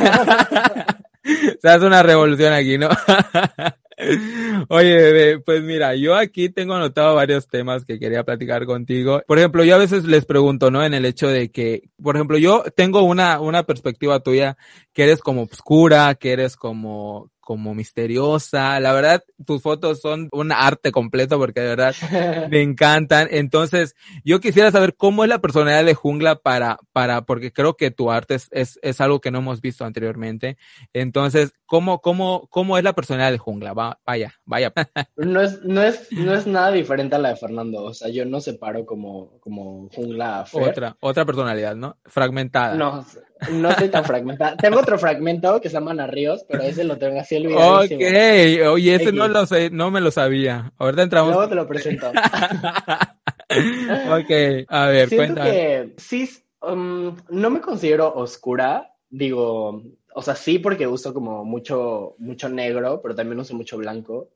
Se 1.61 1.68
hace 1.68 1.86
una 1.86 2.03
revolución 2.03 2.53
aquí, 2.53 2.78
¿no? 2.78 2.88
Oye, 4.68 4.95
bebé, 4.95 5.41
pues 5.41 5.62
mira, 5.62 5.95
yo 5.95 6.14
aquí 6.16 6.49
tengo 6.49 6.74
anotado 6.74 7.14
varios 7.14 7.47
temas 7.49 7.84
que 7.84 7.99
quería 7.99 8.24
platicar 8.24 8.64
contigo. 8.64 9.22
Por 9.26 9.38
ejemplo, 9.38 9.62
yo 9.62 9.74
a 9.74 9.78
veces 9.78 10.05
les 10.05 10.24
pregunto, 10.24 10.70
¿no? 10.70 10.82
En 10.82 10.95
el 10.95 11.05
hecho 11.05 11.28
de 11.28 11.51
que, 11.51 11.91
por 12.03 12.16
ejemplo, 12.16 12.38
yo 12.38 12.64
tengo 12.74 13.03
una, 13.03 13.41
una 13.41 13.64
perspectiva 13.64 14.20
tuya 14.20 14.57
que 14.95 15.05
eres 15.05 15.20
como 15.20 15.43
oscura, 15.43 16.14
que 16.14 16.32
eres 16.32 16.57
como, 16.57 17.30
como 17.51 17.74
misteriosa. 17.74 18.78
La 18.78 18.92
verdad, 18.92 19.24
tus 19.44 19.61
fotos 19.61 20.01
son 20.01 20.28
un 20.30 20.53
arte 20.53 20.92
completo 20.92 21.36
porque 21.36 21.59
de 21.59 21.66
verdad 21.66 21.94
me 22.48 22.62
encantan. 22.62 23.26
Entonces, 23.28 23.96
yo 24.24 24.38
quisiera 24.38 24.70
saber 24.70 24.94
cómo 24.94 25.24
es 25.24 25.30
la 25.30 25.40
personalidad 25.40 25.84
de 25.84 25.94
Jungla 25.94 26.36
para, 26.36 26.78
para, 26.92 27.22
porque 27.22 27.53
creo 27.53 27.74
que 27.74 27.90
tu 27.90 28.12
arte 28.12 28.36
es, 28.36 28.46
es, 28.53 28.78
es 28.82 29.01
algo 29.01 29.20
que 29.20 29.32
no 29.32 29.38
hemos 29.38 29.61
visto 29.61 29.84
anteriormente. 29.84 30.59
Entonces, 30.92 31.53
¿cómo, 31.66 32.01
cómo, 32.01 32.46
cómo 32.51 32.78
es 32.78 32.84
la 32.84 32.92
personalidad 32.92 33.32
de 33.32 33.38
Jungla? 33.38 33.72
Va, 33.72 33.98
vaya, 34.07 34.32
vaya. 34.44 34.72
No 35.16 35.40
es, 35.40 35.61
no, 35.64 35.82
es, 35.82 36.07
no 36.12 36.32
es 36.32 36.46
nada 36.46 36.70
diferente 36.70 37.16
a 37.16 37.18
la 37.18 37.30
de 37.30 37.36
Fernando. 37.36 37.82
O 37.82 37.94
sea, 37.94 38.11
yo 38.11 38.24
no 38.26 38.40
separo 38.40 38.86
como, 38.86 39.40
como 39.40 39.88
jungla 39.88 40.42
a 40.42 40.46
Fer. 40.46 40.68
otra, 40.68 40.96
otra 41.01 41.24
personalidad, 41.24 41.74
¿no? 41.74 41.96
Fragmentada. 42.05 42.76
No, 42.76 43.05
no 43.53 43.70
estoy 43.70 43.88
tan 43.88 44.05
fragmentada. 44.05 44.57
Tengo 44.57 44.78
otro 44.78 44.99
fragmento 44.99 45.61
que 45.61 45.68
se 45.68 45.74
llama 45.74 46.07
Ríos, 46.07 46.45
pero 46.49 46.62
ese 46.62 46.84
lo 46.84 46.99
tengo 46.99 47.20
así 47.20 47.36
Ok, 47.36 47.45
olvidadísimo. 47.45 48.70
oye, 48.72 48.95
ese 48.95 49.12
no 49.12 49.28
lo 49.28 49.47
sé, 49.47 49.70
no 49.70 49.91
me 49.91 50.01
lo 50.01 50.11
sabía. 50.11 50.72
Ahorita 50.78 51.03
entramos. 51.03 51.32
Luego 51.32 51.49
te 51.49 51.55
lo 51.55 51.66
presento. 51.66 52.11
ok, 53.51 54.30
a 54.68 54.86
ver, 54.86 55.09
Siento 55.09 55.34
cuéntame. 55.34 55.51
que 55.51 55.95
sí, 55.97 56.28
um, 56.62 57.16
no 57.30 57.51
me 57.51 57.61
considero 57.61 58.12
oscura. 58.14 58.95
Digo, 59.09 59.82
o 60.14 60.22
sea, 60.22 60.36
sí 60.36 60.59
porque 60.59 60.86
uso 60.86 61.12
como 61.12 61.45
mucho, 61.45 62.14
mucho 62.18 62.49
negro, 62.49 63.01
pero 63.03 63.14
también 63.14 63.41
uso 63.41 63.55
mucho 63.55 63.76
blanco. 63.78 64.30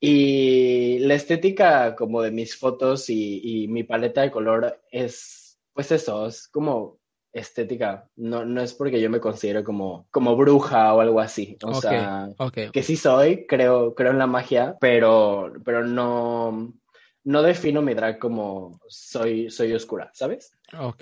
Y 0.00 0.98
la 1.00 1.14
estética 1.14 1.94
como 1.94 2.22
de 2.22 2.32
mis 2.32 2.56
fotos 2.56 3.08
y, 3.08 3.40
y 3.64 3.68
mi 3.68 3.84
paleta 3.84 4.22
de 4.22 4.32
color 4.32 4.80
es, 4.90 5.58
pues 5.72 5.92
eso, 5.92 6.26
es 6.26 6.48
como 6.48 6.98
estética. 7.32 8.08
No, 8.16 8.44
no 8.44 8.60
es 8.60 8.74
porque 8.74 9.00
yo 9.00 9.10
me 9.10 9.20
considero 9.20 9.64
como, 9.64 10.06
como 10.10 10.36
bruja 10.36 10.94
o 10.94 11.00
algo 11.00 11.20
así. 11.20 11.56
O 11.64 11.74
sea, 11.74 12.28
que 12.72 12.82
sí 12.82 12.96
soy, 12.96 13.46
creo, 13.46 13.94
creo 13.94 14.12
en 14.12 14.18
la 14.18 14.26
magia, 14.26 14.76
pero, 14.80 15.52
pero 15.64 15.84
no, 15.84 16.74
no 17.24 17.42
defino 17.42 17.82
mi 17.82 17.94
drag 17.94 18.18
como 18.18 18.80
soy, 18.88 19.50
soy 19.50 19.72
oscura, 19.72 20.10
¿sabes? 20.14 20.52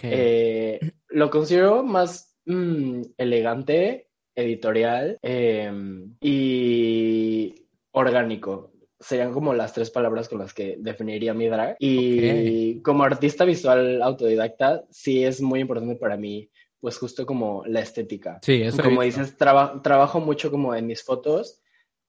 Eh, 0.02 0.78
lo 1.08 1.30
considero 1.30 1.82
más 1.82 2.36
mm, 2.46 3.02
elegante, 3.16 4.08
editorial 4.34 5.18
eh, 5.22 5.72
y 6.20 7.54
orgánico. 7.92 8.69
Serían 9.00 9.32
como 9.32 9.54
las 9.54 9.72
tres 9.72 9.90
palabras 9.90 10.28
con 10.28 10.38
las 10.40 10.52
que 10.52 10.76
definiría 10.78 11.32
mi 11.34 11.48
drag. 11.48 11.76
Y 11.78 12.80
como 12.82 13.02
artista 13.02 13.44
visual 13.46 14.02
autodidacta, 14.02 14.84
sí 14.90 15.24
es 15.24 15.40
muy 15.40 15.60
importante 15.60 15.96
para 15.96 16.16
mí, 16.18 16.50
pues 16.80 16.98
justo 16.98 17.24
como 17.24 17.64
la 17.66 17.80
estética. 17.80 18.38
Sí, 18.42 18.60
eso 18.62 18.82
Como 18.82 19.00
dices, 19.02 19.36
traba- 19.38 19.80
trabajo 19.82 20.20
mucho 20.20 20.50
como 20.50 20.74
en 20.74 20.86
mis 20.86 21.02
fotos 21.02 21.60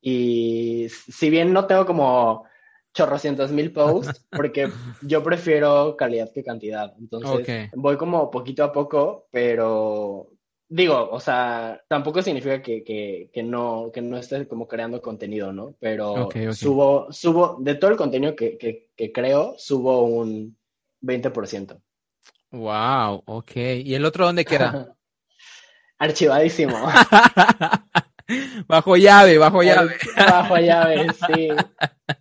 y 0.02 0.88
si 0.90 1.30
bien 1.30 1.54
no 1.54 1.66
tengo 1.66 1.86
como 1.86 2.46
chorrocientos 2.94 3.52
mil 3.52 3.72
posts, 3.72 4.26
porque 4.32 4.70
yo 5.04 5.24
prefiero 5.24 5.96
calidad 5.96 6.32
que 6.34 6.44
cantidad. 6.44 6.94
Entonces, 7.00 7.48
voy 7.74 7.96
como 7.98 8.30
poquito 8.30 8.64
a 8.66 8.72
poco, 8.74 9.28
pero 9.32 10.28
digo, 10.72 11.10
o 11.12 11.20
sea, 11.20 11.82
tampoco 11.90 12.22
significa 12.22 12.62
que, 12.62 12.84
que, 12.84 13.30
que 13.34 13.44
no, 13.44 13.92
que 13.94 14.02
no 14.02 14.18
esté 14.18 14.48
como 14.48 14.68
creando 14.68 15.02
contenido, 15.02 15.52
¿no? 15.52 15.76
Pero 15.80 16.30
subo, 16.54 17.12
subo, 17.12 17.58
de 17.60 17.76
todo 17.76 17.92
el 17.92 17.98
contenido 17.98 18.36
que, 18.36 18.58
que, 18.58 18.88
que 18.96 19.12
creo, 19.12 19.54
subo 19.58 20.04
un 20.04 20.58
20%. 21.04 21.78
Wow, 22.52 23.24
ok. 23.26 23.52
¿Y 23.84 23.94
el 23.96 24.06
otro 24.06 24.26
dónde 24.26 24.46
queda? 24.46 24.96
Archivadísimo. 26.00 26.78
bajo 28.68 28.96
llave, 28.96 29.38
bajo 29.38 29.62
llave. 29.62 29.98
Bajo 30.16 30.58
llave, 30.58 31.08
sí. 31.28 31.50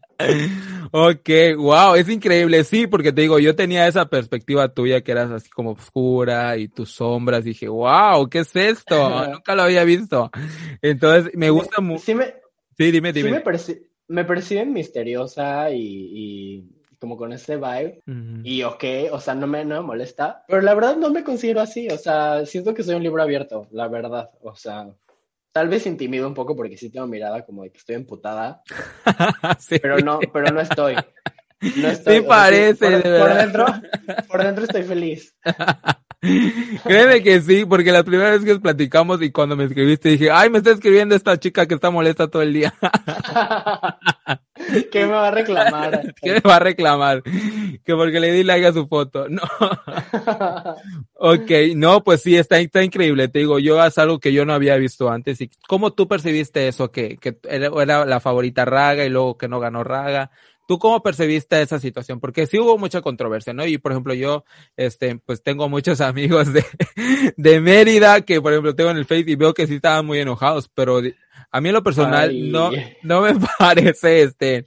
Ok, 0.92 1.28
wow, 1.56 1.94
es 1.94 2.08
increíble, 2.08 2.64
sí, 2.64 2.86
porque 2.88 3.12
te 3.12 3.20
digo, 3.22 3.38
yo 3.38 3.54
tenía 3.54 3.86
esa 3.86 4.06
perspectiva 4.08 4.68
tuya 4.74 5.02
que 5.02 5.12
eras 5.12 5.30
así 5.30 5.48
como 5.48 5.70
oscura 5.72 6.56
y 6.56 6.66
tus 6.68 6.90
sombras, 6.90 7.44
dije, 7.44 7.68
wow, 7.68 8.28
¿qué 8.28 8.40
es 8.40 8.56
esto? 8.56 9.08
Nunca 9.32 9.54
lo 9.54 9.62
había 9.62 9.84
visto. 9.84 10.30
Entonces, 10.82 11.30
me 11.34 11.50
gusta 11.50 11.80
mucho. 11.80 12.02
Sí 12.04 12.14
me, 12.14 12.34
Sí, 12.76 12.90
dime, 12.90 13.12
sí 13.12 13.22
dime. 13.22 13.30
me, 13.32 13.44
perci- 13.44 13.82
me 14.08 14.24
perciben 14.24 14.72
misteriosa 14.72 15.70
y, 15.70 15.78
y 16.12 16.64
como 16.98 17.16
con 17.16 17.32
ese 17.32 17.56
vibe. 17.56 18.00
Y 18.42 18.62
ok, 18.62 18.84
o 19.12 19.20
sea, 19.20 19.34
no 19.34 19.46
me, 19.46 19.64
no 19.64 19.76
me 19.82 19.86
molesta. 19.86 20.44
Pero 20.48 20.62
la 20.62 20.74
verdad 20.74 20.96
no 20.96 21.10
me 21.10 21.22
considero 21.22 21.60
así. 21.60 21.88
O 21.88 21.98
sea, 21.98 22.44
siento 22.46 22.72
que 22.74 22.82
soy 22.82 22.94
un 22.96 23.02
libro 23.02 23.22
abierto, 23.22 23.66
la 23.70 23.86
verdad. 23.88 24.30
O 24.42 24.56
sea, 24.56 24.88
tal 25.52 25.68
vez 25.68 25.86
intimido 25.86 26.26
un 26.26 26.34
poco 26.34 26.56
porque 26.56 26.76
sí 26.76 26.90
tengo 26.90 27.06
mirada 27.06 27.44
como 27.44 27.62
de 27.62 27.70
que 27.70 27.78
estoy 27.78 27.96
emputada. 27.96 28.62
Sí. 29.58 29.78
Pero 29.80 29.98
no, 29.98 30.20
pero 30.32 30.52
no 30.52 30.60
estoy. 30.60 30.96
No 31.76 31.88
estoy. 31.88 32.16
Sí 32.16 32.22
parece, 32.22 32.90
por, 32.90 33.02
de 33.02 33.02
por 33.02 33.28
verdad. 33.28 33.42
dentro, 33.44 33.66
por 34.28 34.42
dentro 34.42 34.64
estoy 34.64 34.82
feliz. 34.82 35.34
Créeme 36.84 37.22
que 37.22 37.40
sí, 37.40 37.64
porque 37.64 37.92
la 37.92 38.04
primera 38.04 38.30
vez 38.30 38.44
que 38.44 38.58
platicamos 38.58 39.22
y 39.22 39.30
cuando 39.30 39.56
me 39.56 39.64
escribiste 39.64 40.10
dije, 40.10 40.30
ay, 40.30 40.50
me 40.50 40.58
está 40.58 40.70
escribiendo 40.70 41.14
esta 41.14 41.38
chica 41.38 41.66
que 41.66 41.74
está 41.74 41.90
molesta 41.90 42.28
todo 42.28 42.42
el 42.42 42.52
día. 42.52 42.74
¿Qué 44.90 45.06
me 45.06 45.12
va 45.12 45.28
a 45.28 45.30
reclamar? 45.30 46.14
¿Qué 46.22 46.32
me 46.32 46.40
va 46.40 46.56
a 46.56 46.60
reclamar? 46.60 47.22
Que 47.22 47.94
porque 47.94 48.20
le 48.20 48.32
di 48.32 48.44
like 48.44 48.66
a 48.66 48.72
su 48.72 48.86
foto. 48.86 49.26
No. 49.40 49.42
ok, 51.14 51.50
no, 51.76 52.02
pues 52.02 52.22
sí, 52.22 52.36
está, 52.36 52.58
está 52.58 52.82
increíble. 52.82 53.28
Te 53.28 53.38
digo, 53.40 53.58
yo 53.58 53.82
es 53.84 53.96
algo 53.98 54.18
que 54.18 54.32
yo 54.32 54.44
no 54.44 54.52
había 54.52 54.76
visto 54.76 55.10
antes. 55.10 55.40
¿Y 55.40 55.50
cómo 55.68 55.92
tú 55.92 56.08
percibiste 56.08 56.68
eso? 56.68 56.90
Que, 56.90 57.16
que 57.16 57.38
era, 57.48 58.04
la 58.04 58.20
favorita 58.20 58.64
Raga 58.64 59.04
y 59.04 59.08
luego 59.08 59.38
que 59.38 59.48
no 59.48 59.60
ganó 59.60 59.84
Raga. 59.84 60.30
¿Tú 60.66 60.78
cómo 60.78 61.02
percibiste 61.02 61.62
esa 61.62 61.78
situación? 61.78 62.20
Porque 62.20 62.46
sí 62.46 62.58
hubo 62.58 62.76
mucha 62.78 63.00
controversia, 63.00 63.52
¿no? 63.52 63.64
Y 63.66 63.78
por 63.78 63.92
ejemplo, 63.92 64.14
yo, 64.14 64.44
este, 64.76 65.16
pues 65.16 65.42
tengo 65.42 65.68
muchos 65.68 66.00
amigos 66.00 66.52
de, 66.52 66.64
de 67.36 67.60
Mérida 67.60 68.20
que, 68.22 68.40
por 68.40 68.52
ejemplo, 68.52 68.74
tengo 68.74 68.90
en 68.90 68.98
el 68.98 69.06
Facebook 69.06 69.30
y 69.30 69.36
veo 69.36 69.54
que 69.54 69.66
sí 69.66 69.76
estaban 69.76 70.06
muy 70.06 70.18
enojados, 70.18 70.68
pero 70.68 71.00
a 71.50 71.60
mí 71.60 71.68
en 71.68 71.74
lo 71.74 71.82
personal 71.82 72.30
Ay. 72.30 72.50
no, 72.50 72.70
no 73.02 73.20
me 73.22 73.34
parece, 73.58 74.22
este, 74.22 74.64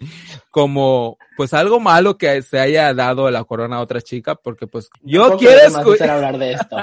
como, 0.49 1.17
pues 1.35 1.53
algo 1.53 1.79
malo 1.79 2.17
que 2.17 2.41
se 2.41 2.59
haya 2.59 2.93
dado 2.93 3.29
la 3.31 3.43
corona 3.43 3.77
a 3.77 3.81
otra 3.81 4.01
chica, 4.01 4.35
porque 4.35 4.67
pues 4.67 4.89
yo 5.01 5.37
quiero 5.37 5.61
escuchar, 5.61 6.09
hablar 6.09 6.37
de 6.37 6.53
esto. 6.53 6.77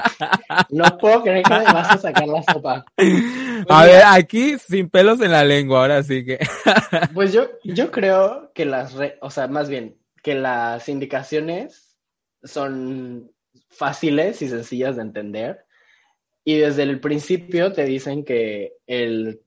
No 0.71 0.99
puedo 0.99 1.23
creer 1.23 1.43
que 1.43 1.55
me 1.55 1.65
vas 1.65 1.91
a 1.91 1.99
sacar 1.99 2.27
la 2.27 2.43
sopa. 2.43 2.85
a 3.69 3.85
ver, 3.85 4.03
aquí 4.07 4.57
sin 4.59 4.89
pelos 4.89 5.21
en 5.21 5.33
la 5.33 5.45
lengua, 5.45 5.81
ahora 5.81 6.03
sí 6.03 6.25
que, 6.25 6.39
Pues 7.15 7.33
yo, 7.33 7.49
yo 7.65 7.91
creo 7.91 8.53
que 8.55 8.65
las, 8.65 8.95
re- 8.95 9.19
o 9.21 9.31
sea, 9.31 9.49
más 9.49 9.69
bien, 9.69 9.97
que 10.23 10.35
las 10.35 10.89
indicaciones 10.89 11.97
son 12.43 13.31
fáciles 13.69 14.43
y 14.43 14.49
sencillas 14.49 14.97
de 14.97 15.03
entender. 15.03 15.65
Y 16.45 16.57
desde 16.57 16.83
el 16.83 17.01
principio 17.01 17.73
te 17.73 17.85
dicen 17.85 18.25
que 18.25 18.73
el, 18.87 19.43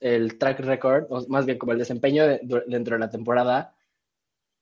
el 0.00 0.38
track 0.38 0.60
record, 0.60 1.06
o 1.10 1.26
más 1.28 1.46
bien 1.46 1.58
como 1.58 1.72
el 1.72 1.78
desempeño 1.78 2.26
de- 2.26 2.40
dentro 2.66 2.96
de 2.96 3.00
la 3.00 3.10
temporada, 3.10 3.74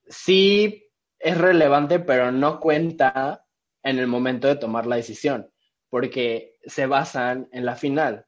sí 0.09 0.89
es 1.18 1.39
relevante, 1.39 1.99
pero 2.01 2.30
no 2.30 2.61
cuenta 2.61 3.45
en 3.82 3.99
el 3.99 4.07
momento 4.07 4.49
de 4.49 4.57
tomar 4.57 4.87
la 4.87 4.97
decisión, 4.97 5.51
porque 5.89 6.57
se 6.64 6.87
basan 6.87 7.49
en 7.53 7.64
la 7.64 7.76
final. 7.76 8.26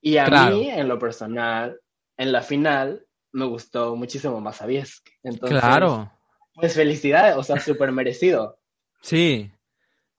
Y 0.00 0.18
a 0.18 0.26
Claro. 0.26 0.56
mí, 0.56 0.70
en 0.70 0.88
lo 0.88 0.98
personal, 0.98 1.80
en 2.16 2.32
la 2.32 2.42
final 2.42 3.06
me 3.32 3.44
gustó 3.46 3.96
muchísimo 3.96 4.40
más 4.40 4.62
a 4.62 4.66
Viesk. 4.66 5.08
Entonces, 5.22 5.60
claro, 5.60 6.10
pues 6.54 6.74
felicidades, 6.74 7.36
o 7.36 7.42
sea, 7.42 7.56
súper 7.60 7.92
merecido. 7.92 8.58
sí, 9.02 9.50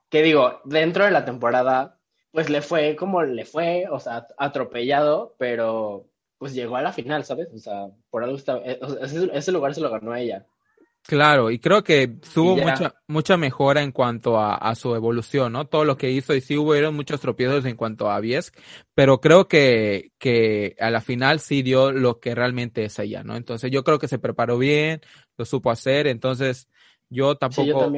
Que 0.10 0.22
digo, 0.24 0.62
dentro 0.66 1.06
de 1.06 1.12
la 1.12 1.26
temporada, 1.26 1.97
pues 2.38 2.52
le 2.52 2.62
fue 2.62 2.96
como 2.96 3.24
le 3.24 3.46
fue, 3.46 3.86
o 3.90 4.00
sea, 4.00 4.28
atropellado, 4.38 5.34
pero 5.40 6.06
pues 6.38 6.54
llegó 6.54 6.76
a 6.76 6.84
la 6.84 6.94
final, 6.94 7.26
¿sabes? 7.26 7.48
O 7.52 7.58
sea, 7.58 7.88
por 8.12 8.24
algo 8.24 8.38
está, 8.38 8.60
eh, 8.60 8.80
ese, 9.02 9.28
ese 9.34 9.52
lugar 9.52 9.74
se 9.74 9.82
lo 9.82 9.90
ganó 9.90 10.12
a 10.12 10.20
ella. 10.20 10.46
Claro, 11.02 11.50
y 11.50 11.58
creo 11.58 11.84
que 11.84 12.08
tuvo 12.32 12.56
mucha, 12.56 12.94
mucha 13.08 13.38
mejora 13.38 13.82
en 13.82 13.92
cuanto 13.92 14.38
a, 14.38 14.54
a 14.54 14.76
su 14.76 14.94
evolución, 14.94 15.54
¿no? 15.54 15.66
Todo 15.66 15.84
lo 15.84 15.98
que 15.98 16.12
hizo 16.12 16.36
y 16.36 16.42
sí 16.42 16.56
hubieron 16.56 16.96
muchos 16.96 17.20
tropiezos 17.22 17.66
en 17.66 17.76
cuanto 17.76 18.12
a 18.12 18.20
Viesk, 18.20 18.56
pero 18.94 19.20
creo 19.20 19.48
que, 19.48 20.12
que 20.20 20.76
a 20.80 20.92
la 20.92 21.02
final 21.02 21.40
sí 21.40 21.64
dio 21.64 21.92
lo 21.92 22.20
que 22.20 22.36
realmente 22.36 22.86
es 22.86 23.00
ella, 23.00 23.24
¿no? 23.24 23.36
Entonces 23.36 23.72
yo 23.72 23.84
creo 23.84 23.98
que 23.98 24.08
se 24.08 24.20
preparó 24.20 24.60
bien, 24.60 25.02
lo 25.40 25.46
supo 25.46 25.72
hacer, 25.72 26.06
entonces 26.06 26.68
yo 27.10 27.36
Sí, 27.50 27.66
yo 27.66 27.76
tampoco 27.80 27.92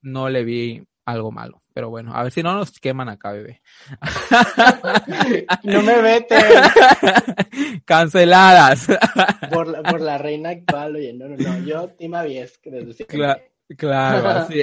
no 0.00 0.30
le 0.30 0.44
vi 0.44 0.82
algo 1.04 1.30
malo, 1.30 1.61
pero 1.72 1.90
bueno, 1.90 2.14
a 2.14 2.22
ver 2.22 2.32
si 2.32 2.42
no 2.42 2.54
nos 2.54 2.78
queman 2.80 3.08
acá, 3.08 3.32
bebé. 3.32 3.60
No 5.64 5.82
me 5.82 6.00
vete 6.00 6.36
Canceladas. 7.84 8.86
por 9.52 9.68
la, 9.68 9.82
por 9.82 10.00
la 10.00 10.18
reina 10.18 10.50
actual, 10.50 10.96
oye, 10.96 11.12
no, 11.12 11.28
no, 11.28 11.36
no, 11.36 11.58
yo 11.64 11.88
Team 11.90 12.12
Viesk 12.26 12.64
desde 12.64 12.92
siempre. 12.94 13.18
Cla- 13.18 13.42
Claro, 13.78 14.28
así. 14.28 14.60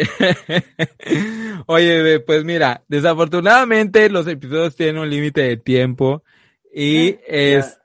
Oye, 1.66 1.96
bebé, 1.96 2.20
pues 2.20 2.44
mira, 2.46 2.84
desafortunadamente 2.88 4.08
los 4.08 4.28
episodios 4.28 4.76
tienen 4.76 5.00
un 5.02 5.10
límite 5.10 5.42
de 5.42 5.58
tiempo 5.58 6.24
y 6.72 7.18
es... 7.28 7.80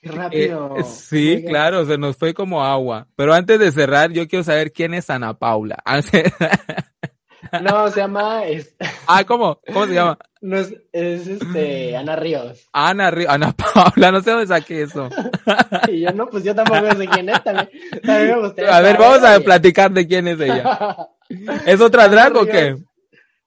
Qué 0.00 0.10
rápido. 0.10 0.76
eh, 0.78 0.84
sí, 0.84 1.44
claro, 1.46 1.84
se 1.84 1.98
nos 1.98 2.16
fue 2.16 2.32
como 2.32 2.64
agua. 2.64 3.06
Pero 3.14 3.34
antes 3.34 3.58
de 3.60 3.70
cerrar, 3.72 4.10
yo 4.12 4.26
quiero 4.26 4.42
saber 4.42 4.72
quién 4.72 4.94
es 4.94 5.10
Ana 5.10 5.34
Paula. 5.38 5.76
No, 7.62 7.88
se 7.90 8.00
llama, 8.00 8.46
es, 8.46 8.74
ah, 9.06 9.24
¿cómo? 9.24 9.60
¿Cómo 9.72 9.86
se 9.86 9.94
llama? 9.94 10.18
no 10.42 10.56
es, 10.56 10.72
es 10.92 11.26
este, 11.26 11.94
Ana 11.96 12.16
Ríos. 12.16 12.66
Ana, 12.72 13.10
Ri- 13.10 13.26
Ana 13.28 13.52
Paula, 13.74 14.10
no 14.10 14.20
sé 14.22 14.30
dónde 14.30 14.46
saqué 14.46 14.82
eso. 14.82 15.08
Y 15.88 16.00
yo 16.00 16.12
no, 16.12 16.28
pues 16.28 16.44
yo 16.44 16.54
tampoco 16.54 16.90
sé 16.96 17.06
quién 17.08 17.28
es, 17.28 17.42
también, 17.44 17.68
también 18.02 18.36
me 18.36 18.40
gustaría 18.46 18.76
A 18.76 18.80
ver, 18.80 18.96
vamos 18.98 19.22
a 19.24 19.40
platicar 19.40 19.90
de 19.90 20.06
quién 20.06 20.28
es 20.28 20.40
ella. 20.40 21.08
¿Es 21.66 21.80
otra 21.80 22.04
Ana 22.04 22.12
drag 22.12 22.36
o 22.36 22.46
qué? 22.46 22.70
Ríos- 22.74 22.80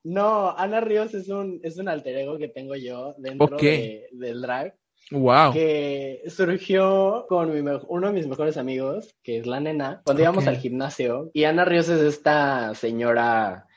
No, 0.04 0.51
Ana 0.58 0.82
Ríos 0.82 1.14
es 1.14 1.30
un, 1.30 1.60
es 1.64 1.78
un 1.78 1.88
alter 1.88 2.18
ego 2.18 2.38
que 2.38 2.47
tengo 2.49 2.76
yo 2.76 3.16
dentro 3.18 3.58
de- 3.58 4.08
del 4.12 4.41
drag, 4.41 4.76
Wow. 5.12 5.51
que 5.54 6.22
surgió 6.30 7.26
con 7.28 7.51
mi 7.54 7.60
uno 7.88 8.08
de 8.08 8.14
mis 8.14 8.28
mejores 8.28 8.58
amigos, 8.58 9.16
que 9.24 9.38
es 9.39 9.45
la 9.47 9.60
nena, 9.60 10.01
cuando 10.06 10.24
íbamos 10.24 10.47
al 10.47 10.58
gimnasio. 10.58 11.30
Y 11.34 11.43
Ana 11.43 11.66
Ríos 11.66 11.89
es 11.89 12.01
esta 12.01 12.74
señora 12.76 13.68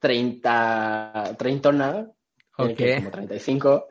30, 0.00 1.36
treintona, 1.38 2.10
eh, 2.58 2.74
que 2.74 2.94
Ok. 2.94 2.98
como 2.98 3.10
35. 3.10 3.88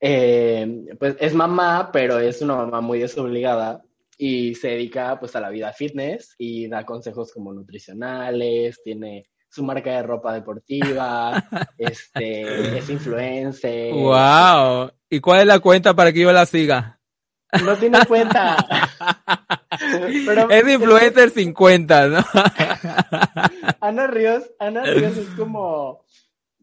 Eh, 0.00 0.86
pues 0.98 1.16
es 1.20 1.34
mamá, 1.34 1.90
pero 1.92 2.18
es 2.18 2.40
una 2.40 2.56
mamá 2.56 2.80
muy 2.80 3.00
desobligada 3.00 3.82
y 4.16 4.54
se 4.54 4.68
dedica 4.68 5.18
pues 5.18 5.36
a 5.36 5.40
la 5.40 5.50
vida 5.50 5.72
fitness 5.72 6.34
y 6.38 6.68
da 6.68 6.86
consejos 6.86 7.32
como 7.32 7.52
nutricionales, 7.52 8.80
tiene 8.82 9.26
su 9.48 9.64
marca 9.64 9.90
de 9.90 10.02
ropa 10.02 10.32
deportiva, 10.32 11.32
este, 11.78 12.78
es 12.78 12.88
influencer. 12.88 13.92
Wow. 13.92 14.92
¿Y 15.10 15.20
cuál 15.20 15.40
es 15.40 15.46
la 15.46 15.58
cuenta 15.58 15.94
para 15.94 16.12
que 16.12 16.20
yo 16.20 16.32
la 16.32 16.46
siga? 16.46 17.00
No 17.64 17.76
tiene 17.76 18.04
cuenta. 18.06 18.56
Pero- 20.26 20.50
es 20.50 20.68
influencer 20.68 21.30
50, 21.30 22.06
¿no? 22.08 22.18
Ana 23.80 24.06
Ríos, 24.06 24.50
Ana 24.58 24.82
Ríos 24.84 25.16
es 25.16 25.28
como, 25.38 26.04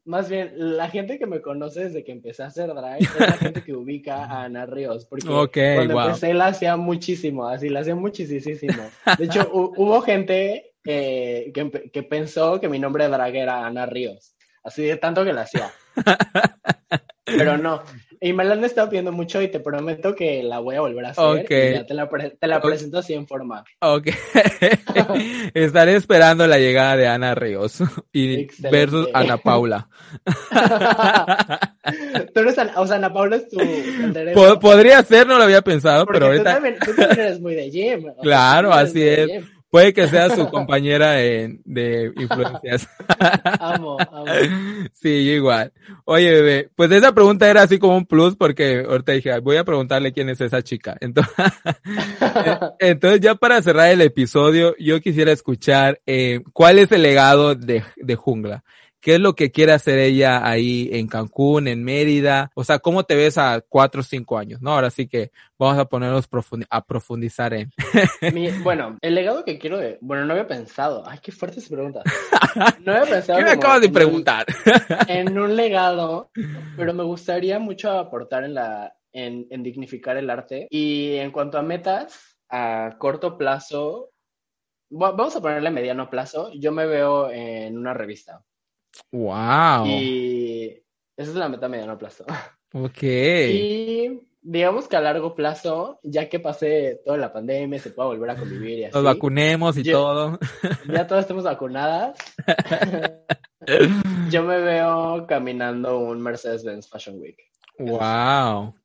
más 0.06 0.30
bien, 0.30 0.54
la 0.56 0.90
gente 0.90 1.18
que 1.18 1.26
me 1.26 1.42
conoce 1.42 1.86
desde 1.86 2.04
que 2.04 2.12
empecé 2.12 2.44
a 2.44 2.48
hacer 2.48 2.74
drag 2.74 3.02
es 3.02 3.20
la 3.20 3.32
gente 3.34 3.64
que 3.64 3.74
ubica 3.74 4.26
a 4.26 4.44
Ana 4.44 4.66
Ríos, 4.66 5.06
porque 5.06 5.28
Ok, 5.28 5.58
cuando 5.76 5.94
wow. 5.96 6.04
empecé 6.08 6.34
la 6.34 6.48
hacía 6.48 6.78
muchísimo, 6.78 7.48
así 7.48 7.70
la 7.70 7.82
hacía 7.82 7.96
muchísimo. 7.96 8.84
De 9.18 9.26
hecho, 9.26 9.42
hu- 9.54 9.74
hubo 9.78 10.02
gente 10.02 10.74
eh, 10.86 11.52
que, 11.54 11.90
que 11.92 12.04
pensó 12.04 12.60
que 12.60 12.70
mi 12.70 12.80
nombre 12.80 13.06
de 13.06 13.10
drag 13.10 13.36
era 13.36 13.66
Ana 13.66 13.86
Ríos, 13.86 14.36
así 14.64 14.84
de 14.84 14.98
tanto 14.98 15.26
que 15.26 15.34
la 15.34 15.42
hacía. 15.42 15.72
Pero 17.26 17.58
no, 17.58 17.82
y 18.20 18.34
me 18.34 18.44
la 18.44 18.54
han 18.54 18.64
estado 18.64 18.90
pidiendo 18.90 19.12
mucho 19.12 19.42
y 19.42 19.48
te 19.50 19.60
prometo 19.60 20.16
que 20.16 20.42
la 20.44 20.60
voy 20.60 20.76
a 20.76 20.82
volver 20.82 21.06
a 21.06 21.10
hacer 21.10 21.24
Ok. 21.24 21.52
y 21.52 21.74
ya 21.74 21.86
te 21.86 21.94
la, 21.94 22.10
pre- 22.10 22.32
te 22.32 22.48
la 22.48 22.62
presento 22.62 22.98
así 23.00 23.14
en 23.14 23.28
forma. 23.28 23.64
Ok. 23.82 24.08
Estaré 25.54 25.96
esperando 25.96 26.48
la 26.48 26.58
llegada 26.60 26.98
de 26.98 27.08
Ana 27.08 27.36
Ríos 27.36 27.80
y 28.12 28.42
Excelente. 28.42 28.78
versus 28.78 29.08
Ana 29.14 29.38
Paula. 29.38 29.88
Tú 32.34 32.40
eres 32.42 32.58
Ana, 32.60 32.74
o 32.78 32.86
sea, 32.88 32.98
Ana 32.98 33.14
Paula 33.14 33.38
es 33.38 33.48
tu 33.50 33.58
podría 34.60 35.02
ser, 35.04 35.26
no 35.28 35.38
lo 35.38 35.44
había 35.44 35.62
pensado, 35.62 36.06
Porque 36.06 36.20
pero 36.20 36.26
tú 36.28 36.32
ahorita 36.34 36.54
también, 36.54 36.76
tú 36.84 36.94
también 36.96 37.20
eres 37.20 37.40
muy 37.40 37.56
de 37.56 37.70
gym. 37.72 38.06
Claro, 38.22 38.70
tú 38.70 38.74
así 38.76 39.02
es. 39.08 39.44
Puede 39.70 39.94
que 39.94 40.08
sea 40.08 40.30
su 40.36 40.48
compañera 40.50 41.22
en- 41.22 41.62
de 41.66 42.12
influencias. 42.18 42.88
Amo, 43.60 43.98
amo. 44.00 44.26
Sí, 44.94 45.26
yo 45.26 45.32
igual. 45.34 45.72
Oye, 46.06 46.32
bebé, 46.32 46.70
pues 46.76 46.92
esa 46.92 47.14
pregunta 47.14 47.50
era 47.50 47.64
así 47.64 47.80
como 47.80 47.98
un 47.98 48.06
plus 48.06 48.36
porque 48.36 48.86
ahorita 48.88 49.12
dije, 49.14 49.32
"Ay, 49.32 49.42
voy 49.42 49.58
a 49.58 49.64
preguntarle 49.64 50.14
quién 50.14 50.30
es 50.30 50.42
esa 50.42 50.62
chica. 50.62 50.96
Entonces, 51.02 51.34
entonces 52.80 53.20
ya 53.22 53.36
para 53.36 53.62
cerrar 53.62 53.90
el 53.90 54.02
episodio, 54.02 54.76
yo 54.80 55.00
quisiera 55.02 55.32
escuchar 55.32 56.02
eh, 56.06 56.42
cuál 56.54 56.80
es 56.80 56.92
el 56.92 57.02
legado 57.02 57.56
de, 57.56 57.84
de 57.96 58.16
Jungla. 58.16 58.64
¿Qué 59.00 59.16
es 59.16 59.20
lo 59.20 59.36
que 59.36 59.52
quiere 59.52 59.74
hacer 59.74 60.00
ella 60.00 60.46
ahí 60.48 60.90
en 60.92 61.08
Cancún, 61.08 61.68
en 61.68 61.84
Mérida? 61.84 62.52
O 62.56 62.64
sea, 62.64 62.80
¿cómo 62.80 63.04
te 63.04 63.16
ves 63.16 63.38
a 63.38 63.62
cuatro 63.68 64.02
o 64.02 64.04
cinco 64.04 64.38
años? 64.38 64.62
¿No? 64.62 64.72
Ahora 64.72 64.90
sí 64.90 65.08
que 65.08 65.32
vamos 65.58 65.78
a 65.78 65.86
ponernos 65.86 66.30
profundi- 66.30 66.66
a 66.70 66.84
profundizar 66.84 67.54
en. 67.54 67.72
Mi- 68.34 68.50
bueno, 68.64 68.98
el 69.02 69.16
legado 69.16 69.46
que 69.46 69.60
quiero 69.60 69.78
de... 69.78 69.98
Bueno, 70.02 70.26
no 70.26 70.34
había 70.34 70.48
pensado. 70.48 71.04
Ay, 71.08 71.20
qué 71.22 71.32
fuerte 71.32 71.60
esa 71.60 71.70
pregunta. 71.70 72.02
No 72.80 72.92
había 72.94 73.10
pensado 73.10 73.40
¿Qué 73.40 73.46
me 73.46 73.52
acabas 73.52 73.82
de 73.82 73.90
preguntar? 73.90 74.46
en 75.08 75.38
un 75.38 75.56
legado, 75.56 76.32
pero 76.76 76.94
me 76.94 77.04
gustaría 77.04 77.60
mucho 77.60 77.92
aportar 77.92 78.44
en 78.46 78.54
la 78.56 78.94
en, 79.14 79.46
en 79.52 79.64
dignificar 79.64 80.18
el 80.18 80.30
arte. 80.30 80.68
Y 80.70 81.16
en 81.16 81.32
cuanto 81.32 81.58
a 81.58 81.62
metas, 81.62 82.38
a 82.50 82.96
corto 82.98 83.38
plazo, 83.38 84.10
va- 84.92 85.12
vamos 85.12 85.36
a 85.36 85.42
ponerle 85.42 85.70
mediano 85.72 86.10
plazo, 86.10 86.52
yo 86.54 86.72
me 86.72 86.86
veo 86.88 87.30
en 87.32 87.78
una 87.78 87.94
revista. 87.94 88.42
Wow. 89.12 89.86
Y 89.88 90.84
esa 91.16 91.32
es 91.32 91.36
la 91.36 91.50
meta 91.50 91.66
a 91.66 91.70
mediano 91.70 91.98
plazo. 91.98 92.26
Ok. 92.74 93.02
Y 93.02 94.20
digamos 94.42 94.90
que 94.90 94.98
a 94.98 95.02
largo 95.02 95.34
plazo, 95.34 96.02
ya 96.04 96.28
que 96.28 96.40
pase 96.42 97.02
toda 97.06 97.18
la 97.18 97.32
pandemia, 97.32 97.80
se 97.80 97.92
pueda 97.92 98.10
volver 98.10 98.30
a 98.32 98.36
convivir 98.36 98.80
y 98.80 98.84
así. 98.84 98.94
Nos 98.94 99.06
vacunemos 99.06 99.78
y 99.78 99.84
Yo- 99.84 100.00
todo. 100.00 100.40
Ya 100.94 101.08
todas 101.08 101.24
estemos 101.24 101.46
vacunadas. 101.46 102.18
Yo 104.30 104.44
me 104.44 104.60
veo 104.60 105.26
caminando 105.28 105.98
un 105.98 106.22
Mercedes-Benz 106.22 106.90
Fashion 106.90 107.20
Week. 107.20 107.38
Wow. 107.80 108.76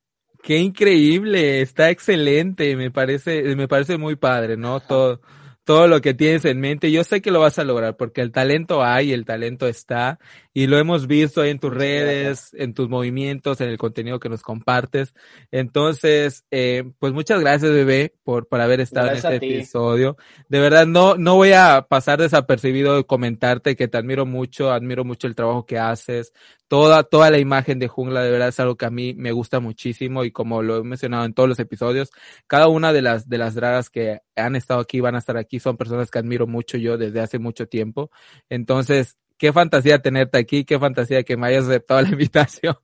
Qué 0.43 0.59
increíble, 0.59 1.61
está 1.61 1.91
excelente, 1.91 2.75
me 2.77 2.91
parece, 2.91 3.55
me 3.55 3.69
parece 3.69 3.97
muy 3.97 4.17
padre, 4.17 4.57
¿no? 4.57 4.81
Todo, 4.81 5.21
todo 5.65 5.87
lo 5.89 6.01
que 6.01 6.15
tienes 6.15 6.45
en 6.45 6.61
mente. 6.61 6.91
Yo 6.91 7.05
sé 7.05 7.23
que 7.23 7.31
lo 7.31 7.41
vas 7.41 7.59
a 7.59 7.65
lograr 7.65 7.97
porque 7.97 8.21
el 8.21 8.33
talento 8.33 8.83
hay, 8.83 9.13
el 9.13 9.25
talento 9.25 9.69
está 9.69 10.19
y 10.55 10.67
lo 10.67 10.79
hemos 10.79 11.07
visto 11.07 11.41
ahí 11.41 11.51
en 11.51 11.59
tus 11.59 11.73
redes, 11.73 12.51
en 12.55 12.75
tus 12.75 12.89
movimientos, 12.89 13.61
en 13.61 13.69
el 13.69 13.79
contenido 13.79 14.21
que 14.21 14.29
nos 14.29 14.43
compartes. 14.43 15.15
Entonces, 15.51 16.45
eh, 16.51 16.85
pues 16.99 17.13
muchas 17.13 17.41
gracias, 17.41 17.73
bebé, 17.73 18.15
por, 18.23 18.49
por 18.49 18.61
haber 18.61 18.81
estado 18.81 19.07
Gracias 19.07 19.25
en 19.25 19.35
este 19.35 19.47
episodio. 19.47 20.17
De 20.49 20.61
verdad, 20.61 20.87
no, 20.87 21.17
no 21.17 21.37
voy 21.37 21.53
a 21.53 21.87
pasar 21.89 22.21
desapercibido 22.21 22.97
de 22.97 23.05
comentarte 23.05 23.77
que 23.77 23.89
te 23.89 23.99
admiro 23.99 24.27
mucho, 24.27 24.71
admiro 24.71 25.05
mucho 25.05 25.27
el 25.27 25.35
trabajo 25.35 25.65
que 25.65 25.79
haces, 25.79 26.33
toda, 26.69 27.03
toda 27.03 27.31
la 27.31 27.39
imagen 27.39 27.79
de 27.79 27.89
Jungla 27.89 28.23
de 28.23 28.31
verdad 28.31 28.49
es 28.49 28.59
algo 28.59 28.77
que 28.77 28.87
a 28.87 28.91
mí 28.91 29.13
me 29.15 29.33
gusta 29.33 29.61
muchísimo 29.61 30.25
y 30.25 30.31
como 30.31 30.63
lo 30.63 30.79
he 30.79 30.83
mencionado 30.83 31.27
en 31.27 31.35
todos 31.35 31.49
los 31.49 31.59
episodios, 31.59 32.11
cada 32.47 32.69
una 32.69 32.93
de 32.95 33.03
las, 33.03 33.29
de 33.29 33.39
las 33.39 33.55
dragas 33.55 33.91
que 33.91 34.21
han 34.37 34.57
estado 34.57 34.81
aquí, 34.81 35.01
van 35.01 35.15
a 35.15 35.19
estar 35.19 35.37
aquí, 35.37 35.61
son 35.61 35.77
personas 35.77 36.11
que 36.11 36.19
admiro 36.19 36.47
mucho 36.47 36.79
yo 36.79 36.97
desde 36.97 37.21
hace 37.21 37.39
mucho 37.39 37.67
tiempo. 37.69 38.11
Entonces, 38.49 39.19
qué 39.43 39.53
fantasía 39.53 39.99
tenerte 39.99 40.38
aquí, 40.38 40.64
qué 40.64 40.78
fantasía 40.78 41.24
que 41.24 41.36
me 41.36 41.49
hayas 41.49 41.64
aceptado 41.64 42.01
la 42.01 42.11
invitación. 42.11 42.76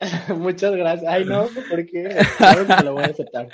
Muchas 0.34 0.74
gracias. 0.74 1.12
Ay, 1.12 1.26
no, 1.26 1.46
porque 1.68 2.08
claro 2.38 2.66
que 2.66 2.84
lo 2.84 2.94
voy 2.94 3.02
a 3.02 3.08
aceptar. 3.08 3.48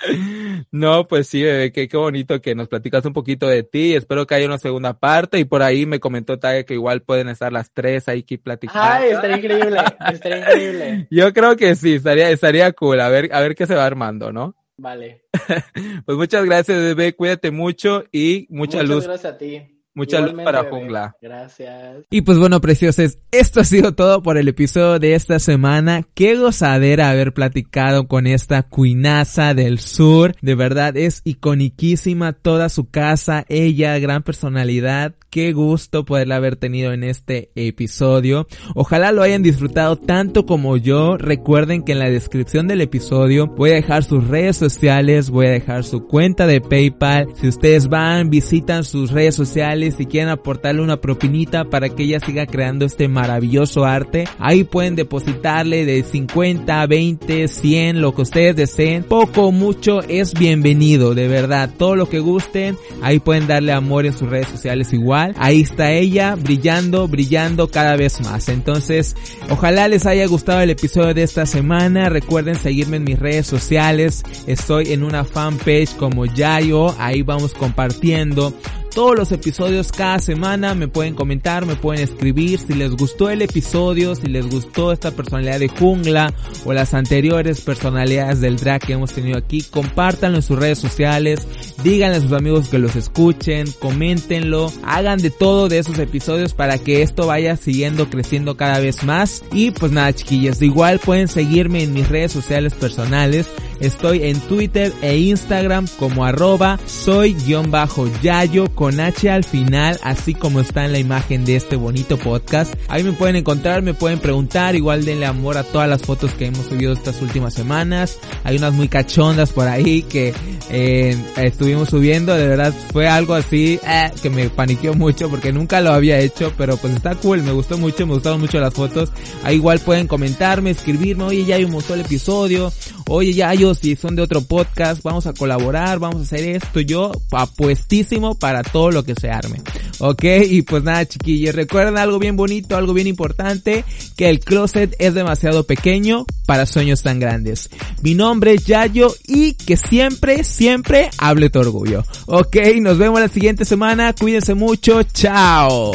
No, 0.71 1.09
pues 1.09 1.27
sí, 1.27 1.43
bebé, 1.43 1.73
qué, 1.73 1.89
qué 1.89 1.97
bonito 1.97 2.41
que 2.41 2.55
nos 2.55 2.69
platicas 2.69 3.05
un 3.05 3.15
poquito 3.15 3.49
de 3.49 3.65
ti. 3.65 3.97
Espero 3.97 4.29
que 4.29 4.37
haya 4.37 4.47
una 4.47 4.59
segunda 4.59 4.97
parte 4.97 5.41
y 5.41 5.45
por 5.45 5.65
ahí 5.65 5.87
me 5.87 5.99
comentó 5.99 6.39
Taya 6.39 6.63
que 6.63 6.75
igual 6.75 7.03
pueden 7.03 7.29
estar 7.29 7.53
las 7.53 7.73
tres 7.73 8.09
ahí 8.09 8.21
aquí 8.21 8.39
platicando. 8.39 8.81
Ay, 8.81 9.11
estaría 9.11 9.39
increíble. 9.39 9.81
Estaría 10.13 10.39
increíble. 10.39 11.09
Yo 11.11 11.33
creo 11.33 11.57
que 11.57 11.75
sí, 11.75 11.95
estaría, 11.95 12.31
estaría 12.31 12.71
cool. 12.75 13.01
A 13.01 13.09
ver, 13.09 13.29
a 13.35 13.41
ver 13.41 13.57
qué 13.57 13.67
se 13.67 13.75
va 13.75 13.85
armando, 13.85 14.31
¿no? 14.31 14.55
Vale. 14.77 15.25
Pues 16.07 16.17
muchas 16.17 16.45
gracias, 16.45 16.79
bebé. 16.79 17.15
Cuídate 17.15 17.51
mucho 17.51 18.05
y 18.13 18.47
mucha 18.51 18.79
Muchas 18.79 18.89
luz, 18.89 19.05
gracias 19.09 19.35
a 19.35 19.37
ti. 19.37 19.82
Mucha 19.95 20.21
luz 20.21 20.35
para 20.45 20.63
bebé. 20.63 20.77
Jungla. 20.77 21.17
Gracias. 21.21 22.05
Y 22.11 22.23
pues 22.23 22.39
bueno, 22.39 22.61
preciosos, 22.61 23.19
esto 23.31 23.61
ha 23.61 23.65
sido 23.65 23.95
todo 23.95 24.23
por 24.23 24.39
el 24.39 24.49
episodio 24.49 24.99
de 24.99 25.15
esta 25.15 25.39
semana. 25.39 26.07
Qué 26.15 26.37
gozadera 26.37 27.11
haber 27.11 27.33
platicado 27.33 28.09
con 28.09 28.27
esta 28.27 28.63
cuinaza 28.63 29.55
del 29.55 29.79
sur. 29.79 30.35
De 30.41 30.55
verdad 30.55 30.97
es 30.97 31.21
iconiquísima 31.25 32.33
toda 32.33 32.69
su 32.69 32.91
casa, 32.91 33.45
ella, 33.49 33.99
gran 33.99 34.23
personalidad. 34.23 35.15
Qué 35.33 35.55
gusto 35.55 36.05
poderla 36.05 36.37
haber 36.37 36.57
tenido 36.57 36.93
en 36.93 37.05
este 37.05 37.53
episodio. 37.55 38.47
Ojalá 38.75 39.13
lo 39.13 39.23
hayan 39.23 39.43
disfrutado 39.43 39.97
tanto 39.97 40.45
como 40.45 40.77
yo. 40.77 41.17
Recuerden 41.17 41.85
que 41.85 41.93
en 41.93 42.01
la 42.01 42.11
descripción 42.11 42.69
del 42.69 42.83
episodio 42.83 43.47
voy 43.47 43.71
a 43.71 43.77
dejar 43.77 44.05
sus 44.05 44.29
redes 44.29 44.59
sociales, 44.59 45.31
voy 45.31 45.47
a 45.47 45.53
dejar 45.53 45.85
su 45.85 46.07
cuenta 46.07 46.47
de 46.47 46.61
PayPal. 46.61 47.29
Si 47.41 47.49
ustedes 47.49 47.89
van, 47.89 48.29
visitan 48.29 48.85
sus 48.85 49.11
redes 49.11 49.35
sociales 49.35 49.99
y 50.01 50.05
quieren 50.05 50.29
aportarle 50.29 50.83
una 50.83 51.01
propinita 51.01 51.65
para 51.65 51.89
que 51.89 52.03
ella 52.03 52.21
siga 52.21 52.45
creando 52.45 52.85
este 52.85 53.09
maravilloso 53.09 53.87
arte, 53.87 54.25
ahí 54.39 54.65
pueden 54.65 54.97
depositarle 54.97 55.87
de 55.87 56.03
50, 56.03 56.87
20, 56.87 57.49
100, 57.49 58.03
lo 58.03 58.15
que 58.15 58.21
ustedes 58.21 58.55
deseen. 58.55 59.05
Poco 59.05 59.51
mucho 59.51 60.03
es 60.03 60.35
bienvenido, 60.35 61.15
de 61.15 61.27
verdad. 61.27 61.71
Todo 61.79 61.97
lo 61.97 62.11
que 62.11 62.19
gusten, 62.19 62.77
ahí 63.01 63.19
pueden 63.19 63.47
darle 63.47 63.73
amor 63.73 64.05
en 64.05 64.13
sus 64.13 64.29
redes 64.29 64.49
sociales 64.49 64.93
igual. 64.93 65.22
Ahí 65.37 65.63
está 65.63 65.93
ella, 65.93 66.35
brillando, 66.37 67.09
brillando 67.09 67.71
cada 67.71 67.97
vez 67.97 68.21
más. 68.21 68.49
Entonces, 68.49 69.17
ojalá 69.51 69.89
les 69.89 70.07
haya 70.07 70.27
gustado 70.27 70.61
el 70.61 70.71
episodio 70.71 71.15
de 71.15 71.23
esta 71.23 71.47
semana. 71.47 72.09
Recuerden 72.09 72.57
seguirme 72.57 72.97
en 72.97 73.05
mis 73.05 73.19
redes 73.19 73.47
sociales. 73.47 74.23
Estoy 74.47 74.93
en 74.93 75.03
una 75.03 75.25
fanpage 75.25 75.97
como 75.97 76.27
Yayo. 76.27 76.95
Ahí 76.99 77.23
vamos 77.23 77.55
compartiendo 77.55 78.55
todos 78.95 79.17
los 79.17 79.33
episodios 79.33 79.93
cada 79.93 80.19
semana. 80.19 80.75
Me 80.75 80.89
pueden 80.89 81.15
comentar, 81.15 81.67
me 81.67 81.77
pueden 81.77 82.03
escribir 82.03 82.59
si 82.59 82.75
les 82.75 82.93
gustó 82.93 83.31
el 83.31 83.43
episodio, 83.43 84.15
si 84.15 84.27
les 84.27 84.49
gustó 84.49 84.93
esta 84.93 85.11
personalidad 85.11 85.59
de 85.59 85.69
jungla 85.69 86.33
o 86.65 86.73
las 86.73 86.95
anteriores 86.95 87.61
personalidades 87.61 88.41
del 88.41 88.57
drag 88.57 88.83
que 88.83 88.93
hemos 88.95 89.13
tenido 89.13 89.39
aquí. 89.39 89.63
Compártanlo 89.63 90.39
en 90.39 90.43
sus 90.43 90.59
redes 90.59 90.79
sociales. 90.79 91.47
Díganle 91.83 92.19
a 92.19 92.21
sus 92.21 92.33
amigos 92.33 92.69
que 92.69 92.79
los 92.79 92.97
escuchen, 92.97 93.67
coméntenlo, 93.81 94.73
hagan 94.85 95.19
de 95.19 95.31
todo 95.31 95.69
de 95.69 95.79
esos 95.79 95.99
episodios 95.99 96.55
para 96.55 96.79
que 96.79 97.03
esto 97.03 97.27
vaya 97.27 97.57
siguiendo 97.57 98.09
creciendo 98.11 98.57
cada 98.57 98.79
vez 98.79 99.05
más. 99.05 99.43
Y 99.53 99.71
pues 99.71 99.93
nada 99.93 100.13
chiquillas, 100.13 100.61
igual 100.63 100.99
pueden 100.99 101.29
seguirme 101.29 101.83
en 101.83 101.93
mis 101.93 102.09
redes 102.09 102.33
sociales 102.33 102.75
personales. 102.75 103.49
Estoy 103.83 104.23
en 104.23 104.39
Twitter 104.39 104.93
e 105.03 105.19
Instagram 105.19 105.89
como 105.99 106.25
arroba 106.25 106.79
soy 106.87 107.35
guion 107.35 107.73
bajo 107.73 108.09
yayo 108.23 108.73
con 108.75 109.01
H 109.01 109.29
al 109.29 109.43
final, 109.43 109.99
así 110.05 110.35
como 110.35 110.61
está 110.61 110.85
en 110.85 110.93
la 110.93 111.01
imagen 111.01 111.45
de 111.45 111.57
este 111.57 111.75
bonito 111.75 112.17
podcast. 112.17 112.73
Ahí 112.87 113.03
me 113.03 113.13
pueden 113.13 113.35
encontrar, 113.35 113.83
me 113.83 113.93
pueden 113.93 114.21
preguntar, 114.21 114.77
igual 114.77 115.05
denle 115.05 115.27
amor 115.27 115.59
a 115.59 115.65
todas 115.65 115.89
las 115.89 116.01
fotos 116.01 116.33
que 116.35 116.47
hemos 116.47 116.67
subido 116.67 116.93
estas 116.93 117.21
últimas 117.23 117.55
semanas. 117.55 118.19
Hay 118.45 118.57
unas 118.57 118.73
muy 118.73 118.87
cachondas 118.87 119.51
por 119.51 119.67
ahí 119.67 120.03
que 120.03 120.33
eh, 120.71 121.17
estuvimos 121.37 121.89
subiendo, 121.89 122.35
de 122.37 122.47
verdad 122.47 122.73
fue 122.93 123.09
algo 123.09 123.35
así 123.35 123.81
eh, 123.85 124.13
que 124.23 124.31
me 124.31 124.49
paniqueó 124.49 124.95
mucho 124.95 125.29
porque 125.29 125.53
nunca 125.53 125.81
lo 125.81 125.93
había 125.93 126.21
hecho, 126.21 126.53
pero 126.57 126.77
pues 126.77 126.95
está 126.95 127.17
cool, 127.17 127.43
me 127.43 127.51
gustó 127.51 127.77
mucho, 127.79 128.07
me 128.07 128.15
gustaron 128.15 128.41
mucho 128.41 128.61
las 128.61 128.73
fotos. 128.73 129.11
Ahí 129.43 129.57
igual 129.57 129.81
pueden 129.81 130.07
comentarme, 130.07 130.71
escribirme, 130.71 131.25
oye 131.25 131.45
ya 131.45 131.59
me 131.59 131.65
gustó 131.65 131.95
el 131.95 132.03
episodio, 132.03 132.73
oye 133.09 133.33
ya 133.33 133.51
si 133.75 133.97
son 133.97 134.17
de 134.17 134.23
otro 134.23 134.43
podcast, 134.43 135.03
vamos 135.03 135.27
a 135.27 135.33
colaborar, 135.33 135.99
vamos 135.99 136.21
a 136.21 136.25
hacer 136.25 136.57
esto, 136.57 136.81
yo 136.81 137.13
apuestísimo 137.31 138.35
para 138.35 138.63
todo 138.63 138.91
lo 138.91 139.05
que 139.05 139.15
se 139.15 139.31
arme. 139.31 139.61
Ok, 139.99 140.25
y 140.49 140.63
pues 140.63 140.83
nada 140.83 141.07
chiquillos, 141.07 141.55
recuerden 141.55 141.99
algo 141.99 142.19
bien 142.19 142.37
bonito, 142.37 142.77
algo 142.77 142.93
bien 142.93 143.07
importante, 143.07 143.85
que 144.17 144.29
el 144.29 144.41
closet 144.41 144.95
es 144.99 145.15
demasiado 145.15 145.65
pequeño 145.65 146.25
para 146.47 146.67
sueños 146.67 147.03
tan 147.03 147.21
grandes. 147.21 147.71
Mi 148.03 148.15
nombre 148.15 148.55
es 148.55 148.65
Yayo 148.67 149.15
y 149.27 149.55
que 149.55 149.77
siempre, 149.77 150.45
siempre 150.45 151.11
hable 151.19 151.51
tu 151.51 151.61
orgullo. 151.61 152.05
Ok, 152.27 152.57
nos 152.81 152.99
vemos 152.99 153.21
la 153.21 153.29
siguiente 153.29 153.65
semana, 153.65 154.13
cuídense 154.13 154.55
mucho, 154.55 155.03
chao. 155.03 155.93